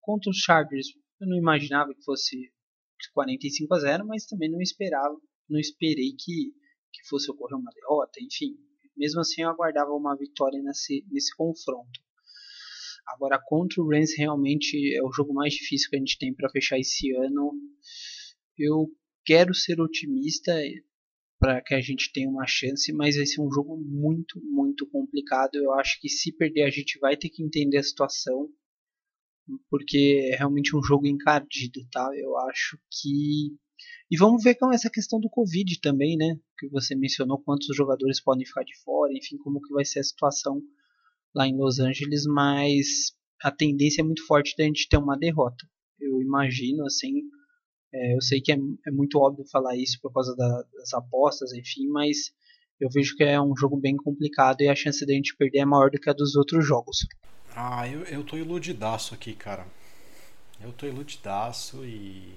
Contra 0.00 0.30
os 0.30 0.38
Chargers, 0.38 0.88
eu 1.20 1.28
não 1.28 1.36
imaginava 1.36 1.94
que 1.94 2.02
fosse 2.02 2.50
45 3.12 3.74
a 3.74 3.78
0, 3.78 4.06
mas 4.06 4.26
também 4.26 4.50
não 4.50 4.60
esperava, 4.60 5.14
não 5.48 5.60
esperei 5.60 6.12
que, 6.18 6.52
que 6.92 7.08
fosse 7.08 7.30
ocorrer 7.30 7.58
uma 7.58 7.70
derrota, 7.70 8.18
enfim. 8.20 8.56
Mesmo 8.96 9.20
assim, 9.20 9.42
eu 9.42 9.50
aguardava 9.50 9.92
uma 9.92 10.16
vitória 10.16 10.60
nesse, 10.62 11.04
nesse 11.10 11.34
confronto. 11.36 12.00
Agora, 13.06 13.40
contra 13.44 13.82
o 13.82 13.88
Rams, 13.88 14.16
realmente 14.16 14.94
é 14.94 15.02
o 15.02 15.12
jogo 15.12 15.34
mais 15.34 15.54
difícil 15.54 15.90
que 15.90 15.96
a 15.96 15.98
gente 15.98 16.18
tem 16.18 16.34
para 16.34 16.50
fechar 16.50 16.78
esse 16.78 17.10
ano. 17.16 17.52
Eu 18.58 18.88
quero 19.24 19.54
ser 19.54 19.80
otimista 19.80 20.52
para 21.38 21.60
que 21.60 21.74
a 21.74 21.80
gente 21.80 22.12
tenha 22.12 22.28
uma 22.28 22.46
chance, 22.46 22.92
mas 22.92 23.16
vai 23.16 23.26
ser 23.26 23.40
um 23.40 23.50
jogo 23.52 23.76
muito, 23.76 24.40
muito 24.44 24.86
complicado. 24.88 25.56
Eu 25.56 25.72
acho 25.74 26.00
que 26.00 26.08
se 26.08 26.32
perder, 26.32 26.62
a 26.62 26.70
gente 26.70 26.98
vai 27.00 27.16
ter 27.16 27.28
que 27.28 27.42
entender 27.42 27.78
a 27.78 27.82
situação. 27.82 28.48
porque 29.68 30.30
é 30.32 30.36
realmente 30.36 30.76
um 30.76 30.82
jogo 30.82 31.06
encardido, 31.06 31.84
tá? 31.90 32.08
Eu 32.14 32.38
acho 32.38 32.78
que 32.90 33.56
e 34.10 34.16
vamos 34.16 34.44
ver 34.44 34.56
com 34.56 34.70
essa 34.72 34.90
questão 34.90 35.18
do 35.18 35.30
Covid 35.30 35.80
também, 35.80 36.16
né? 36.16 36.38
Que 36.58 36.68
você 36.68 36.94
mencionou 36.94 37.42
quantos 37.42 37.74
jogadores 37.74 38.20
podem 38.20 38.46
ficar 38.46 38.62
de 38.62 38.76
fora, 38.84 39.12
enfim, 39.12 39.38
como 39.38 39.60
que 39.60 39.72
vai 39.72 39.84
ser 39.84 40.00
a 40.00 40.04
situação 40.04 40.62
lá 41.34 41.46
em 41.46 41.56
Los 41.56 41.78
Angeles, 41.78 42.24
mas 42.26 43.12
a 43.42 43.50
tendência 43.50 44.02
é 44.02 44.04
muito 44.04 44.26
forte 44.26 44.54
da 44.56 44.64
gente 44.64 44.88
ter 44.88 44.96
uma 44.96 45.16
derrota. 45.16 45.66
Eu 46.00 46.20
imagino, 46.20 46.84
assim, 46.84 47.22
é, 47.92 48.14
eu 48.14 48.20
sei 48.20 48.40
que 48.40 48.52
é, 48.52 48.56
é, 48.86 48.90
muito 48.90 49.18
óbvio 49.18 49.44
falar 49.50 49.76
isso 49.76 49.98
por 50.00 50.12
causa 50.12 50.34
da, 50.36 50.62
das 50.74 50.92
apostas, 50.94 51.52
enfim, 51.52 51.88
mas 51.88 52.32
eu 52.80 52.88
vejo 52.90 53.14
que 53.16 53.24
é 53.24 53.40
um 53.40 53.56
jogo 53.56 53.76
bem 53.76 53.96
complicado 53.96 54.60
e 54.62 54.68
a 54.68 54.74
chance 54.74 55.04
de 55.04 55.12
a 55.12 55.16
gente 55.16 55.36
perder 55.36 55.60
é 55.60 55.64
maior 55.64 55.90
do 55.90 56.00
que 56.00 56.10
a 56.10 56.12
dos 56.12 56.34
outros 56.34 56.66
jogos. 56.66 57.06
Ah, 57.54 57.88
eu, 57.88 58.02
eu 58.04 58.24
tô 58.24 58.36
iludidaço 58.36 59.14
aqui, 59.14 59.34
cara. 59.34 59.66
Eu 60.60 60.72
tô 60.72 60.86
iludidaço 60.86 61.84
e 61.84 62.34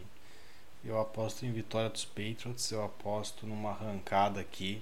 eu 0.84 1.00
aposto 1.00 1.46
em 1.46 1.52
vitória 1.52 1.90
dos 1.90 2.06
Patriots, 2.06 2.72
eu 2.72 2.84
aposto 2.84 3.48
numa 3.48 3.72
arrancada 3.72 4.40
aqui. 4.40 4.82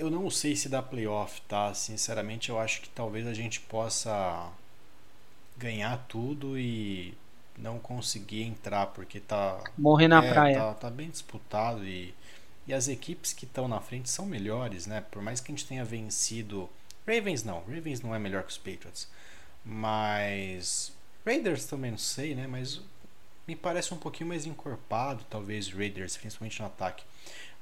Eu 0.00 0.10
não 0.10 0.30
sei 0.30 0.56
se 0.56 0.68
dá 0.68 0.82
playoff, 0.82 1.40
tá? 1.42 1.74
Sinceramente, 1.74 2.48
eu 2.48 2.58
acho 2.58 2.80
que 2.80 2.88
talvez 2.88 3.26
a 3.26 3.34
gente 3.34 3.60
possa 3.60 4.50
ganhar 5.58 5.98
tudo 6.08 6.58
e 6.58 7.14
não 7.58 7.78
conseguir 7.78 8.42
entrar 8.42 8.86
porque 8.86 9.20
tá 9.20 9.62
morrer 9.76 10.08
na 10.08 10.24
é, 10.24 10.30
praia. 10.32 10.58
Tá, 10.58 10.74
tá, 10.74 10.90
bem 10.90 11.10
disputado 11.10 11.84
e, 11.84 12.14
e 12.66 12.72
as 12.72 12.88
equipes 12.88 13.34
que 13.34 13.44
estão 13.44 13.68
na 13.68 13.80
frente 13.80 14.08
são 14.08 14.24
melhores, 14.24 14.86
né? 14.86 15.04
Por 15.10 15.20
mais 15.20 15.38
que 15.38 15.52
a 15.52 15.54
gente 15.54 15.66
tenha 15.66 15.84
vencido 15.84 16.68
Ravens 17.06 17.42
não, 17.42 17.60
Ravens 17.68 18.00
não 18.00 18.14
é 18.14 18.18
melhor 18.18 18.42
que 18.44 18.50
os 18.50 18.58
Patriots, 18.58 19.08
mas 19.64 20.92
Raiders 21.26 21.66
também 21.66 21.90
não 21.90 21.98
sei, 21.98 22.34
né? 22.34 22.46
Mas 22.46 22.80
me 23.46 23.56
parece 23.56 23.92
um 23.92 23.96
pouquinho 23.96 24.28
mais 24.28 24.46
encorpado, 24.46 25.24
talvez 25.28 25.68
Raiders, 25.68 26.16
principalmente 26.16 26.60
no 26.60 26.66
ataque. 26.66 27.04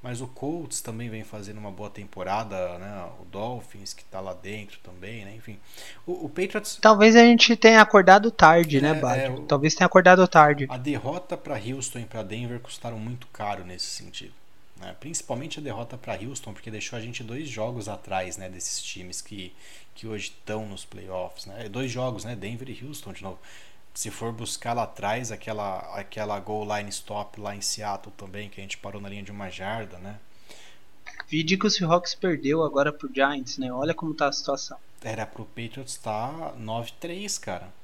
Mas 0.00 0.20
o 0.20 0.28
Colts 0.28 0.80
também 0.80 1.10
vem 1.10 1.24
fazendo 1.24 1.58
uma 1.58 1.72
boa 1.72 1.90
temporada, 1.90 2.78
né? 2.78 3.08
O 3.20 3.24
Dolphins 3.24 3.92
que 3.92 4.04
tá 4.04 4.20
lá 4.20 4.32
dentro 4.32 4.78
também, 4.80 5.24
né? 5.24 5.34
Enfim, 5.34 5.58
o, 6.06 6.26
o 6.26 6.28
Patriots. 6.28 6.78
Talvez 6.80 7.16
a 7.16 7.24
gente 7.24 7.56
tenha 7.56 7.82
acordado 7.82 8.30
tarde, 8.30 8.80
né, 8.80 8.90
é, 8.90 8.94
né, 8.94 9.26
É, 9.26 9.40
Talvez 9.48 9.74
tenha 9.74 9.86
acordado 9.86 10.26
tarde. 10.28 10.66
A 10.70 10.76
derrota 10.76 11.36
para 11.36 11.56
Houston 11.56 11.98
e 11.98 12.04
para 12.04 12.22
Denver 12.22 12.60
custaram 12.60 12.98
muito 12.98 13.26
caro 13.28 13.64
nesse 13.64 13.86
sentido. 13.86 14.32
Né? 14.76 14.94
Principalmente 15.00 15.58
a 15.58 15.62
derrota 15.62 15.98
para 15.98 16.14
Houston, 16.14 16.52
porque 16.52 16.70
deixou 16.70 16.96
a 16.96 17.02
gente 17.02 17.24
dois 17.24 17.48
jogos 17.48 17.88
atrás, 17.88 18.36
né? 18.36 18.48
Desses 18.48 18.80
times 18.80 19.20
que, 19.20 19.52
que 19.96 20.06
hoje 20.06 20.26
estão 20.26 20.64
nos 20.64 20.84
playoffs, 20.84 21.46
né? 21.46 21.68
Dois 21.68 21.90
jogos, 21.90 22.24
né? 22.24 22.36
Denver 22.36 22.70
e 22.70 22.84
Houston 22.84 23.12
de 23.12 23.24
novo 23.24 23.40
se 23.98 24.12
for 24.12 24.32
buscar 24.32 24.74
lá 24.74 24.84
atrás 24.84 25.32
aquela 25.32 25.80
aquela 25.92 26.38
goal 26.38 26.64
line 26.76 26.88
stop 26.88 27.40
lá 27.40 27.56
em 27.56 27.60
Seattle 27.60 28.14
também 28.16 28.48
que 28.48 28.60
a 28.60 28.62
gente 28.62 28.78
parou 28.78 29.02
na 29.02 29.08
linha 29.08 29.24
de 29.24 29.32
uma 29.32 29.50
jarda, 29.50 29.98
né? 29.98 30.20
Vide 31.26 31.56
que 31.56 31.66
o 31.66 31.70
Seahawks 31.70 32.14
perdeu 32.14 32.62
agora 32.62 32.92
pro 32.92 33.12
Giants, 33.12 33.58
né? 33.58 33.72
Olha 33.72 33.92
como 33.92 34.14
tá 34.14 34.28
a 34.28 34.32
situação. 34.32 34.78
Era 35.02 35.26
pro 35.26 35.44
Patriots 35.44 35.96
tá 35.96 36.54
9-3, 36.56 37.40
cara. 37.40 37.74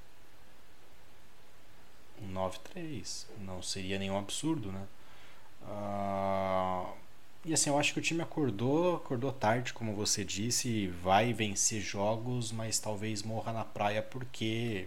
9-3. 2.32 3.26
Não 3.40 3.60
seria 3.60 3.98
nenhum 3.98 4.16
absurdo, 4.16 4.70
né? 4.70 4.86
Uh... 5.62 6.92
E 7.44 7.52
assim, 7.52 7.70
eu 7.70 7.78
acho 7.78 7.92
que 7.92 7.98
o 7.98 8.02
time 8.02 8.22
acordou, 8.22 8.96
acordou 8.96 9.32
tarde, 9.32 9.74
como 9.74 9.96
você 9.96 10.24
disse, 10.24 10.86
vai 10.86 11.32
vencer 11.32 11.80
jogos, 11.80 12.52
mas 12.52 12.78
talvez 12.78 13.24
morra 13.24 13.52
na 13.52 13.64
praia 13.64 14.00
porque 14.00 14.86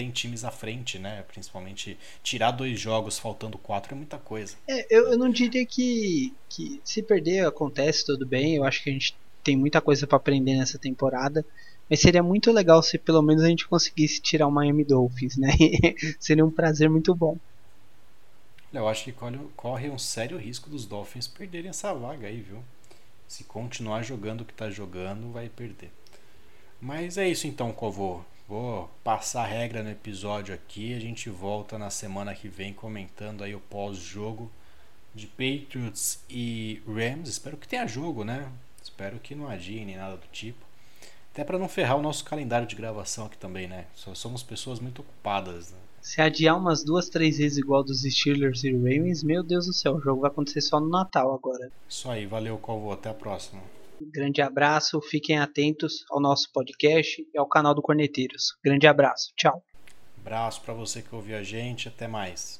tem 0.00 0.10
times 0.10 0.44
à 0.44 0.50
frente, 0.50 0.98
né? 0.98 1.22
Principalmente 1.28 1.98
tirar 2.22 2.52
dois 2.52 2.80
jogos 2.80 3.18
faltando 3.18 3.58
quatro 3.58 3.92
é 3.92 3.96
muita 3.96 4.16
coisa. 4.16 4.56
É, 4.66 4.86
eu, 4.88 5.12
eu 5.12 5.18
não 5.18 5.28
diria 5.28 5.66
que, 5.66 6.32
que 6.48 6.80
se 6.82 7.02
perder 7.02 7.46
acontece 7.46 8.06
tudo 8.06 8.24
bem. 8.24 8.56
Eu 8.56 8.64
acho 8.64 8.82
que 8.82 8.88
a 8.88 8.92
gente 8.94 9.14
tem 9.44 9.58
muita 9.58 9.78
coisa 9.78 10.06
para 10.06 10.16
aprender 10.16 10.56
nessa 10.56 10.78
temporada. 10.78 11.44
Mas 11.88 12.00
seria 12.00 12.22
muito 12.22 12.50
legal 12.50 12.82
se 12.82 12.96
pelo 12.96 13.20
menos 13.20 13.42
a 13.42 13.48
gente 13.48 13.68
conseguisse 13.68 14.22
tirar 14.22 14.46
o 14.46 14.50
Miami 14.50 14.84
Dolphins, 14.84 15.36
né? 15.36 15.50
seria 16.18 16.46
um 16.46 16.50
prazer 16.50 16.88
muito 16.88 17.14
bom. 17.14 17.36
Eu 18.72 18.88
acho 18.88 19.04
que 19.04 19.14
corre 19.54 19.90
um 19.90 19.98
sério 19.98 20.38
risco 20.38 20.70
dos 20.70 20.86
Dolphins 20.86 21.26
perderem 21.26 21.68
essa 21.68 21.92
vaga 21.92 22.26
aí, 22.26 22.40
viu? 22.40 22.62
Se 23.28 23.44
continuar 23.44 24.02
jogando 24.02 24.40
o 24.40 24.44
que 24.46 24.52
está 24.52 24.70
jogando, 24.70 25.30
vai 25.30 25.50
perder. 25.50 25.90
Mas 26.80 27.18
é 27.18 27.28
isso 27.28 27.46
então, 27.46 27.70
Covô. 27.70 28.22
Vou 28.50 28.90
passar 29.04 29.42
a 29.42 29.46
regra 29.46 29.80
no 29.80 29.90
episódio 29.90 30.52
aqui. 30.52 30.92
A 30.92 30.98
gente 30.98 31.30
volta 31.30 31.78
na 31.78 31.88
semana 31.88 32.34
que 32.34 32.48
vem 32.48 32.74
comentando 32.74 33.44
aí 33.44 33.54
o 33.54 33.60
pós-jogo 33.60 34.50
de 35.14 35.28
Patriots 35.28 36.18
e 36.28 36.82
Rams. 36.84 37.28
Espero 37.28 37.56
que 37.56 37.68
tenha 37.68 37.86
jogo, 37.86 38.24
né? 38.24 38.50
Espero 38.82 39.20
que 39.20 39.36
não 39.36 39.48
adie 39.48 39.84
nem 39.84 39.96
nada 39.96 40.16
do 40.16 40.26
tipo. 40.32 40.66
Até 41.32 41.44
para 41.44 41.60
não 41.60 41.68
ferrar 41.68 41.96
o 41.96 42.02
nosso 42.02 42.24
calendário 42.24 42.66
de 42.66 42.74
gravação 42.74 43.26
aqui 43.26 43.38
também, 43.38 43.68
né? 43.68 43.86
Só 43.94 44.16
somos 44.16 44.42
pessoas 44.42 44.80
muito 44.80 45.02
ocupadas. 45.02 45.70
Né? 45.70 45.78
Se 46.02 46.20
adiar 46.20 46.58
umas 46.58 46.82
duas, 46.82 47.08
três 47.08 47.38
vezes 47.38 47.56
igual 47.56 47.84
dos 47.84 48.02
Steelers 48.02 48.64
e 48.64 48.72
Ravens, 48.72 49.22
meu 49.22 49.44
Deus 49.44 49.66
do 49.66 49.72
céu, 49.72 49.94
o 49.94 50.00
jogo 50.00 50.22
vai 50.22 50.30
acontecer 50.32 50.62
só 50.62 50.80
no 50.80 50.88
Natal 50.88 51.32
agora. 51.32 51.70
Isso 51.88 52.10
aí, 52.10 52.26
valeu, 52.26 52.58
Calvo. 52.58 52.90
Até 52.90 53.10
a 53.10 53.14
próxima. 53.14 53.62
Grande 54.00 54.40
abraço, 54.40 55.00
fiquem 55.00 55.38
atentos 55.38 56.04
ao 56.10 56.20
nosso 56.20 56.50
podcast 56.52 57.26
e 57.32 57.38
ao 57.38 57.46
canal 57.46 57.74
do 57.74 57.82
Corneteiros. 57.82 58.56
Grande 58.64 58.86
abraço, 58.86 59.32
tchau. 59.36 59.62
Abraço 60.18 60.62
para 60.62 60.74
você 60.74 61.02
que 61.02 61.14
ouviu 61.14 61.36
a 61.36 61.42
gente, 61.42 61.88
até 61.88 62.06
mais. 62.06 62.58